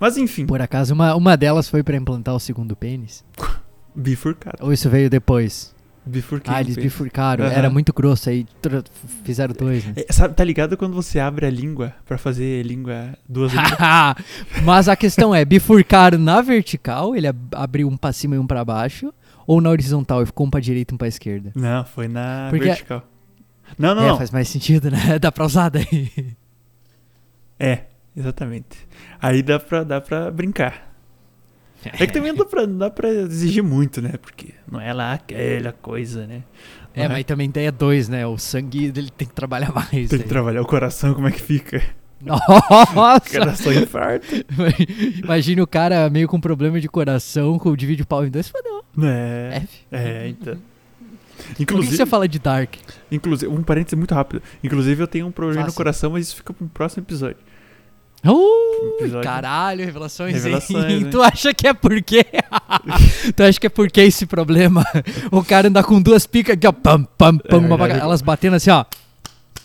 Mas 0.00 0.16
enfim, 0.16 0.44
Por 0.46 0.60
acaso, 0.60 0.92
uma, 0.92 1.14
uma 1.14 1.36
delas 1.36 1.68
foi 1.68 1.82
pra 1.82 1.96
implantar 1.96 2.34
o 2.34 2.40
segundo 2.40 2.74
pênis? 2.76 3.24
bifurcado. 3.94 4.58
Ou 4.60 4.72
isso 4.72 4.90
veio 4.90 5.08
depois? 5.08 5.74
Bifurquei. 6.06 6.54
ah, 6.54 6.60
eles 6.60 6.76
bifurcaram. 6.76 7.44
Aham. 7.44 7.52
Era 7.52 7.68
muito 7.68 7.92
grosso 7.92 8.30
aí. 8.30 8.46
Fizeram 9.24 9.52
dois, 9.58 9.84
né? 9.84 9.92
É, 9.96 10.12
sabe, 10.12 10.34
tá 10.34 10.44
ligado 10.44 10.76
quando 10.76 10.94
você 10.94 11.18
abre 11.18 11.44
a 11.46 11.50
língua 11.50 11.92
pra 12.04 12.16
fazer 12.16 12.62
língua 12.64 13.14
duas 13.28 13.52
línguas? 13.52 13.72
Mas 14.64 14.88
a 14.88 14.94
questão 14.94 15.34
é, 15.34 15.44
bifurcaram 15.44 16.16
na 16.18 16.40
vertical, 16.40 17.16
ele 17.16 17.26
ab- 17.26 17.54
abriu 17.54 17.88
um 17.88 17.96
pra 17.96 18.12
cima 18.12 18.36
e 18.36 18.38
um 18.38 18.46
pra 18.46 18.64
baixo, 18.64 19.12
ou 19.46 19.60
na 19.60 19.68
horizontal 19.70 20.22
e 20.22 20.26
ficou 20.26 20.46
um 20.46 20.50
pra 20.50 20.60
direita 20.60 20.92
e 20.92 20.94
um 20.94 20.98
pra 20.98 21.08
esquerda? 21.08 21.50
Não, 21.56 21.84
foi 21.84 22.06
na 22.06 22.46
Porque- 22.50 22.66
vertical. 22.66 23.02
Não, 23.76 23.94
não, 23.96 24.02
é, 24.04 24.08
não. 24.08 24.16
faz 24.16 24.30
mais 24.30 24.48
sentido, 24.48 24.88
né? 24.90 25.18
Dá 25.18 25.32
pra 25.32 25.44
usar 25.44 25.70
daí. 25.70 26.08
É, 27.58 27.80
exatamente. 28.16 28.86
Aí 29.20 29.42
dá 29.42 29.58
pra, 29.58 29.82
dá 29.82 30.00
pra 30.00 30.30
brincar. 30.30 30.94
É 31.92 32.06
que 32.06 32.12
também 32.12 32.32
não 32.32 32.38
dá 32.38 32.44
pra, 32.44 32.66
não 32.66 32.78
dá 32.78 32.90
pra 32.90 33.08
exigir 33.08 33.62
muito, 33.62 34.00
né? 34.00 34.14
Porque 34.20 34.54
não 34.70 34.80
é 34.80 34.92
lá 34.92 35.14
aquela 35.14 35.72
coisa, 35.72 36.26
né? 36.26 36.42
Não 36.96 37.04
É, 37.04 37.08
mas 37.08 37.24
também 37.24 37.50
tem 37.50 37.66
é 37.66 37.70
dois, 37.70 38.08
né? 38.08 38.26
O 38.26 38.38
sangue 38.38 38.90
dele 38.90 39.10
tem 39.10 39.28
que 39.28 39.34
trabalhar 39.34 39.72
mais. 39.72 39.90
Tem 39.90 40.06
que 40.08 40.14
aí. 40.16 40.22
trabalhar 40.22 40.62
o 40.62 40.66
coração, 40.66 41.14
como 41.14 41.28
é 41.28 41.30
que 41.30 41.40
fica? 41.40 41.82
Nossa! 42.20 43.20
Coração 43.30 43.72
infarto. 43.72 44.26
Imagina 45.22 45.62
o 45.62 45.66
cara 45.66 46.08
meio 46.08 46.26
com 46.26 46.40
problema 46.40 46.80
de 46.80 46.88
coração, 46.88 47.58
com 47.58 47.76
divide 47.76 48.02
o 48.02 48.06
pau 48.06 48.24
em 48.24 48.30
dois, 48.30 48.48
fodeu. 48.48 48.82
É, 49.02 49.56
F. 49.62 49.68
é, 49.92 50.28
então. 50.28 50.56
Por 50.56 51.54
que 51.56 51.62
Inclusive, 51.64 51.96
você 51.96 52.06
fala 52.06 52.26
de 52.26 52.38
Dark? 52.38 52.74
inclusive, 53.12 53.52
um 53.52 53.62
parênteses 53.62 53.98
muito 53.98 54.14
rápido. 54.14 54.42
Inclusive, 54.64 55.02
eu 55.02 55.06
tenho 55.06 55.26
um 55.26 55.30
problema 55.30 55.60
no 55.60 55.66
Faça. 55.66 55.76
coração, 55.76 56.10
mas 56.10 56.28
isso 56.28 56.36
fica 56.36 56.52
pro 56.54 56.66
próximo 56.68 57.02
episódio. 57.04 57.36
Uh, 58.28 58.96
Episódio- 59.00 59.22
caralho, 59.22 59.84
revelações? 59.84 60.34
Revelações, 60.34 60.84
hein? 60.92 61.10
Tu 61.10 61.22
acha 61.22 61.54
que 61.54 61.66
é 61.68 61.72
por 61.74 62.02
quê? 62.02 62.24
tu 63.36 63.42
acha 63.42 63.60
que 63.60 63.66
é 63.66 63.70
por 63.70 63.90
que 63.90 64.00
esse 64.00 64.26
problema? 64.26 64.84
O 65.30 65.44
cara 65.44 65.68
anda 65.68 65.82
com 65.82 66.00
duas 66.00 66.26
picas 66.26 66.54
aqui, 66.54 66.66
ó, 66.66 66.72
pam, 66.72 67.04
pam, 67.16 67.38
pam, 67.38 67.62
É, 67.64 67.66
uma 67.74 67.88
elas 67.88 68.22
batendo 68.22 68.56
assim, 68.56 68.70
ó. 68.70 68.84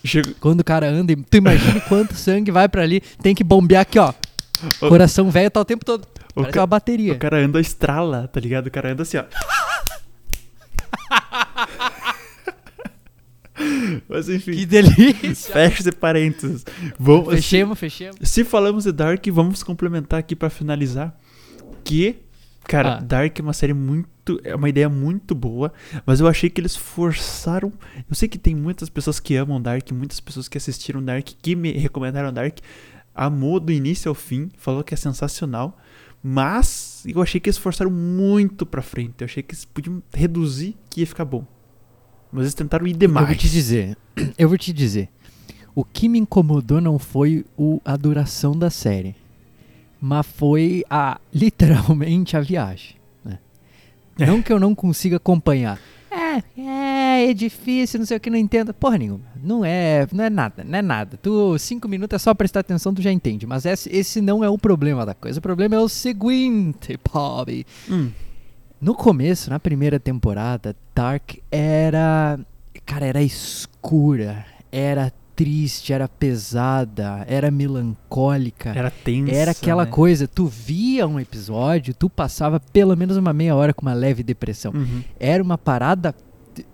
Chega, 0.03 0.33
Quando 0.39 0.61
o 0.61 0.63
cara 0.63 0.87
anda, 0.89 1.13
tu 1.29 1.37
imagina 1.37 1.79
quanto 1.87 2.15
sangue 2.15 2.51
vai 2.51 2.67
pra 2.67 2.81
ali, 2.83 3.01
tem 3.21 3.33
que 3.35 3.43
bombear 3.43 3.81
aqui, 3.81 3.99
ó. 3.99 4.13
O- 4.81 4.89
Coração 4.89 5.29
velho 5.31 5.49
tá 5.51 5.59
o 5.59 5.65
tempo 5.65 5.83
todo. 5.85 6.05
o, 6.31 6.33
Parece 6.41 6.53
ca- 6.53 6.61
uma 6.61 6.67
bateria. 6.67 7.13
o 7.13 7.17
cara 7.19 7.37
anda 7.37 7.59
estrala, 7.59 8.27
tá 8.31 8.39
ligado? 8.39 8.67
O 8.67 8.71
cara 8.71 8.91
anda 8.91 9.03
assim, 9.03 9.17
ó. 9.17 9.23
Mas 14.07 14.29
enfim, 14.29 14.51
Que 14.53 14.65
delícia. 14.65 15.53
fecha 15.53 15.81
esse 15.81 15.91
parênteses. 15.91 16.65
Vamos, 16.99 17.33
Fechemos, 17.33 17.77
fechemos. 17.79 18.17
Se 18.21 18.43
falamos 18.43 18.83
de 18.85 18.91
Dark, 18.91 19.25
vamos 19.31 19.63
complementar 19.63 20.19
aqui 20.19 20.35
pra 20.35 20.49
finalizar. 20.49 21.15
Que, 21.83 22.17
cara, 22.65 22.95
Ah. 22.97 22.99
Dark 23.01 23.37
é 23.39 23.41
uma 23.41 23.53
série 23.53 23.73
muito. 23.73 24.39
É 24.43 24.55
uma 24.55 24.69
ideia 24.69 24.87
muito 24.87 25.33
boa. 25.33 25.73
Mas 26.05 26.19
eu 26.19 26.27
achei 26.27 26.49
que 26.49 26.61
eles 26.61 26.75
forçaram. 26.75 27.73
Eu 28.09 28.15
sei 28.15 28.27
que 28.29 28.37
tem 28.37 28.55
muitas 28.55 28.89
pessoas 28.89 29.19
que 29.19 29.35
amam 29.35 29.61
Dark, 29.61 29.91
muitas 29.91 30.19
pessoas 30.19 30.47
que 30.47 30.57
assistiram 30.57 31.03
Dark, 31.03 31.27
que 31.41 31.55
me 31.55 31.71
recomendaram 31.71 32.31
Dark. 32.31 32.59
Amou 33.13 33.59
do 33.59 33.71
início 33.73 34.07
ao 34.09 34.15
fim, 34.15 34.49
falou 34.57 34.83
que 34.83 34.93
é 34.93 34.97
sensacional. 34.97 35.77
Mas 36.23 37.03
eu 37.07 37.21
achei 37.21 37.41
que 37.41 37.49
eles 37.49 37.57
forçaram 37.57 37.89
muito 37.91 38.65
pra 38.65 38.81
frente. 38.83 39.15
Eu 39.21 39.25
achei 39.25 39.41
que 39.41 39.53
eles 39.53 39.65
podiam 39.65 40.01
reduzir 40.13 40.75
que 40.89 41.01
ia 41.01 41.07
ficar 41.07 41.25
bom. 41.25 41.45
Mas 42.31 42.43
eles 42.43 42.53
tentaram 42.53 42.87
ir 42.87 42.93
demais. 42.93 43.23
Eu 43.23 43.27
vou 43.27 43.35
te 43.35 43.49
dizer, 43.49 43.97
eu 44.37 44.49
vou 44.49 44.57
te 44.57 44.73
dizer. 44.73 45.09
O 45.73 45.83
que 45.83 46.09
me 46.09 46.19
incomodou 46.19 46.81
não 46.81 46.99
foi 46.99 47.45
o, 47.57 47.81
a 47.85 47.95
duração 47.95 48.57
da 48.57 48.69
série, 48.69 49.15
mas 49.99 50.25
foi 50.25 50.83
a 50.89 51.19
literalmente 51.33 52.35
a 52.35 52.41
viagem. 52.41 52.95
né? 53.23 53.39
É. 54.19 54.25
Não 54.25 54.41
que 54.41 54.51
eu 54.51 54.59
não 54.59 54.75
consiga 54.75 55.17
acompanhar. 55.17 55.79
É, 56.11 56.43
é, 56.61 57.29
é 57.29 57.33
difícil, 57.33 57.99
não 57.99 58.05
sei 58.05 58.17
o 58.17 58.19
que, 58.19 58.29
não 58.29 58.37
entendo. 58.37 58.73
Porra 58.73 58.97
nenhuma. 58.97 59.21
Não 59.41 59.63
é, 59.63 60.05
não 60.11 60.23
é 60.25 60.29
nada, 60.29 60.63
não 60.63 60.77
é 60.77 60.81
nada. 60.81 61.17
Tu, 61.17 61.57
cinco 61.57 61.87
minutos 61.87 62.15
é 62.15 62.19
só 62.19 62.33
prestar 62.33 62.59
atenção, 62.59 62.93
tu 62.93 63.01
já 63.01 63.11
entende. 63.11 63.47
Mas 63.47 63.65
esse, 63.65 63.89
esse 63.89 64.19
não 64.21 64.43
é 64.43 64.49
o 64.49 64.57
problema 64.57 65.05
da 65.05 65.13
coisa. 65.13 65.39
O 65.39 65.41
problema 65.41 65.75
é 65.75 65.79
o 65.79 65.87
seguinte, 65.87 66.99
Bobby. 67.11 67.65
Hum, 67.89 68.11
No 68.81 68.95
começo, 68.95 69.51
na 69.51 69.59
primeira 69.59 69.99
temporada, 69.99 70.75
Dark 70.95 71.35
era. 71.51 72.39
Cara, 72.83 73.05
era 73.05 73.21
escura, 73.21 74.43
era 74.71 75.13
triste, 75.35 75.93
era 75.93 76.09
pesada, 76.09 77.23
era 77.27 77.51
melancólica. 77.51 78.71
era 78.75 78.89
tensa. 78.89 79.31
Era 79.31 79.51
aquela 79.51 79.85
né? 79.85 79.91
coisa, 79.91 80.27
tu 80.27 80.47
via 80.47 81.07
um 81.07 81.19
episódio, 81.19 81.93
tu 81.93 82.09
passava 82.09 82.59
pelo 82.59 82.97
menos 82.97 83.17
uma 83.17 83.31
meia 83.31 83.55
hora 83.55 83.71
com 83.71 83.83
uma 83.83 83.93
leve 83.93 84.23
depressão. 84.23 84.71
Uhum. 84.73 85.03
Era 85.19 85.43
uma 85.43 85.59
parada 85.59 86.15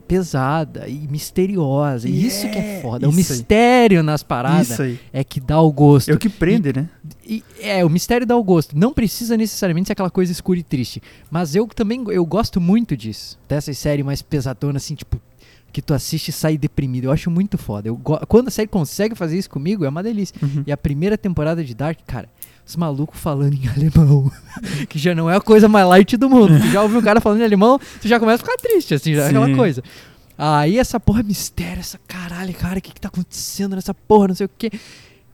pesada 0.07 0.87
e 0.87 1.07
misteriosa. 1.07 2.07
E 2.07 2.25
isso 2.25 2.49
que 2.49 2.57
é 2.57 2.61
Yeah, 2.67 2.81
foda. 2.81 3.07
O 3.07 3.09
isso 3.09 3.31
aí. 3.33 3.37
mistério 3.37 4.03
nas 4.03 4.23
paradas 4.23 4.77
é 5.11 5.23
que 5.23 5.39
dá 5.39 5.59
o 5.61 5.71
gosto. 5.71 6.09
É 6.09 6.13
o 6.13 6.17
que 6.17 6.29
prende, 6.29 6.73
né? 6.73 6.89
E, 7.25 7.43
é, 7.59 7.83
o 7.83 7.89
mistério 7.89 8.25
dá 8.25 8.35
o 8.35 8.43
gosto. 8.43 8.77
Não 8.77 8.93
precisa 8.93 9.35
necessariamente 9.37 9.87
ser 9.87 9.93
aquela 9.93 10.09
coisa 10.09 10.31
escura 10.31 10.59
e 10.59 10.63
triste. 10.63 11.01
Mas 11.29 11.55
eu 11.55 11.67
também 11.67 12.03
eu 12.09 12.25
gosto 12.25 12.59
muito 12.61 12.95
disso. 12.95 13.37
Dessas 13.47 13.77
séries 13.77 14.05
mais 14.05 14.21
pesadonas, 14.21 14.83
assim, 14.83 14.95
tipo, 14.95 15.19
que 15.71 15.81
tu 15.81 15.93
assiste 15.93 16.29
e 16.29 16.31
sai 16.31 16.57
deprimido. 16.57 17.05
Eu 17.05 17.11
acho 17.11 17.29
muito 17.29 17.57
foda. 17.57 17.89
Eu 17.89 17.97
Quando 17.97 18.47
a 18.47 18.51
série 18.51 18.67
consegue 18.67 19.13
fazer 19.15 19.37
isso 19.37 19.49
comigo, 19.49 19.85
é 19.85 19.89
uma 19.89 20.01
delícia. 20.01 20.35
Uhum. 20.41 20.63
E 20.65 20.71
a 20.71 20.77
primeira 20.77 21.17
temporada 21.17 21.63
de 21.63 21.75
Dark, 21.75 21.99
cara, 22.07 22.29
os 22.67 22.75
malucos 22.75 23.19
falando 23.19 23.53
em 23.53 23.67
alemão. 23.69 24.29
que 24.89 24.99
já 24.99 25.15
não 25.15 25.29
é 25.29 25.37
a 25.37 25.41
coisa 25.41 25.69
mais 25.69 25.87
light 25.87 26.17
do 26.17 26.29
mundo. 26.29 26.59
Tu 26.59 26.67
já 26.71 26.83
ouviu 26.83 26.99
um 26.99 27.01
cara 27.01 27.21
falando 27.21 27.39
em 27.39 27.45
alemão, 27.45 27.79
tu 28.01 28.07
já 28.07 28.19
começa 28.19 28.43
a 28.43 28.45
ficar 28.45 28.57
triste, 28.57 28.93
assim, 28.93 29.15
já 29.15 29.23
é 29.23 29.27
aquela 29.29 29.55
coisa. 29.55 29.81
Aí 30.37 30.77
essa 30.77 30.99
porra 30.99 31.21
é 31.21 31.23
mistério, 31.23 31.79
essa 31.79 31.99
caralho, 32.07 32.53
cara, 32.53 32.77
o 32.77 32.81
que, 32.81 32.93
que 32.93 33.01
tá 33.01 33.07
acontecendo 33.07 33.75
nessa 33.75 33.93
porra, 33.93 34.27
não 34.27 34.35
sei 34.35 34.45
o 34.45 34.51
quê. 34.55 34.69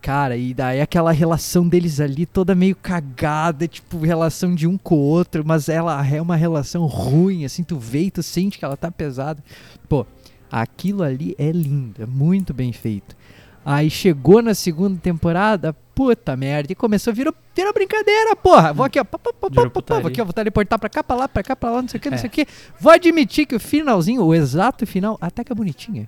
Cara, 0.01 0.35
e 0.35 0.53
daí 0.53 0.81
aquela 0.81 1.11
relação 1.13 1.67
deles 1.67 1.99
ali 1.99 2.25
toda 2.25 2.53
meio 2.53 2.75
cagada, 2.75 3.67
tipo, 3.67 3.97
relação 3.99 4.53
de 4.53 4.67
um 4.67 4.77
com 4.77 4.95
o 4.95 4.99
outro, 4.99 5.43
mas 5.45 5.69
ela 5.69 6.05
é 6.05 6.21
uma 6.21 6.35
relação 6.35 6.85
ruim, 6.85 7.45
assim, 7.45 7.63
tu 7.63 7.79
vê 7.79 8.03
e 8.03 8.11
tu 8.11 8.21
sente 8.21 8.59
que 8.59 8.65
ela 8.65 8.77
tá 8.77 8.91
pesada. 8.91 9.41
Pô, 9.87 10.05
aquilo 10.51 11.03
ali 11.03 11.33
é 11.37 11.51
lindo, 11.51 12.03
é 12.03 12.05
muito 12.05 12.53
bem 12.53 12.73
feito. 12.73 13.15
Aí 13.65 13.89
chegou 13.89 14.41
na 14.41 14.53
segunda 14.53 14.99
temporada, 14.99 15.73
puta 15.95 16.35
merda, 16.35 16.71
e 16.71 16.75
começou, 16.75 17.13
virou, 17.13 17.33
virou 17.55 17.73
brincadeira, 17.73 18.35
porra. 18.35 18.73
Vou 18.73 18.85
aqui, 18.85 18.99
ó, 18.99 19.03
pá, 19.03 19.17
pá, 19.19 19.31
pá, 19.33 19.49
pá, 19.49 19.81
pá, 19.81 19.99
vou 19.99 20.07
aqui, 20.07 20.21
ó, 20.21 20.25
vou 20.25 20.33
teleportar 20.33 20.79
pra 20.79 20.89
cá, 20.89 21.03
pra 21.03 21.15
lá, 21.15 21.27
pra 21.27 21.43
cá, 21.43 21.55
pra 21.55 21.71
lá, 21.71 21.81
não 21.81 21.89
sei 21.89 21.97
o 21.97 22.01
que, 22.01 22.09
não 22.09 22.15
É. 22.15 22.19
sei 22.19 22.27
o 22.27 22.31
que. 22.31 22.47
Vou 22.79 22.91
admitir 22.91 23.45
que 23.45 23.55
o 23.55 23.59
finalzinho, 23.59 24.23
o 24.23 24.33
exato 24.33 24.85
final, 24.87 25.17
até 25.21 25.43
que 25.43 25.51
é 25.51 25.55
bonitinho. 25.55 26.07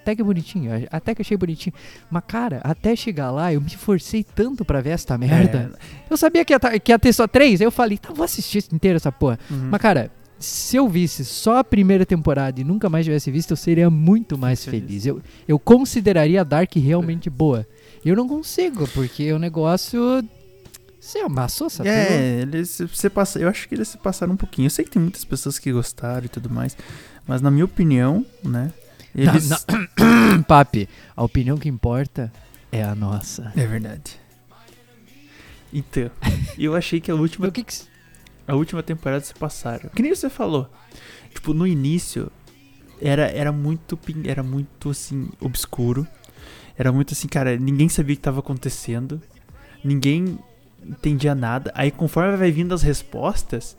Até 0.00 0.14
que 0.14 0.22
é 0.22 0.24
bonitinho, 0.24 0.70
até 0.90 1.14
que 1.14 1.20
eu 1.20 1.24
achei 1.24 1.36
bonitinho. 1.36 1.74
Mas, 2.10 2.22
cara, 2.26 2.60
até 2.64 2.96
chegar 2.96 3.30
lá, 3.30 3.52
eu 3.52 3.60
me 3.60 3.68
forcei 3.76 4.24
tanto 4.24 4.64
pra 4.64 4.80
ver 4.80 4.90
esta 4.90 5.18
merda. 5.18 5.70
Eu 6.08 6.16
sabia 6.16 6.44
que 6.46 6.52
ia, 6.54 6.58
tá- 6.60 6.78
que 6.78 6.92
ia 6.92 6.98
ter 6.98 7.12
só 7.12 7.26
três, 7.26 7.60
aí 7.60 7.66
eu 7.66 7.70
falei, 7.70 7.98
tá, 7.98 8.10
vou 8.14 8.24
assistir 8.24 8.64
inteiro 8.72 8.96
essa 8.96 9.12
porra. 9.12 9.38
Uhum. 9.50 9.68
Mas, 9.70 9.80
cara, 9.82 10.10
se 10.38 10.76
eu 10.76 10.88
visse 10.88 11.24
só 11.26 11.58
a 11.58 11.64
primeira 11.64 12.06
temporada 12.06 12.58
e 12.58 12.64
nunca 12.64 12.88
mais 12.88 13.04
tivesse 13.04 13.30
visto, 13.30 13.50
eu 13.50 13.56
seria 13.56 13.90
muito 13.90 14.38
mais 14.38 14.64
Feliz. 14.64 14.80
feliz. 14.86 15.06
Eu, 15.06 15.20
eu 15.46 15.58
consideraria 15.58 16.42
Dark 16.44 16.74
realmente 16.76 17.28
boa. 17.28 17.66
Eu 18.04 18.16
não 18.16 18.28
consigo, 18.28 18.86
porque 18.88 19.32
o 19.32 19.38
negócio. 19.38 20.00
Você 21.00 21.18
amassou, 21.20 21.70
sabe? 21.70 21.88
É, 21.88 22.40
eles 22.42 22.80
se 22.92 23.08
passa, 23.10 23.38
eu 23.38 23.48
acho 23.48 23.68
que 23.68 23.74
eles 23.74 23.88
se 23.88 23.98
passaram 23.98 24.34
um 24.34 24.36
pouquinho. 24.36 24.66
Eu 24.66 24.70
sei 24.70 24.84
que 24.84 24.90
tem 24.90 25.00
muitas 25.00 25.24
pessoas 25.24 25.58
que 25.58 25.72
gostaram 25.72 26.26
e 26.26 26.28
tudo 26.28 26.50
mais, 26.50 26.76
mas 27.26 27.40
na 27.40 27.50
minha 27.50 27.64
opinião, 27.64 28.26
né? 28.42 28.72
Eles... 29.14 29.48
Na- 29.48 29.58
Papi, 30.46 30.88
a 31.16 31.22
opinião 31.22 31.56
que 31.56 31.68
importa 31.68 32.32
é 32.70 32.82
a 32.82 32.94
nossa. 32.94 33.52
É 33.56 33.66
verdade. 33.66 34.18
Então, 35.72 36.10
eu 36.58 36.74
achei 36.74 37.00
que 37.00 37.10
a 37.10 37.14
última 37.14 37.50
que 37.50 37.62
que. 37.62 37.74
a 38.46 38.54
última 38.54 38.82
temporada 38.82 39.24
se 39.24 39.34
passaram. 39.34 39.90
Que 39.90 40.02
nem 40.02 40.14
você 40.14 40.28
falou. 40.30 40.70
Tipo, 41.32 41.52
no 41.54 41.66
início 41.66 42.30
era, 43.00 43.26
era 43.30 43.52
muito 43.52 43.98
era 44.24 44.42
muito 44.42 44.90
assim 44.90 45.28
obscuro. 45.40 46.06
Era 46.76 46.92
muito 46.92 47.12
assim, 47.12 47.28
cara, 47.28 47.56
ninguém 47.56 47.88
sabia 47.88 48.14
o 48.14 48.16
que 48.16 48.22
tava 48.22 48.40
acontecendo. 48.40 49.20
Ninguém 49.82 50.38
entendia 50.84 51.34
nada. 51.34 51.72
Aí 51.74 51.90
conforme 51.90 52.36
vai 52.36 52.50
vindo 52.50 52.74
as 52.74 52.82
respostas, 52.82 53.76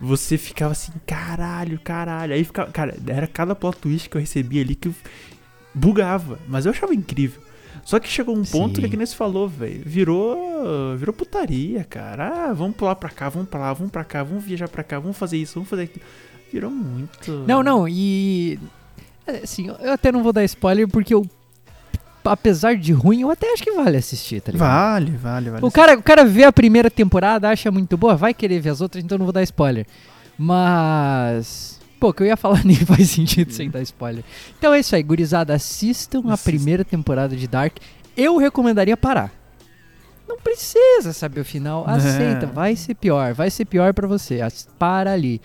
você 0.00 0.38
ficava 0.38 0.72
assim, 0.72 0.92
caralho, 1.06 1.78
caralho. 1.80 2.34
Aí 2.34 2.44
ficava, 2.44 2.70
cara, 2.70 2.96
era 3.06 3.26
cada 3.26 3.54
plot 3.54 3.78
twist 3.78 4.08
que 4.08 4.16
eu 4.16 4.20
recebia 4.20 4.62
ali 4.62 4.74
que 4.74 4.90
bugava, 5.74 6.38
mas 6.48 6.66
eu 6.66 6.72
achava 6.72 6.94
incrível. 6.94 7.42
Só 7.84 7.98
que 7.98 8.08
chegou 8.08 8.36
um 8.36 8.44
ponto 8.44 8.82
Sim. 8.82 8.88
que, 8.88 8.96
nem 8.96 9.06
você 9.06 9.16
falou, 9.16 9.48
velho, 9.48 9.82
virou, 9.84 10.94
virou 10.96 11.14
putaria, 11.14 11.84
cara. 11.84 12.50
Ah, 12.50 12.52
vamos 12.52 12.76
pular 12.76 12.94
pra 12.94 13.08
cá, 13.08 13.30
vamos 13.30 13.48
pra 13.48 13.60
lá, 13.60 13.72
vamos 13.72 13.90
pra 13.90 14.04
cá, 14.04 14.22
vamos 14.22 14.44
viajar 14.44 14.68
pra 14.68 14.84
cá, 14.84 14.98
vamos 14.98 15.16
fazer 15.16 15.38
isso, 15.38 15.54
vamos 15.54 15.70
fazer 15.70 15.84
aquilo. 15.84 16.04
Virou 16.52 16.70
muito. 16.70 17.32
Não, 17.46 17.62
não, 17.62 17.88
e. 17.88 18.58
Assim, 19.42 19.68
eu 19.68 19.92
até 19.92 20.10
não 20.12 20.22
vou 20.22 20.32
dar 20.32 20.44
spoiler 20.44 20.86
porque 20.88 21.14
eu. 21.14 21.26
Apesar 22.28 22.76
de 22.76 22.92
ruim, 22.92 23.22
eu 23.22 23.30
até 23.30 23.52
acho 23.52 23.62
que 23.62 23.72
vale 23.72 23.96
assistir, 23.96 24.40
tá 24.40 24.52
ligado? 24.52 24.68
Vale, 24.68 25.10
vale, 25.16 25.50
vale. 25.50 25.64
O 25.64 25.70
cara, 25.70 25.98
o 25.98 26.02
cara 26.02 26.24
vê 26.24 26.44
a 26.44 26.52
primeira 26.52 26.90
temporada, 26.90 27.48
acha 27.48 27.70
muito 27.70 27.96
boa, 27.96 28.14
vai 28.16 28.32
querer 28.34 28.60
ver 28.60 28.70
as 28.70 28.80
outras, 28.80 29.02
então 29.02 29.18
não 29.18 29.24
vou 29.26 29.32
dar 29.32 29.42
spoiler. 29.42 29.86
Mas. 30.38 31.78
Pô, 32.00 32.12
que 32.12 32.22
eu 32.22 32.26
ia 32.26 32.36
falar 32.36 32.62
nem 32.64 32.76
faz 32.76 33.10
sentido 33.10 33.52
sem 33.52 33.68
dar 33.70 33.82
spoiler. 33.82 34.22
Então 34.58 34.72
é 34.72 34.80
isso 34.80 34.94
aí, 34.94 35.02
gurizada, 35.02 35.52
assistam 35.54 36.22
a 36.28 36.34
Assista. 36.34 36.50
primeira 36.50 36.84
temporada 36.84 37.36
de 37.36 37.46
Dark. 37.48 37.76
Eu 38.16 38.36
recomendaria 38.36 38.96
parar. 38.96 39.32
Não 40.28 40.36
precisa 40.38 41.12
saber 41.12 41.40
o 41.40 41.44
final, 41.44 41.84
aceita, 41.88 42.44
É. 42.44 42.46
vai 42.46 42.76
ser 42.76 42.94
pior, 42.94 43.32
vai 43.32 43.50
ser 43.50 43.64
pior 43.64 43.94
pra 43.94 44.06
você. 44.06 44.40
Para 44.78 45.12
ali. 45.12 45.40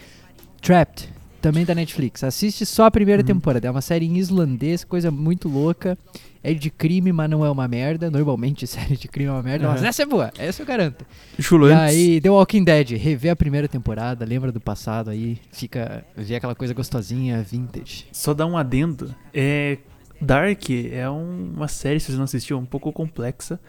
Trapped, 0.61 1.09
também 1.41 1.63
da 1.65 1.73
Netflix. 1.73 2.23
Assiste 2.23 2.65
só 2.65 2.85
a 2.85 2.91
primeira 2.91 3.21
Uhum. 3.21 3.27
temporada. 3.27 3.67
É 3.67 3.71
uma 3.71 3.81
série 3.81 4.05
em 4.05 4.17
islandês, 4.17 4.83
coisa 4.83 5.09
muito 5.09 5.47
louca. 5.47 5.97
É 6.43 6.53
de 6.53 6.69
crime, 6.69 7.13
mas 7.13 7.29
não 7.29 7.45
é 7.45 7.49
uma 7.49 7.67
merda. 7.67 8.11
Normalmente 8.11 8.67
série 8.67 8.97
de 8.97 9.07
crime 9.07 9.29
é 9.29 9.31
uma 9.31 9.41
merda, 9.43 9.67
mas 9.69 9.83
essa 9.83 10.03
é 10.03 10.05
boa, 10.05 10.31
essa 10.37 10.61
eu 10.61 10.65
garanto. 10.65 11.05
Chulo, 11.39 11.69
E 11.69 11.71
antes, 11.71 11.95
aí, 11.95 12.19
The 12.21 12.29
Walking 12.29 12.63
Dead, 12.65 12.89
rever 12.97 13.31
a 13.31 13.35
primeira 13.35 13.67
temporada, 13.67 14.25
lembra 14.25 14.51
do 14.51 14.59
passado 14.59 15.09
aí, 15.09 15.37
fica, 15.51 16.05
vê 16.17 16.35
aquela 16.35 16.53
coisa 16.53 16.73
gostosinha, 16.73 17.41
vintage. 17.41 18.05
só 18.11 18.33
dar 18.33 18.45
um 18.45 18.57
adendo. 18.57 19.15
É, 19.33 19.77
Dark 20.19 20.69
é 20.69 21.09
um- 21.09 21.53
uma 21.55 21.67
série, 21.67 21.99
se 21.99 22.11
você 22.11 22.17
não 22.17 22.25
assistiu, 22.25 22.57
um 22.57 22.65
pouco 22.65 22.91
complexa. 22.91 23.59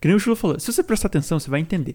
Que 0.00 0.06
nem 0.08 0.16
o 0.16 0.20
Chulo 0.20 0.36
falou, 0.36 0.60
se 0.60 0.70
você 0.72 0.82
prestar 0.82 1.08
atenção, 1.08 1.40
você 1.40 1.50
vai 1.50 1.60
entender. 1.60 1.94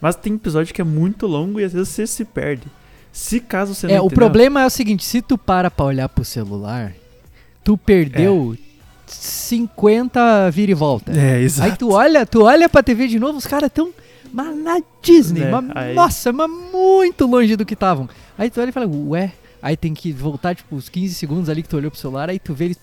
Mas 0.00 0.14
tem 0.16 0.34
episódio 0.34 0.74
que 0.74 0.80
é 0.80 0.84
muito 0.84 1.26
longo 1.26 1.58
e 1.60 1.64
às 1.64 1.72
vezes 1.72 1.88
você 1.88 2.06
se 2.06 2.24
perde. 2.24 2.64
Se 3.10 3.40
caso 3.40 3.74
você 3.74 3.86
não 3.86 3.94
É, 3.94 4.00
o 4.00 4.08
problema 4.10 4.60
é 4.62 4.66
o 4.66 4.70
seguinte, 4.70 5.04
se 5.04 5.22
tu 5.22 5.36
para 5.38 5.70
pra 5.70 5.86
olhar 5.86 6.08
pro 6.08 6.24
celular, 6.24 6.92
tu 7.64 7.76
perdeu 7.76 8.56
50 9.12 10.50
vira 10.50 10.70
e 10.72 10.74
volta. 10.74 11.12
É, 11.12 11.40
exato. 11.40 11.70
Aí 11.70 11.76
tu 11.76 11.92
olha, 11.92 12.26
tu 12.26 12.42
olha 12.44 12.68
pra 12.68 12.82
TV 12.82 13.06
de 13.08 13.18
novo, 13.18 13.38
os 13.38 13.46
caras 13.46 13.70
tão 13.72 13.92
mas 14.30 14.54
na 14.58 14.78
Disney, 15.00 15.42
É, 15.44 15.50
mas, 15.50 15.64
aí- 15.74 15.94
nossa, 15.94 16.30
mas 16.32 16.50
muito 16.50 17.26
longe 17.26 17.56
do 17.56 17.64
que 17.64 17.72
estavam. 17.72 18.06
Aí 18.36 18.50
tu 18.50 18.60
olha 18.60 18.68
e 18.68 18.72
fala, 18.72 18.86
ué, 18.86 19.32
aí 19.62 19.74
tem 19.74 19.94
que 19.94 20.12
voltar 20.12 20.54
tipo 20.54 20.76
os 20.76 20.88
15 20.90 21.14
segundos 21.14 21.48
ali 21.48 21.62
que 21.62 21.68
tu 21.68 21.76
olhou 21.78 21.90
pro 21.90 21.98
celular, 21.98 22.28
aí 22.28 22.38
tu 22.38 22.52
vê 22.52 22.66
eles 22.66 22.78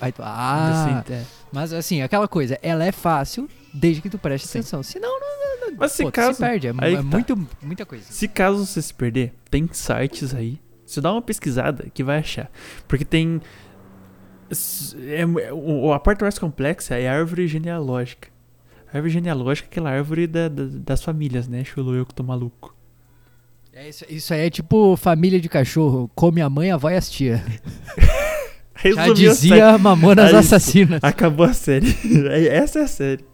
aí 0.00 0.10
tu, 0.12 0.22
ah, 0.24 1.02
Assim, 1.02 1.12
é. 1.14 1.22
mas 1.52 1.72
assim, 1.72 2.02
aquela 2.02 2.26
coisa, 2.26 2.58
ela 2.62 2.84
é 2.84 2.90
fácil 2.92 3.48
desde 3.72 4.02
que 4.02 4.10
tu 4.10 4.18
preste 4.18 4.48
Sim. 4.48 4.58
atenção. 4.58 4.82
Senão 4.82 5.08
não, 5.20 5.70
não 5.70 5.76
Mas 5.78 5.92
se 5.92 6.02
pô, 6.02 6.10
caso- 6.10 6.34
se 6.34 6.40
perde, 6.40 6.66
é, 6.66 6.72
aí 6.78 6.94
é 6.94 6.96
tá. 6.96 7.02
muito 7.04 7.48
muita 7.62 7.86
coisa. 7.86 8.04
Se 8.10 8.26
caso 8.26 8.66
você 8.66 8.82
se 8.82 8.92
perder, 8.92 9.32
tem 9.48 9.68
sites 9.72 10.34
aí. 10.34 10.58
Você 10.84 11.00
dá 11.00 11.12
uma 11.12 11.22
pesquisada 11.22 11.86
que 11.94 12.02
vai 12.04 12.18
achar. 12.18 12.50
Porque 12.86 13.04
tem. 13.04 13.40
É- 15.06 15.20
é- 15.22 15.52
o- 15.52 15.92
a 15.92 15.98
parte 16.00 16.22
mais 16.22 16.38
complexa 16.38 16.94
é 16.96 17.08
a 17.08 17.12
árvore 17.14 17.46
genealógica. 17.48 18.28
A 18.92 18.96
árvore 18.96 19.12
genealógica 19.12 19.68
é 19.68 19.70
aquela 19.70 19.90
árvore 19.90 20.26
da- 20.26 20.48
da- 20.48 20.64
das 20.84 21.02
famílias, 21.02 21.48
né? 21.48 21.64
Chulo 21.64 21.94
eu 21.94 22.06
que 22.06 22.14
tô 22.14 22.22
maluco. 22.22 22.74
É 23.72 23.88
isso, 23.88 24.04
isso 24.08 24.32
aí 24.32 24.46
é 24.46 24.50
tipo 24.50 24.96
família 24.96 25.38
de 25.38 25.48
cachorro, 25.48 26.10
come 26.14 26.40
a 26.40 26.48
mãe, 26.48 26.70
a 26.70 26.76
avó 26.76 26.88
e 26.88 26.96
as 26.96 27.10
tia. 27.10 27.44
Já 28.84 29.04
a 29.04 29.12
dizia 29.12 29.78
Mamonas 29.78 30.26
isso. 30.28 30.36
Assassinas. 30.36 31.00
Acabou 31.02 31.46
a 31.46 31.52
série. 31.52 31.86
Essa 32.50 32.80
é 32.80 32.82
a 32.82 32.86
série. 32.86 33.24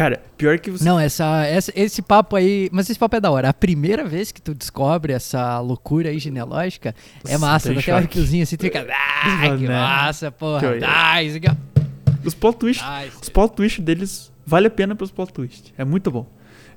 Cara, 0.00 0.18
pior 0.38 0.58
que 0.58 0.70
você. 0.70 0.82
Não, 0.82 0.98
essa, 0.98 1.44
essa- 1.44 1.72
esse 1.76 2.00
papo 2.00 2.34
aí. 2.34 2.70
Mas 2.72 2.88
esse 2.88 2.98
papo 2.98 3.16
é 3.16 3.20
da 3.20 3.30
hora. 3.30 3.50
A 3.50 3.52
primeira 3.52 4.02
vez 4.02 4.32
que 4.32 4.40
tu 4.40 4.54
descobre 4.54 5.12
essa 5.12 5.60
loucura 5.60 6.08
aí 6.08 6.18
genealógica 6.18 6.94
é 7.28 7.36
massa. 7.36 7.68
Daquela 7.74 7.98
choque. 8.00 8.06
arquiozinho 8.06 8.42
assim, 8.42 8.56
tu 8.56 8.62
fica. 8.62 8.86
Ah, 8.90 9.56
que 9.58 9.64
Né? 9.64 9.68
massa, 9.78 10.30
Que 10.30 10.38
porra. 10.38 10.68
olhar. 10.70 10.88
Ah, 10.90 11.22
isso 11.22 11.36
aqui, 11.36 11.48
ó. 11.50 11.54
Os 12.24 12.32
plot 12.32 12.56
twists. 12.58 12.86
Os 13.20 13.28
plot 13.28 13.54
twists 13.54 13.84
deles 13.84 14.32
vale 14.46 14.68
a 14.68 14.70
pena 14.70 14.94
pelos 14.94 15.10
plot 15.10 15.34
twists. 15.34 15.70
É 15.76 15.84
muito 15.84 16.10
bom. 16.10 16.26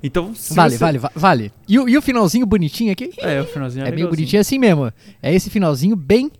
Então, 0.02 0.34
se 0.34 0.52
Vale, 0.52 0.72
você- 0.72 0.78
vale, 0.78 0.98
va- 0.98 1.12
vale. 1.16 1.50
E, 1.66 1.78
o- 1.78 1.88
e 1.88 1.96
o 1.96 2.02
finalzinho 2.02 2.44
bonitinho 2.44 2.92
aqui? 2.92 3.10
É, 3.16 3.40
o 3.40 3.46
finalzinho 3.46 3.84
é, 3.84 3.88
É 3.88 3.90
legalzinho. 3.90 4.10
bonitinho 4.10 4.40
assim 4.42 4.58
mesmo. 4.58 4.92
É 5.22 5.34
esse 5.34 5.48
finalzinho 5.48 5.96
bem. 5.96 6.30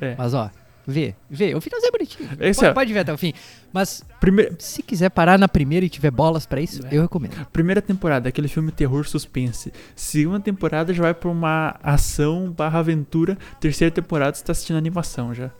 É. 0.00 0.14
Mas 0.16 0.32
ó, 0.32 0.50
vê, 0.86 1.14
vê. 1.28 1.54
O 1.54 1.60
finalzinho 1.60 1.88
é 1.88 1.92
bonitinho. 1.92 2.28
Esse 2.40 2.60
pode, 2.60 2.70
é- 2.70 2.74
pode 2.74 2.92
ver 2.92 2.98
até 3.00 3.12
o 3.12 3.18
fim. 3.18 3.32
Mas 3.72 4.02
Primeira, 4.20 4.54
se 4.58 4.82
quiser 4.82 5.10
parar 5.10 5.38
na 5.38 5.46
primeira 5.48 5.84
e 5.84 5.88
tiver 5.88 6.10
bolas 6.10 6.46
pra 6.46 6.60
isso, 6.60 6.80
É. 6.86 6.96
eu 6.96 7.02
recomendo. 7.02 7.34
primeira 7.52 7.82
temporada, 7.82 8.28
aquele 8.28 8.48
filme 8.48 8.70
terror 8.72 9.06
suspense. 9.06 9.72
Segunda 9.94 10.40
temporada 10.40 10.92
já 10.94 11.02
vai 11.02 11.14
pra 11.14 11.28
uma 11.28 11.76
ação 11.82 12.50
barra 12.50 12.78
aventura. 12.78 13.36
Terceira 13.60 13.90
temporada 13.92 14.36
você 14.36 14.44
tá 14.44 14.52
assistindo 14.52 14.76
animação 14.76 15.34
já. 15.34 15.50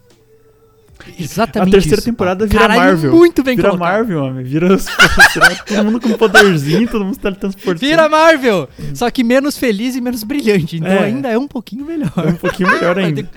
Exatamente. 1.19 1.69
a 1.69 1.73
terceira 1.73 1.99
isso, 1.99 2.05
temporada 2.07 2.47
vira 2.47 2.61
Caralho, 2.61 2.81
Marvel. 2.81 3.13
Muito 3.15 3.43
bem 3.43 3.55
Vira 3.55 3.69
colocado. 3.69 3.87
Marvel, 3.93 4.23
homem. 4.25 4.43
Vira, 4.45 4.73
os, 4.75 4.87
vira 5.35 5.55
todo 5.67 5.85
mundo 5.85 6.01
com 6.01 6.13
poderzinho, 6.15 6.89
todo 6.89 7.05
mundo 7.05 7.13
se 7.15 7.21
teletransportando. 7.21 7.81
Vira 7.81 8.09
Marvel! 8.09 8.67
Só 8.95 9.11
que 9.11 9.23
menos 9.23 9.59
feliz 9.59 9.95
e 9.95 10.01
menos 10.01 10.25
brilhante. 10.25 10.77
Então 10.79 10.91
É. 10.91 11.05
ainda 11.05 11.29
é 11.29 11.37
um 11.37 11.47
pouquinho 11.47 11.85
melhor. 11.85 12.11
É 12.17 12.29
um 12.29 12.37
pouquinho 12.37 12.71
melhor 12.71 12.97
ainda. 12.99 13.29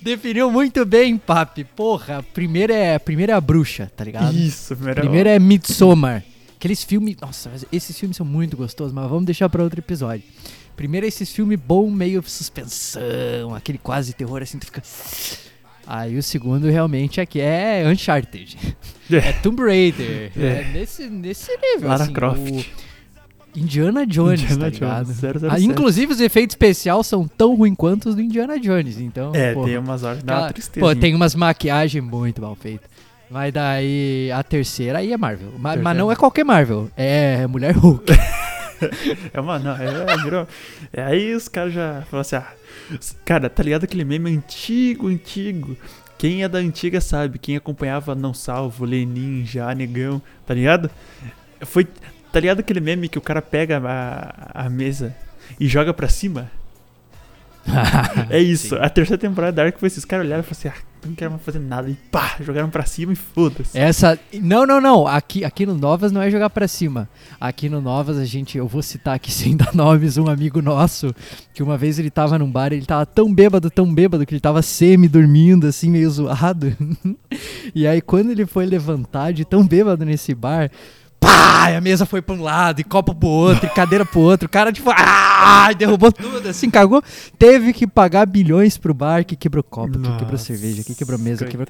De- 0.00 0.04
Definiu 0.16 0.50
muito 0.50 0.84
bem, 0.84 1.16
papi. 1.18 1.64
Porra, 1.64 2.22
primeiro 2.34 2.72
é, 2.72 2.98
primeiro 2.98 3.32
é 3.32 3.34
a 3.34 3.40
bruxa, 3.40 3.90
tá 3.96 4.04
ligado? 4.04 4.34
Isso, 4.36 4.74
primeiro, 4.76 5.00
Primeiro 5.00 5.28
é 5.28 5.38
Midsommar. 5.38 6.22
Aqueles 6.56 6.82
filmes. 6.84 7.16
Nossa, 7.20 7.50
esses 7.70 7.96
filmes 7.98 8.16
são 8.16 8.26
muito 8.26 8.56
gostosos, 8.56 8.92
mas 8.92 9.08
vamos 9.08 9.24
deixar 9.26 9.48
pra 9.48 9.62
outro 9.62 9.80
episódio. 9.80 10.24
Primeiro 10.76 11.06
é 11.06 11.08
esses 11.08 11.30
filmes 11.32 11.58
bom, 11.58 11.90
meio 11.90 12.22
suspensão, 12.26 13.54
aquele 13.54 13.78
quase 13.78 14.12
terror 14.12 14.42
assim, 14.42 14.58
tu 14.58 14.66
fica. 14.66 14.82
Aí 15.86 16.16
o 16.18 16.22
segundo 16.22 16.68
realmente 16.68 17.20
aqui 17.20 17.40
é 17.40 17.82
Uncharted. 17.86 18.56
É. 19.10 19.16
É 19.16 19.32
Tomb 19.32 19.62
Raider. 19.62 20.30
É, 20.36 20.46
É. 20.46 20.70
nesse, 20.72 21.08
nesse 21.08 21.50
nível. 21.56 21.88
Lara 21.88 22.04
assim, 22.04 22.12
Croft. 22.12 22.38
o 22.40 22.64
Indiana 23.58 24.06
Jones, 24.06 24.42
Indiana 24.42 24.64
tá 24.64 24.68
ligado? 24.70 25.04
Jones, 25.06 25.18
007. 25.40 25.46
Ah, 25.50 25.60
inclusive 25.60 26.12
os 26.12 26.20
efeitos 26.20 26.54
especiais 26.54 27.06
são 27.06 27.26
tão 27.26 27.54
ruins 27.54 27.74
quanto 27.76 28.08
os 28.08 28.14
do 28.14 28.20
Indiana 28.22 28.58
Jones, 28.58 28.98
então. 29.00 29.32
É, 29.34 29.52
porra. 29.54 29.66
tem 29.66 29.78
umas 29.78 30.02
horas 30.02 30.18
Aquela- 30.20 30.52
tristeza. 30.52 30.86
Pô, 30.86 30.94
tem 30.94 31.14
umas 31.14 31.34
maquiagens 31.34 32.02
muito 32.04 32.40
mal 32.42 32.54
feitas. 32.54 32.88
Mas 33.30 33.52
daí 33.52 34.30
a 34.32 34.42
terceira 34.42 34.98
aí 34.98 35.12
é 35.12 35.16
Marvel. 35.18 35.50
Ma- 35.52 35.58
Mas, 35.58 35.74
Terceira. 35.74 35.94
não 35.98 36.10
é 36.12 36.16
qualquer 36.16 36.44
Marvel. 36.44 36.90
É 36.96 37.46
Mulher 37.46 37.72
Hulk. 37.76 38.04
É 39.34 39.40
uma, 39.40 39.58
não, 39.58 39.72
é, 39.76 40.16
virou. 40.22 40.46
É, 40.92 41.02
aí 41.02 41.34
os 41.34 41.48
caras 41.48 41.72
já 41.74 42.02
falam 42.08 42.20
assim, 42.20 42.36
ah, 42.36 42.46
cara, 43.24 43.50
tá 43.50 43.60
ligado 43.60 43.82
aquele 43.82 44.04
meme 44.04 44.30
antigo, 44.36 45.08
antigo? 45.08 45.76
Quem 46.16 46.44
é 46.44 46.48
da 46.48 46.58
antiga 46.58 47.00
sabe, 47.00 47.40
quem 47.40 47.56
acompanhava 47.56 48.14
Não 48.14 48.32
Salvo, 48.32 48.84
Lenin, 48.84 49.44
já, 49.44 49.74
Negão, 49.74 50.22
tá 50.46 50.54
ligado? 50.54 50.88
Foi, 51.62 51.88
tá 52.32 52.40
ligado 52.40 52.60
aquele 52.60 52.80
meme 52.80 53.08
que 53.08 53.18
o 53.18 53.22
cara 53.22 53.42
pega 53.42 53.80
a, 53.84 54.66
a 54.66 54.70
mesa 54.70 55.14
e 55.58 55.66
joga 55.66 55.92
pra 55.92 56.08
cima? 56.08 56.50
É 58.30 58.38
isso, 58.38 58.76
Sim. 58.76 58.80
a 58.80 58.88
terceira 58.88 59.20
temporada 59.20 59.52
da 59.52 59.62
Dark 59.64 59.78
foi 59.78 59.88
isso, 59.88 59.98
os 59.98 60.04
caras 60.04 60.24
olharam 60.24 60.42
e 60.42 60.46
falaram 60.46 60.58
assim, 60.58 60.82
ah, 60.82 60.88
não 61.06 61.14
quero 61.14 61.30
mais 61.30 61.42
fazer 61.42 61.58
nada, 61.58 61.88
e 61.88 61.94
pá, 62.10 62.36
jogaram 62.40 62.68
pra 62.68 62.84
cima 62.84 63.12
e 63.12 63.16
foda-se. 63.16 63.78
Essa. 63.78 64.18
Não, 64.34 64.66
não, 64.66 64.80
não. 64.80 65.06
Aqui, 65.06 65.44
aqui 65.44 65.64
no 65.64 65.74
Novas 65.74 66.10
não 66.10 66.20
é 66.20 66.30
jogar 66.30 66.50
pra 66.50 66.66
cima. 66.66 67.08
Aqui 67.40 67.68
no 67.68 67.80
Novas 67.80 68.18
a 68.18 68.24
gente. 68.24 68.58
Eu 68.58 68.66
vou 68.66 68.82
citar 68.82 69.14
aqui 69.14 69.30
sem 69.32 69.56
dar 69.56 69.74
nomes 69.74 70.16
um 70.16 70.28
amigo 70.28 70.60
nosso. 70.60 71.14
Que 71.54 71.62
uma 71.62 71.76
vez 71.76 71.98
ele 71.98 72.10
tava 72.10 72.38
num 72.38 72.50
bar 72.50 72.72
ele 72.72 72.84
tava 72.84 73.06
tão 73.06 73.32
bêbado, 73.32 73.70
tão 73.70 73.92
bêbado, 73.92 74.26
que 74.26 74.34
ele 74.34 74.40
tava 74.40 74.60
semi-dormindo, 74.62 75.66
assim, 75.66 75.90
meio 75.90 76.10
zoado. 76.10 76.76
e 77.74 77.86
aí 77.86 78.00
quando 78.00 78.30
ele 78.30 78.46
foi 78.46 78.66
levantar 78.66 79.32
de 79.32 79.44
tão 79.44 79.66
bêbado 79.66 80.04
nesse 80.04 80.34
bar. 80.34 80.70
Pá! 81.20 81.76
A 81.76 81.80
mesa 81.80 82.06
foi 82.06 82.22
pra 82.22 82.34
um 82.34 82.42
lado, 82.42 82.80
e 82.80 82.84
copo 82.84 83.14
pro 83.14 83.28
outro, 83.28 83.66
e 83.66 83.70
cadeira 83.70 84.04
pro 84.04 84.20
outro. 84.20 84.46
O 84.46 84.48
cara, 84.48 84.72
tipo, 84.72 84.90
ah! 84.90 85.72
Derrubou 85.76 86.10
tudo, 86.10 86.48
assim, 86.48 86.70
cagou. 86.70 87.02
Teve 87.38 87.72
que 87.72 87.86
pagar 87.86 88.26
bilhões 88.26 88.76
pro 88.78 88.94
bar, 88.94 89.24
que 89.24 89.36
quebrou 89.36 89.62
copo, 89.62 89.98
que 89.98 90.10
quebrou 90.10 90.32
Nossa, 90.32 90.44
cerveja, 90.44 90.82
que 90.82 90.94
quebrou 90.94 91.18
mesa, 91.18 91.44
quebrou 91.46 91.68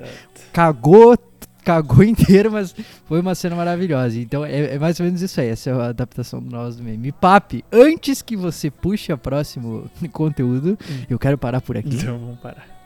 cagou, 0.52 1.18
cagou 1.64 2.02
inteiro, 2.04 2.50
mas 2.52 2.74
foi 3.06 3.20
uma 3.20 3.34
cena 3.34 3.56
maravilhosa. 3.56 4.18
Então 4.18 4.44
é, 4.44 4.74
é 4.74 4.78
mais 4.78 4.98
ou 5.00 5.06
menos 5.06 5.20
isso 5.20 5.40
aí, 5.40 5.48
essa 5.48 5.70
é 5.70 5.72
a 5.72 5.86
adaptação 5.86 6.40
do 6.40 6.50
Novas 6.50 6.76
do 6.76 6.82
Meme. 6.84 7.12
Papi, 7.12 7.64
antes 7.72 8.22
que 8.22 8.36
você 8.36 8.70
puxe 8.70 9.12
o 9.12 9.18
próximo 9.18 9.90
conteúdo, 10.12 10.78
Hum. 10.88 11.02
eu 11.10 11.18
quero 11.18 11.36
parar 11.36 11.60
por 11.60 11.76
aqui. 11.76 11.96
Então 11.96 12.18
vamos 12.18 12.38
parar. 12.38 12.77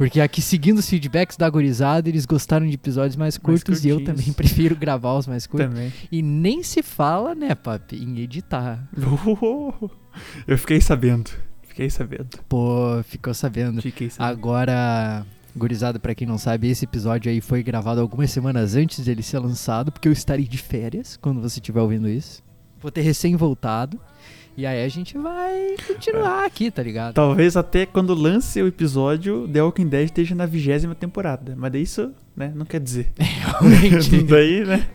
Porque 0.00 0.18
aqui, 0.18 0.40
seguindo 0.40 0.78
os 0.78 0.88
feedbacks 0.88 1.36
da 1.36 1.50
gorizada, 1.50 2.08
eles 2.08 2.24
gostaram 2.24 2.66
de 2.66 2.72
episódios 2.72 3.16
mais 3.16 3.36
curtos 3.36 3.84
e 3.84 3.90
eu 3.90 4.02
também 4.02 4.32
prefiro 4.32 4.74
gravar 4.74 5.12
os 5.12 5.26
mais 5.26 5.46
curtos. 5.46 5.68
Também. 5.68 5.92
E 6.10 6.22
nem 6.22 6.62
se 6.62 6.82
fala, 6.82 7.34
né, 7.34 7.54
papi, 7.54 7.96
em 7.96 8.18
editar. 8.18 8.88
Eu 10.48 10.56
fiquei 10.56 10.80
sabendo. 10.80 11.30
Fiquei 11.64 11.90
sabendo. 11.90 12.30
Pô, 12.48 13.02
ficou 13.04 13.34
sabendo. 13.34 13.82
Fiquei 13.82 14.08
sabendo. 14.08 14.32
Agora, 14.32 15.26
gurizada, 15.54 15.98
pra 15.98 16.14
quem 16.14 16.26
não 16.26 16.38
sabe, 16.38 16.70
esse 16.70 16.86
episódio 16.86 17.30
aí 17.30 17.42
foi 17.42 17.62
gravado 17.62 18.00
algumas 18.00 18.30
semanas 18.30 18.74
antes 18.74 19.04
dele 19.04 19.22
ser 19.22 19.38
lançado, 19.38 19.92
porque 19.92 20.08
eu 20.08 20.12
estarei 20.12 20.46
de 20.46 20.56
férias 20.56 21.18
quando 21.18 21.42
você 21.42 21.58
estiver 21.58 21.82
ouvindo 21.82 22.08
isso. 22.08 22.42
Vou 22.80 22.90
ter 22.90 23.02
recém 23.02 23.36
voltado. 23.36 24.00
E 24.56 24.66
aí 24.66 24.84
a 24.84 24.88
gente 24.88 25.16
vai 25.16 25.74
continuar 25.86 26.44
aqui, 26.44 26.70
tá 26.70 26.82
ligado? 26.82 27.14
Talvez 27.14 27.56
até 27.56 27.86
quando 27.86 28.14
lance 28.14 28.60
o 28.60 28.66
episódio, 28.66 29.48
The 29.48 29.62
Walking 29.62 29.88
Dead 29.88 30.04
esteja 30.06 30.34
na 30.34 30.44
vigésima 30.44 30.94
temporada. 30.94 31.54
Mas 31.56 31.74
isso, 31.74 32.12
né, 32.36 32.52
não 32.54 32.66
quer 32.66 32.80
dizer. 32.80 33.10
Realmente. 33.18 34.22
daí, 34.24 34.64
né, 34.64 34.86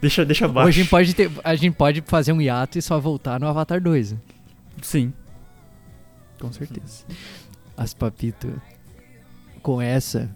deixa, 0.00 0.24
deixa 0.24 0.44
abaixo. 0.44 0.68
Hoje 0.68 0.80
a 0.80 0.82
gente, 0.82 0.90
pode 0.90 1.14
ter, 1.14 1.30
a 1.42 1.54
gente 1.54 1.74
pode 1.74 2.02
fazer 2.06 2.32
um 2.32 2.40
hiato 2.40 2.78
e 2.78 2.82
só 2.82 3.00
voltar 3.00 3.40
no 3.40 3.46
Avatar 3.46 3.80
2. 3.80 4.12
né? 4.12 4.18
Sim. 4.82 5.12
Com 6.38 6.52
certeza. 6.52 7.04
As 7.76 7.92
papito. 7.92 8.60
Com 9.62 9.80
essa, 9.80 10.30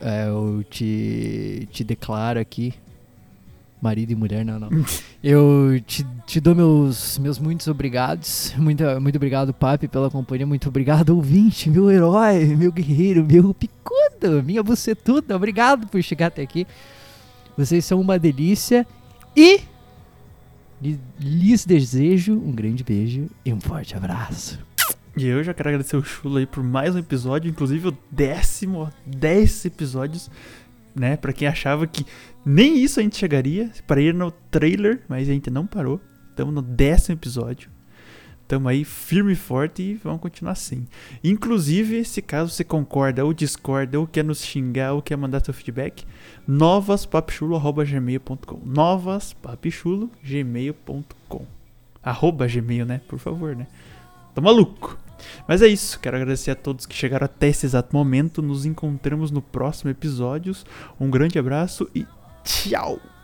é, 0.00 0.28
eu 0.28 0.64
te, 0.68 1.68
te 1.70 1.84
declaro 1.84 2.40
aqui. 2.40 2.72
Marido 3.80 4.10
e 4.12 4.14
mulher, 4.14 4.44
não, 4.44 4.58
não. 4.60 4.68
Eu 5.24 5.80
te, 5.86 6.06
te 6.26 6.38
dou 6.40 6.54
meus, 6.54 7.18
meus 7.18 7.38
muitos 7.38 7.66
obrigados. 7.66 8.52
Muito, 8.58 8.82
muito 9.00 9.16
obrigado, 9.16 9.54
Papi, 9.54 9.88
pela 9.88 10.10
companhia. 10.10 10.46
Muito 10.46 10.68
obrigado, 10.68 11.10
ouvinte, 11.16 11.70
meu 11.70 11.90
herói, 11.90 12.44
meu 12.56 12.70
guerreiro, 12.72 13.24
meu 13.24 13.54
picudo, 13.54 14.42
minha 14.44 14.62
bucetuda. 14.62 15.34
Obrigado 15.34 15.86
por 15.86 16.02
chegar 16.02 16.26
até 16.26 16.42
aqui. 16.42 16.66
Vocês 17.56 17.84
são 17.84 18.00
uma 18.00 18.18
delícia. 18.18 18.86
E 19.36 19.60
lhe- 20.82 21.00
lhes 21.18 21.64
desejo 21.64 22.34
um 22.34 22.52
grande 22.52 22.82
beijo 22.84 23.28
e 23.44 23.52
um 23.52 23.60
forte 23.60 23.96
abraço. 23.96 24.58
E 25.16 25.26
eu 25.26 25.42
já 25.42 25.52
quero 25.52 25.68
agradecer 25.70 25.96
o 25.96 26.04
Chulo 26.04 26.36
aí 26.38 26.46
por 26.46 26.62
mais 26.62 26.94
um 26.94 26.98
episódio, 26.98 27.50
inclusive 27.50 27.88
o 27.88 27.96
décimo, 28.10 28.90
10 29.04 29.64
episódios, 29.64 30.30
né? 30.94 31.16
Pra 31.16 31.32
quem 31.32 31.48
achava 31.48 31.86
que 31.86 32.04
nem 32.44 32.76
isso 32.78 33.00
a 33.00 33.02
gente 33.02 33.16
chegaria, 33.16 33.70
para 33.86 34.00
ir 34.00 34.14
no 34.14 34.30
trailer, 34.30 35.02
mas 35.08 35.28
a 35.28 35.32
gente 35.32 35.50
não 35.50 35.66
parou. 35.66 36.00
Estamos 36.30 36.54
no 36.54 36.62
décimo 36.62 37.16
episódio. 37.16 37.68
Estamos 38.42 38.68
aí 38.68 38.84
firme 38.84 39.32
e 39.34 39.36
forte 39.36 39.82
e 39.82 39.94
vamos 39.94 40.20
continuar 40.20 40.52
assim. 40.52 40.88
Inclusive, 41.22 42.04
se 42.04 42.20
caso 42.20 42.50
você 42.50 42.64
concorda 42.64 43.24
ou 43.24 43.32
discorda, 43.32 44.00
ou 44.00 44.08
quer 44.08 44.24
nos 44.24 44.44
xingar, 44.44 44.92
ou 44.92 45.00
quer 45.00 45.16
mandar 45.16 45.44
seu 45.44 45.54
feedback, 45.54 46.04
novaspapichulo.gmail.com 46.48 48.60
novaspapichulo.gmail.com 48.64 51.46
Arroba 52.02 52.48
gmail, 52.48 52.84
né? 52.84 53.00
Por 53.06 53.20
favor, 53.20 53.54
né? 53.54 53.68
Tô 54.34 54.40
maluco. 54.40 54.98
Mas 55.46 55.62
é 55.62 55.66
isso, 55.66 55.98
quero 56.00 56.16
agradecer 56.16 56.50
a 56.50 56.56
todos 56.56 56.86
que 56.86 56.94
chegaram 56.94 57.24
até 57.24 57.48
esse 57.48 57.66
exato 57.66 57.94
momento. 57.94 58.42
Nos 58.42 58.64
encontramos 58.64 59.30
no 59.30 59.42
próximo 59.42 59.90
episódio. 59.90 60.54
Um 60.98 61.10
grande 61.10 61.38
abraço 61.38 61.88
e 61.94 62.06
tchau! 62.44 63.19